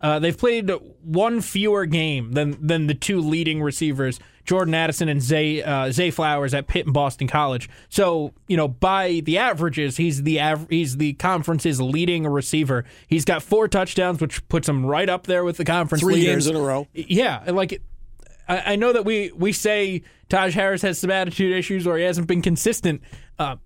Uh, 0.00 0.18
they've 0.18 0.36
played 0.36 0.70
one 1.02 1.40
fewer 1.40 1.86
game 1.86 2.32
than 2.32 2.64
than 2.64 2.86
the 2.88 2.94
two 2.94 3.20
leading 3.20 3.62
receivers, 3.62 4.20
Jordan 4.44 4.74
Addison 4.74 5.08
and 5.08 5.22
Zay 5.22 5.62
uh, 5.62 5.90
Zay 5.90 6.10
Flowers 6.10 6.52
at 6.52 6.66
Pitt 6.66 6.84
and 6.84 6.92
Boston 6.92 7.26
College. 7.26 7.70
So 7.88 8.34
you 8.46 8.56
know, 8.56 8.68
by 8.68 9.22
the 9.24 9.38
averages, 9.38 9.96
he's 9.96 10.22
the 10.22 10.40
av- 10.40 10.66
he's 10.68 10.98
the 10.98 11.14
conference's 11.14 11.80
leading 11.80 12.26
receiver. 12.26 12.84
He's 13.06 13.24
got 13.24 13.42
four 13.42 13.66
touchdowns, 13.66 14.20
which 14.20 14.46
puts 14.48 14.68
him 14.68 14.84
right 14.84 15.08
up 15.08 15.26
there 15.26 15.42
with 15.42 15.56
the 15.56 15.64
conference 15.64 16.02
three 16.02 16.16
leaders. 16.16 16.32
games 16.32 16.46
in 16.48 16.56
a 16.56 16.60
row. 16.60 16.86
Yeah, 16.92 17.42
like 17.50 17.80
I, 18.46 18.72
I 18.72 18.76
know 18.76 18.92
that 18.92 19.04
we 19.06 19.32
we 19.32 19.52
say 19.52 20.02
Taj 20.28 20.54
Harris 20.54 20.82
has 20.82 20.98
some 20.98 21.10
attitude 21.10 21.56
issues 21.56 21.86
or 21.86 21.96
he 21.96 22.04
hasn't 22.04 22.26
been 22.26 22.42
consistent. 22.42 23.00
Uh, 23.38 23.56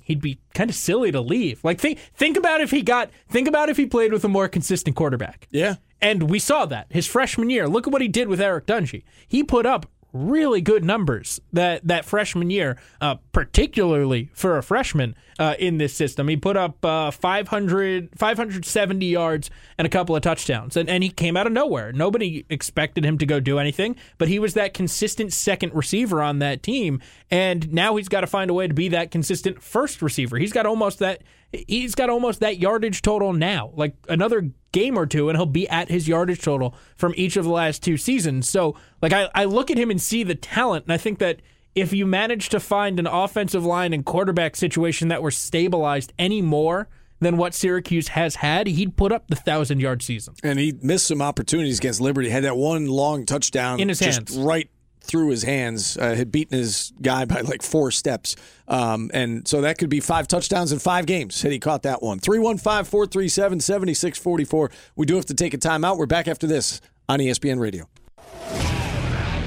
he'd 0.00 0.20
be 0.20 0.38
kind 0.54 0.70
of 0.70 0.76
silly 0.76 1.10
to 1.12 1.20
leave. 1.20 1.62
Like 1.64 1.80
think 1.80 1.98
think 2.14 2.36
about 2.36 2.60
if 2.60 2.70
he 2.70 2.82
got 2.82 3.10
think 3.28 3.48
about 3.48 3.68
if 3.68 3.76
he 3.76 3.86
played 3.86 4.12
with 4.12 4.24
a 4.24 4.28
more 4.28 4.48
consistent 4.48 4.96
quarterback. 4.96 5.46
Yeah. 5.50 5.76
And 6.00 6.30
we 6.30 6.38
saw 6.38 6.64
that 6.66 6.86
his 6.90 7.06
freshman 7.06 7.50
year. 7.50 7.68
Look 7.68 7.86
at 7.86 7.92
what 7.92 8.02
he 8.02 8.08
did 8.08 8.28
with 8.28 8.40
Eric 8.40 8.66
Dungey. 8.66 9.02
He 9.28 9.42
put 9.42 9.66
up 9.66 9.86
really 10.12 10.60
good 10.60 10.84
numbers 10.84 11.40
that 11.52 11.86
that 11.86 12.04
freshman 12.04 12.50
year, 12.50 12.76
uh, 13.00 13.16
particularly 13.32 14.30
for 14.34 14.58
a 14.58 14.62
freshman 14.62 15.14
uh, 15.38 15.54
in 15.58 15.78
this 15.78 15.94
system. 15.94 16.28
He 16.28 16.36
put 16.36 16.56
up 16.56 16.84
uh, 16.84 17.10
500, 17.10 18.10
570 18.16 19.06
yards 19.06 19.50
and 19.78 19.86
a 19.86 19.88
couple 19.88 20.14
of 20.14 20.22
touchdowns, 20.22 20.76
and, 20.76 20.88
and 20.88 21.02
he 21.02 21.10
came 21.10 21.36
out 21.36 21.46
of 21.46 21.52
nowhere. 21.52 21.92
Nobody 21.92 22.44
expected 22.50 23.04
him 23.04 23.18
to 23.18 23.26
go 23.26 23.40
do 23.40 23.58
anything, 23.58 23.96
but 24.18 24.28
he 24.28 24.38
was 24.38 24.54
that 24.54 24.74
consistent 24.74 25.32
second 25.32 25.74
receiver 25.74 26.22
on 26.22 26.40
that 26.40 26.62
team, 26.62 27.00
and 27.30 27.72
now 27.72 27.96
he's 27.96 28.08
got 28.08 28.20
to 28.20 28.26
find 28.26 28.50
a 28.50 28.54
way 28.54 28.68
to 28.68 28.74
be 28.74 28.88
that 28.88 29.10
consistent 29.10 29.62
first 29.62 30.02
receiver. 30.02 30.36
He's 30.38 30.52
got 30.52 30.66
almost 30.66 30.98
that 30.98 31.22
he's 31.52 31.94
got 31.94 32.10
almost 32.10 32.40
that 32.40 32.58
yardage 32.58 33.02
total 33.02 33.32
now. 33.32 33.72
Like 33.74 33.94
another 34.08 34.50
game 34.72 34.98
or 34.98 35.06
two, 35.06 35.28
and 35.28 35.36
he'll 35.36 35.46
be 35.46 35.68
at 35.68 35.88
his 35.88 36.08
yardage 36.08 36.42
total 36.42 36.74
from 36.96 37.12
each 37.16 37.36
of 37.36 37.44
the 37.44 37.50
last 37.50 37.82
two 37.82 37.96
seasons. 37.96 38.48
So, 38.48 38.76
like, 39.02 39.12
I, 39.12 39.28
I 39.34 39.44
look 39.44 39.70
at 39.70 39.78
him 39.78 39.90
and 39.90 40.00
see 40.00 40.22
the 40.22 40.34
talent, 40.34 40.84
and 40.84 40.92
I 40.92 40.96
think 40.96 41.18
that 41.18 41.40
if 41.74 41.92
you 41.92 42.06
manage 42.06 42.48
to 42.50 42.60
find 42.60 42.98
an 42.98 43.06
offensive 43.06 43.64
line 43.64 43.92
and 43.92 44.04
quarterback 44.04 44.56
situation 44.56 45.08
that 45.08 45.22
were 45.22 45.30
stabilized 45.30 46.12
any 46.18 46.42
more 46.42 46.88
than 47.20 47.36
what 47.36 47.54
Syracuse 47.54 48.08
has 48.08 48.36
had, 48.36 48.66
he'd 48.66 48.96
put 48.96 49.12
up 49.12 49.28
the 49.28 49.36
thousand 49.36 49.80
yard 49.80 50.02
season. 50.02 50.34
And 50.42 50.58
he 50.58 50.72
missed 50.82 51.06
some 51.06 51.22
opportunities 51.22 51.78
against 51.78 52.00
Liberty. 52.00 52.30
Had 52.30 52.44
that 52.44 52.56
one 52.56 52.86
long 52.86 53.26
touchdown 53.26 53.78
in 53.78 53.88
his 53.88 53.98
just 53.98 54.18
hands, 54.18 54.38
right 54.38 54.70
through 55.00 55.30
his 55.30 55.42
hands, 55.42 55.96
uh, 55.96 56.14
had 56.14 56.30
beaten 56.30 56.58
his 56.58 56.92
guy 57.02 57.24
by 57.24 57.40
like 57.40 57.62
four 57.62 57.90
steps. 57.90 58.36
Um, 58.68 59.10
and 59.12 59.46
so 59.46 59.60
that 59.62 59.78
could 59.78 59.90
be 59.90 60.00
five 60.00 60.28
touchdowns 60.28 60.72
in 60.72 60.78
five 60.78 61.06
games 61.06 61.42
had 61.42 61.52
he 61.52 61.58
caught 61.58 61.82
that 61.82 62.02
one. 62.02 62.18
315 62.18 62.84
437 62.84 63.60
7644. 63.60 64.70
We 64.96 65.06
do 65.06 65.16
have 65.16 65.26
to 65.26 65.34
take 65.34 65.54
a 65.54 65.58
timeout. 65.58 65.96
We're 65.96 66.06
back 66.06 66.28
after 66.28 66.46
this 66.46 66.80
on 67.08 67.18
ESPN 67.18 67.58
Radio. 67.58 67.88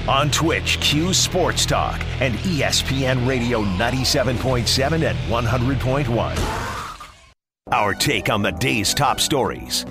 On 0.06 0.30
Twitch, 0.30 0.78
Cuse 0.80 1.16
Sports 1.16 1.64
Talk 1.64 1.98
and 2.20 2.34
ESPN 2.34 3.26
Radio 3.26 3.62
97.7 3.62 5.08
and 5.08 5.18
100.1. 5.30 6.64
Our 7.72 7.94
take 7.94 8.28
on 8.28 8.42
the 8.42 8.52
day's 8.52 8.92
top 8.92 9.18
stories. 9.18 9.86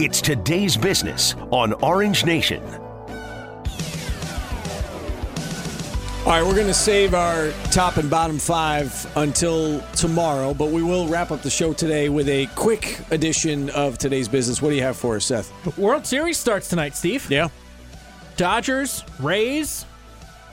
It's 0.00 0.22
today's 0.22 0.78
business 0.78 1.34
on 1.50 1.74
Orange 1.74 2.24
Nation. 2.24 2.87
All 6.26 6.34
right, 6.34 6.42
we're 6.44 6.54
going 6.54 6.66
to 6.66 6.74
save 6.74 7.14
our 7.14 7.52
top 7.70 7.96
and 7.96 8.10
bottom 8.10 8.38
five 8.38 9.10
until 9.16 9.80
tomorrow, 9.92 10.52
but 10.52 10.68
we 10.70 10.82
will 10.82 11.08
wrap 11.08 11.30
up 11.30 11.40
the 11.40 11.48
show 11.48 11.72
today 11.72 12.10
with 12.10 12.28
a 12.28 12.46
quick 12.54 13.00
edition 13.10 13.70
of 13.70 13.96
today's 13.96 14.28
business. 14.28 14.60
What 14.60 14.68
do 14.70 14.74
you 14.76 14.82
have 14.82 14.98
for 14.98 15.16
us, 15.16 15.24
Seth? 15.24 15.78
World 15.78 16.04
Series 16.04 16.36
starts 16.36 16.68
tonight, 16.68 16.94
Steve. 16.96 17.30
Yeah. 17.30 17.48
Dodgers, 18.36 19.04
Rays. 19.20 19.86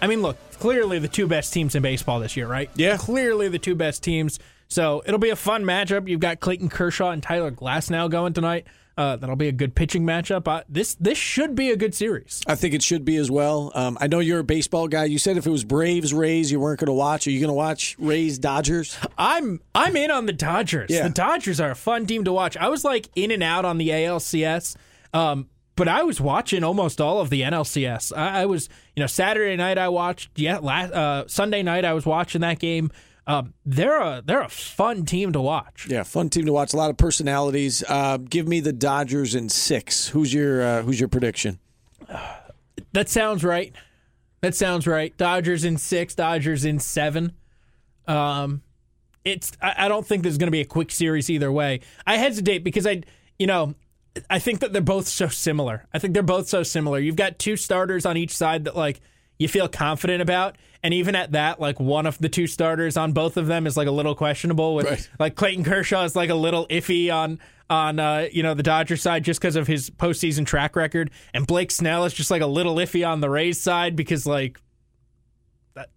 I 0.01 0.07
mean, 0.07 0.21
look, 0.21 0.37
clearly 0.59 0.97
the 0.97 1.09
two 1.09 1.27
best 1.27 1.51
teams 1.51 1.75
in 1.75 1.81
baseball 1.81 2.21
this 2.21 2.37
year, 2.37 2.47
right? 2.47 2.69
Yeah. 2.75 2.95
Clearly 2.95 3.49
the 3.49 3.59
two 3.59 3.75
best 3.75 4.01
teams. 4.01 4.39
So 4.69 5.03
it'll 5.05 5.19
be 5.19 5.31
a 5.31 5.35
fun 5.35 5.65
matchup. 5.65 6.07
You've 6.07 6.21
got 6.21 6.39
Clayton 6.39 6.69
Kershaw 6.69 7.09
and 7.09 7.21
Tyler 7.21 7.51
Glasnow 7.51 8.09
going 8.09 8.31
tonight. 8.31 8.65
Uh, 8.97 9.17
that'll 9.17 9.35
be 9.35 9.49
a 9.49 9.51
good 9.51 9.75
pitching 9.75 10.03
matchup. 10.03 10.47
Uh, 10.47 10.63
this 10.69 10.95
this 10.95 11.17
should 11.17 11.53
be 11.53 11.69
a 11.69 11.75
good 11.75 11.93
series. 11.93 12.41
I 12.47 12.55
think 12.55 12.73
it 12.73 12.81
should 12.81 13.03
be 13.03 13.17
as 13.17 13.29
well. 13.29 13.71
Um, 13.75 13.97
I 13.99 14.07
know 14.07 14.19
you're 14.19 14.39
a 14.39 14.43
baseball 14.43 14.87
guy. 14.87 15.03
You 15.05 15.19
said 15.19 15.35
if 15.35 15.45
it 15.45 15.49
was 15.49 15.65
Braves 15.65 16.13
Rays, 16.13 16.49
you 16.49 16.61
weren't 16.61 16.79
going 16.79 16.87
to 16.87 16.93
watch. 16.93 17.27
Are 17.27 17.31
you 17.31 17.39
going 17.41 17.49
to 17.49 17.53
watch 17.53 17.97
Rays 17.99 18.39
Dodgers? 18.39 18.97
I'm 19.17 19.59
I'm 19.73 19.97
in 19.97 20.11
on 20.11 20.27
the 20.27 20.33
Dodgers. 20.33 20.89
Yeah. 20.89 21.03
The 21.03 21.13
Dodgers 21.13 21.59
are 21.59 21.71
a 21.71 21.75
fun 21.75 22.05
team 22.05 22.23
to 22.23 22.31
watch. 22.31 22.55
I 22.55 22.69
was 22.69 22.85
like 22.85 23.09
in 23.15 23.31
and 23.31 23.43
out 23.43 23.65
on 23.65 23.77
the 23.77 23.89
ALCS. 23.89 24.77
Um, 25.13 25.49
but 25.75 25.89
I 25.89 26.03
was 26.03 26.21
watching 26.21 26.63
almost 26.63 27.01
all 27.01 27.19
of 27.19 27.29
the 27.29 27.41
NLCS. 27.41 28.15
I, 28.15 28.43
I 28.43 28.45
was, 28.45 28.69
you 28.95 29.01
know, 29.01 29.07
Saturday 29.07 29.57
night 29.57 29.77
I 29.77 29.89
watched. 29.89 30.29
Yeah, 30.35 30.59
last 30.59 30.93
uh, 30.93 31.27
Sunday 31.27 31.63
night 31.63 31.83
I 31.83 31.93
was 31.93 32.05
watching 32.05 32.41
that 32.41 32.59
game. 32.59 32.91
Um, 33.27 33.53
they're 33.65 33.99
a 33.99 34.21
they're 34.23 34.43
a 34.43 34.49
fun 34.49 35.05
team 35.05 35.33
to 35.33 35.41
watch. 35.41 35.87
Yeah, 35.89 36.03
fun 36.03 36.29
team 36.29 36.45
to 36.45 36.53
watch. 36.53 36.73
A 36.73 36.77
lot 36.77 36.91
of 36.91 36.97
personalities. 36.97 37.83
Uh, 37.87 38.17
give 38.17 38.47
me 38.47 38.59
the 38.59 38.73
Dodgers 38.73 39.33
in 39.33 39.49
six. 39.49 40.09
Who's 40.09 40.33
your 40.33 40.61
uh, 40.61 40.81
Who's 40.83 40.99
your 40.99 41.09
prediction? 41.09 41.59
That 42.93 43.09
sounds 43.09 43.43
right. 43.43 43.73
That 44.41 44.53
sounds 44.53 44.85
right. 44.85 45.15
Dodgers 45.17 45.63
in 45.63 45.77
six, 45.77 46.13
Dodgers 46.13 46.65
in 46.65 46.79
seven. 46.79 47.33
Um, 48.07 48.61
it's 49.23 49.51
I, 49.61 49.73
I 49.79 49.87
don't 49.87 50.05
think 50.05 50.21
there's 50.21 50.37
going 50.37 50.47
to 50.47 50.51
be 50.51 50.61
a 50.61 50.65
quick 50.65 50.91
series 50.91 51.29
either 51.29 51.51
way. 51.51 51.81
I 52.05 52.17
hesitate 52.17 52.63
because 52.63 52.85
I, 52.85 53.01
you 53.39 53.47
know, 53.47 53.73
I 54.29 54.39
think 54.39 54.59
that 54.59 54.71
they're 54.71 54.81
both 54.81 55.07
so 55.07 55.27
similar. 55.27 55.87
I 55.93 55.99
think 55.99 56.13
they're 56.13 56.23
both 56.23 56.47
so 56.47 56.63
similar. 56.63 56.99
You've 56.99 57.15
got 57.15 57.39
two 57.39 57.57
starters 57.57 58.05
on 58.05 58.17
each 58.17 58.37
side 58.37 58.65
that 58.65 58.75
like 58.75 59.01
you 59.37 59.47
feel 59.47 59.67
confident 59.67 60.21
about, 60.21 60.55
and 60.83 60.93
even 60.93 61.15
at 61.15 61.33
that, 61.33 61.59
like 61.59 61.79
one 61.79 62.05
of 62.05 62.17
the 62.19 62.29
two 62.29 62.47
starters 62.47 62.95
on 62.95 63.11
both 63.11 63.35
of 63.37 63.47
them 63.47 63.67
is 63.67 63.75
like 63.75 63.87
a 63.87 63.91
little 63.91 64.15
questionable. 64.15 64.75
With 64.75 64.85
Right. 64.89 65.09
like 65.19 65.35
Clayton 65.35 65.63
Kershaw 65.63 66.03
is 66.03 66.15
like 66.15 66.29
a 66.29 66.35
little 66.35 66.67
iffy 66.67 67.13
on 67.13 67.39
on 67.69 67.99
uh, 67.99 68.27
you 68.31 68.43
know 68.43 68.53
the 68.53 68.63
Dodgers 68.63 69.01
side 69.01 69.23
just 69.23 69.41
because 69.41 69.55
of 69.55 69.67
his 69.67 69.89
postseason 69.89 70.45
track 70.45 70.75
record, 70.75 71.11
and 71.33 71.45
Blake 71.47 71.71
Snell 71.71 72.05
is 72.05 72.13
just 72.13 72.29
like 72.31 72.41
a 72.41 72.47
little 72.47 72.75
iffy 72.75 73.05
on 73.07 73.19
the 73.21 73.29
Rays 73.29 73.59
side 73.61 73.95
because 73.95 74.25
like 74.25 74.61
that, 75.73 75.89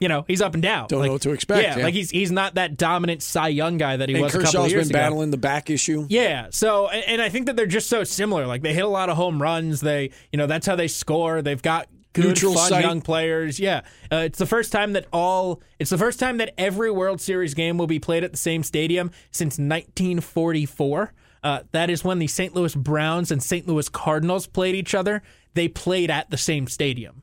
you 0.00 0.08
know, 0.08 0.24
he's 0.26 0.42
up 0.42 0.52
and 0.54 0.62
down. 0.62 0.88
Don't 0.88 1.04
know 1.06 1.12
what 1.12 1.22
to 1.22 1.30
expect, 1.30 1.62
Yeah, 1.62 1.78
yeah. 1.78 1.84
like 1.84 1.94
he's 1.94 2.10
he's 2.10 2.30
not 2.32 2.56
that 2.56 2.76
dominant 2.76 3.22
Cy 3.22 3.48
Young 3.48 3.78
guy 3.78 3.96
that 3.96 4.08
he 4.08 4.16
And 4.16 4.24
was 4.24 4.34
a 4.34 4.38
couple 4.38 4.52
Kershaw's 4.52 4.66
of 4.66 4.70
years 4.72 4.88
been 4.88 4.96
ago. 4.96 5.04
battling 5.04 5.30
the 5.30 5.36
back 5.38 5.70
issue. 5.70 6.06
Yeah. 6.10 6.48
So, 6.50 6.88
and 6.88 7.22
I 7.22 7.28
think 7.30 7.46
that 7.46 7.56
they're 7.56 7.66
just 7.66 7.88
so 7.88 8.04
similar. 8.04 8.46
Like 8.46 8.62
they 8.62 8.74
hit 8.74 8.84
a 8.84 8.88
lot 8.88 9.08
of 9.08 9.16
home 9.16 9.40
runs. 9.40 9.80
They, 9.80 10.10
you 10.32 10.36
know, 10.36 10.46
that's 10.46 10.66
how 10.66 10.76
they 10.76 10.88
score. 10.88 11.40
They've 11.40 11.62
got 11.62 11.86
good, 12.16 12.24
Neutral 12.26 12.54
fun 12.54 12.68
site. 12.70 12.84
young 12.84 13.00
players. 13.00 13.60
Yeah. 13.60 13.82
Uh, 14.10 14.16
it's 14.16 14.38
the 14.38 14.46
first 14.46 14.72
time 14.72 14.94
that 14.94 15.06
all. 15.12 15.62
It's 15.78 15.90
the 15.90 15.98
first 15.98 16.18
time 16.18 16.38
that 16.38 16.52
every 16.58 16.90
World 16.90 17.20
Series 17.20 17.54
game 17.54 17.78
will 17.78 17.86
be 17.86 17.98
played 17.98 18.24
at 18.24 18.32
the 18.32 18.38
same 18.38 18.62
stadium 18.62 19.10
since 19.30 19.58
1944. 19.58 21.12
Uh, 21.42 21.60
that 21.72 21.90
is 21.90 22.02
when 22.02 22.18
the 22.18 22.26
St. 22.26 22.54
Louis 22.54 22.74
Browns 22.74 23.30
and 23.30 23.42
St. 23.42 23.68
Louis 23.68 23.88
Cardinals 23.88 24.46
played 24.46 24.74
each 24.74 24.94
other. 24.94 25.22
They 25.54 25.68
played 25.68 26.10
at 26.10 26.30
the 26.30 26.36
same 26.36 26.66
stadium. 26.66 27.22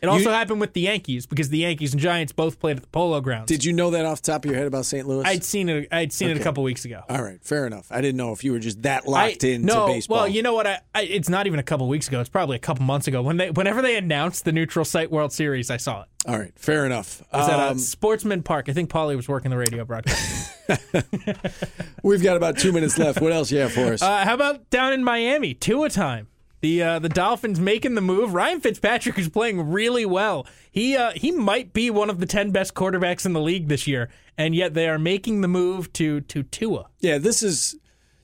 It 0.00 0.08
also 0.08 0.30
happened 0.30 0.60
with 0.60 0.72
the 0.74 0.82
Yankees 0.82 1.26
because 1.26 1.48
the 1.48 1.58
Yankees 1.58 1.92
and 1.92 2.00
Giants 2.00 2.32
both 2.32 2.60
played 2.60 2.76
at 2.76 2.82
the 2.82 2.88
Polo 2.88 3.20
Grounds. 3.20 3.46
Did 3.46 3.64
you 3.64 3.72
know 3.72 3.90
that 3.90 4.04
off 4.04 4.22
the 4.22 4.32
top 4.32 4.44
of 4.44 4.50
your 4.50 4.58
head 4.58 4.66
about 4.66 4.86
St. 4.86 5.06
Louis? 5.06 5.24
I'd 5.26 5.42
seen 5.44 5.68
it. 5.68 5.88
I'd 5.90 6.12
seen 6.12 6.30
it 6.30 6.36
a 6.36 6.42
couple 6.42 6.62
weeks 6.62 6.84
ago. 6.84 7.02
All 7.08 7.22
right, 7.22 7.42
fair 7.42 7.66
enough. 7.66 7.88
I 7.90 8.00
didn't 8.00 8.16
know 8.16 8.32
if 8.32 8.44
you 8.44 8.52
were 8.52 8.58
just 8.58 8.82
that 8.82 9.08
locked 9.08 9.44
I, 9.44 9.48
into 9.48 9.66
no, 9.66 9.86
baseball. 9.88 10.18
Well, 10.18 10.28
you 10.28 10.42
know 10.42 10.54
what? 10.54 10.66
I, 10.66 10.80
I 10.94 11.02
it's 11.02 11.28
not 11.28 11.46
even 11.46 11.58
a 11.58 11.64
couple 11.64 11.88
weeks 11.88 12.08
ago. 12.08 12.20
It's 12.20 12.28
probably 12.28 12.56
a 12.56 12.60
couple 12.60 12.84
months 12.84 13.08
ago. 13.08 13.22
When 13.22 13.36
they 13.38 13.50
whenever 13.50 13.82
they 13.82 13.96
announced 13.96 14.44
the 14.44 14.52
neutral 14.52 14.84
site 14.84 15.10
World 15.10 15.32
Series, 15.32 15.70
I 15.70 15.76
saw 15.78 16.02
it. 16.02 16.08
All 16.26 16.38
right, 16.38 16.52
fair 16.56 16.84
enough. 16.84 17.22
Was 17.32 17.48
at 17.48 17.58
Um, 17.58 17.78
Sportsman 17.78 18.42
Park. 18.42 18.68
I 18.68 18.72
think 18.72 18.90
Paulie 18.90 19.16
was 19.16 19.28
working 19.28 19.50
the 19.50 19.56
radio 19.56 19.84
broadcast. 19.84 20.52
we've 22.02 22.22
got 22.22 22.36
about 22.36 22.58
two 22.58 22.72
minutes 22.72 22.98
left. 22.98 23.20
What 23.20 23.32
else 23.32 23.50
you 23.50 23.58
have 23.58 23.72
for 23.72 23.92
us? 23.92 24.02
uh, 24.02 24.24
how 24.24 24.34
about 24.34 24.68
down 24.70 24.92
in 24.92 25.02
Miami? 25.02 25.54
Tua 25.54 25.88
Time. 25.90 26.28
The 26.60 26.82
uh, 26.82 26.98
the 26.98 27.08
Dolphins 27.08 27.60
making 27.60 27.94
the 27.94 28.00
move. 28.00 28.34
Ryan 28.34 28.60
Fitzpatrick 28.60 29.18
is 29.18 29.28
playing 29.28 29.70
really 29.70 30.04
well. 30.04 30.46
He 30.70 30.96
uh, 30.96 31.12
he 31.12 31.30
might 31.30 31.72
be 31.72 31.90
one 31.90 32.10
of 32.10 32.18
the 32.18 32.26
ten 32.26 32.50
best 32.50 32.74
quarterbacks 32.74 33.24
in 33.24 33.32
the 33.32 33.40
league 33.40 33.68
this 33.68 33.86
year, 33.86 34.08
and 34.36 34.54
yet 34.54 34.74
they 34.74 34.88
are 34.88 34.98
making 34.98 35.40
the 35.40 35.48
move 35.48 35.92
to 35.94 36.20
to 36.22 36.42
Tua. 36.42 36.86
Yeah, 37.00 37.18
this 37.18 37.42
is 37.42 37.76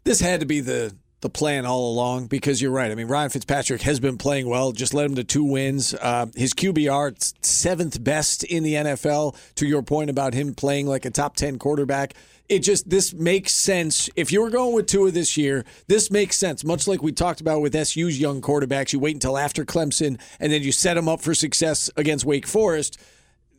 this 0.04 0.20
had 0.20 0.40
to 0.40 0.46
be 0.46 0.60
the 0.60 0.94
the 1.24 1.30
plan 1.30 1.64
all 1.64 1.90
along 1.90 2.26
because 2.26 2.60
you're 2.60 2.70
right. 2.70 2.92
I 2.92 2.94
mean, 2.94 3.08
Ryan 3.08 3.30
Fitzpatrick 3.30 3.80
has 3.82 3.98
been 3.98 4.18
playing 4.18 4.46
well. 4.46 4.72
Just 4.72 4.92
led 4.92 5.06
him 5.06 5.14
to 5.14 5.24
two 5.24 5.42
wins. 5.42 5.94
Uh, 5.94 6.26
his 6.36 6.52
QBR 6.52 7.34
seventh 7.42 8.04
best 8.04 8.44
in 8.44 8.62
the 8.62 8.74
NFL. 8.74 9.34
To 9.54 9.66
your 9.66 9.82
point 9.82 10.10
about 10.10 10.34
him 10.34 10.54
playing 10.54 10.86
like 10.86 11.06
a 11.06 11.10
top 11.10 11.34
ten 11.34 11.58
quarterback, 11.58 12.12
it 12.54 12.62
just 12.62 12.88
this 12.88 13.12
makes 13.12 13.52
sense. 13.52 14.08
If 14.14 14.30
you 14.30 14.40
were 14.40 14.50
going 14.50 14.74
with 14.74 14.86
Tua 14.86 15.10
this 15.10 15.36
year, 15.36 15.64
this 15.88 16.10
makes 16.10 16.36
sense. 16.36 16.64
Much 16.64 16.86
like 16.86 17.02
we 17.02 17.12
talked 17.12 17.40
about 17.40 17.60
with 17.60 17.74
SU's 17.74 18.20
young 18.20 18.40
quarterbacks, 18.40 18.92
you 18.92 19.00
wait 19.00 19.16
until 19.16 19.36
after 19.36 19.64
Clemson 19.64 20.20
and 20.38 20.52
then 20.52 20.62
you 20.62 20.70
set 20.70 20.94
them 20.94 21.08
up 21.08 21.20
for 21.20 21.34
success 21.34 21.90
against 21.96 22.24
Wake 22.24 22.46
Forest. 22.46 23.00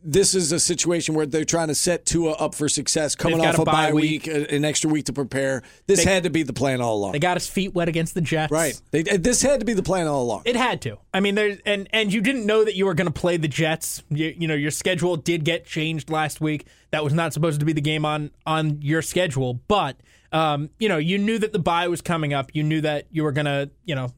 This 0.07 0.35
is 0.35 0.51
a 0.51 0.59
situation 0.59 1.15
where 1.15 1.25
they're 1.25 1.43
trying 1.45 1.69
to 1.69 1.75
set 1.75 2.05
Tua 2.05 2.33
up 2.33 2.53
for 2.53 2.69
success, 2.69 3.15
coming 3.15 3.41
off 3.43 3.57
a 3.57 3.63
a 3.63 3.65
bye 3.65 3.91
week, 3.91 4.27
a- 4.27 4.53
an 4.53 4.63
extra 4.63 4.87
week 4.89 5.05
to 5.05 5.13
prepare. 5.13 5.63
This 5.87 6.03
They- 6.03 6.11
had 6.13 6.23
to 6.23 6.29
be 6.29 6.43
the 6.43 6.53
plan 6.53 6.79
all 6.79 6.95
along. 6.95 7.13
They 7.13 7.19
got 7.19 7.37
his 7.37 7.47
feet 7.47 7.73
wet 7.73 7.87
against 7.89 8.13
the 8.13 8.21
Jets. 8.21 8.51
right. 8.51 8.79
They, 8.91 9.01
this 9.01 9.41
had 9.41 9.59
to 9.61 9.65
be 9.65 9.73
the 9.73 9.81
plan 9.81 10.05
all 10.05 10.21
along. 10.21 10.43
It 10.45 10.55
had 10.55 10.79
to. 10.83 10.97
I 11.11 11.21
mean, 11.21 11.33
there's 11.33 11.57
and 11.65 11.89
and 11.91 12.13
you 12.13 12.21
didn't 12.21 12.45
know 12.45 12.63
that 12.63 12.75
you 12.75 12.85
were 12.85 12.93
going 12.93 13.07
to 13.07 13.19
play 13.19 13.37
the 13.37 13.47
Jets. 13.47 14.03
You, 14.09 14.33
you 14.37 14.47
know, 14.47 14.53
your 14.53 14.69
schedule 14.71 15.15
did 15.17 15.43
get 15.43 15.65
changed 15.65 16.11
last 16.11 16.39
week. 16.39 16.67
That 16.91 17.03
was 17.03 17.13
not 17.13 17.33
supposed 17.33 17.59
to 17.61 17.65
be 17.65 17.73
the 17.73 17.81
game 17.81 18.05
on 18.05 18.29
on 18.45 18.81
your 18.83 19.01
schedule, 19.01 19.55
but 19.67 19.97
um, 20.31 20.69
you 20.79 20.87
know, 20.87 20.97
you 20.97 21.17
knew 21.17 21.39
that 21.39 21.51
the 21.51 21.59
bye 21.59 21.87
was 21.87 22.01
coming 22.01 22.31
up. 22.33 22.51
You 22.53 22.61
knew 22.61 22.81
that 22.81 23.07
you 23.09 23.23
were 23.23 23.31
going 23.31 23.45
to, 23.45 23.71
you 23.85 23.95
know, 23.95 24.11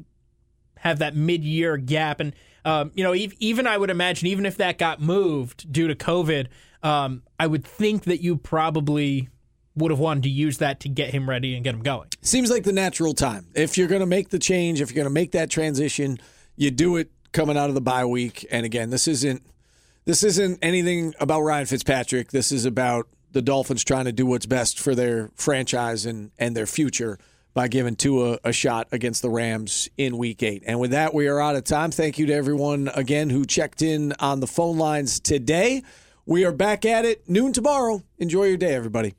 have 0.79 0.99
that 0.99 1.15
mid-year 1.15 1.77
gap 1.77 2.19
and 2.19 2.33
um, 2.67 2.91
you 2.95 3.03
know, 3.03 3.13
ev- 3.13 3.33
even 3.39 3.65
I 3.65 3.77
would 3.77 3.89
imagine 3.89 4.27
even 4.27 4.45
if 4.45 4.57
that 4.57 4.77
got 4.77 4.99
moved 4.99 5.71
due 5.71 5.87
to 5.87 5.95
COVID, 5.95 6.47
um, 6.83 7.23
I 7.39 7.47
would 7.47 7.63
think 7.63 8.03
that 8.03 8.21
you 8.21 8.35
probably 8.35 9.29
would 9.77 9.89
have 9.89 10.01
wanted 10.01 10.23
to 10.23 10.29
use 10.29 10.57
that 10.57 10.81
to 10.81 10.89
get 10.89 11.11
him 11.11 11.29
ready 11.29 11.55
and 11.55 11.63
get 11.63 11.73
him 11.73 11.81
going. 11.81 12.09
Seems 12.21 12.51
like 12.51 12.63
the 12.63 12.73
natural 12.73 13.13
time. 13.13 13.47
If 13.55 13.77
you're 13.77 13.87
going 13.87 14.01
to 14.01 14.05
make 14.05 14.29
the 14.29 14.39
change, 14.39 14.81
if 14.81 14.89
you're 14.89 14.97
going 14.97 15.05
to 15.05 15.13
make 15.13 15.31
that 15.31 15.49
transition, 15.49 16.19
you 16.57 16.69
do 16.69 16.97
it 16.97 17.09
coming 17.31 17.57
out 17.57 17.69
of 17.69 17.75
the 17.75 17.81
bye 17.81 18.03
week. 18.03 18.45
And 18.51 18.65
again, 18.65 18.89
this 18.89 19.07
isn't 19.07 19.43
this 20.03 20.23
isn't 20.23 20.59
anything 20.61 21.13
about 21.21 21.41
Ryan 21.41 21.67
Fitzpatrick. 21.67 22.31
This 22.31 22.51
is 22.51 22.65
about 22.65 23.07
the 23.31 23.41
Dolphins 23.41 23.85
trying 23.85 24.05
to 24.05 24.11
do 24.11 24.25
what's 24.25 24.45
best 24.45 24.77
for 24.77 24.93
their 24.93 25.31
franchise 25.35 26.05
and 26.05 26.31
and 26.37 26.57
their 26.57 26.65
future 26.65 27.17
by 27.57 27.67
giving 27.67 27.95
Tua 27.95 28.37
a 28.43 28.53
shot 28.53 28.87
against 28.91 29.23
the 29.23 29.31
Rams 29.31 29.89
in 29.97 30.19
Week 30.19 30.43
Eight. 30.43 30.61
And 30.67 30.79
with 30.79 30.91
that, 30.91 31.15
we 31.15 31.27
are 31.27 31.41
out 31.41 31.55
of 31.55 31.63
time. 31.63 31.89
Thank 31.89 32.19
you 32.19 32.27
to 32.27 32.33
everyone 32.33 32.87
again 32.93 33.31
who 33.31 33.45
checked 33.45 33.81
in 33.81 34.13
on 34.19 34.41
the 34.41 34.45
phone 34.45 34.77
lines 34.77 35.19
today. 35.19 35.81
We 36.27 36.45
are 36.45 36.51
back 36.51 36.85
at 36.85 37.03
it 37.03 37.27
noon 37.27 37.53
tomorrow. 37.53 38.03
Enjoy 38.19 38.43
your 38.43 38.57
day, 38.57 38.75
everybody. 38.75 39.15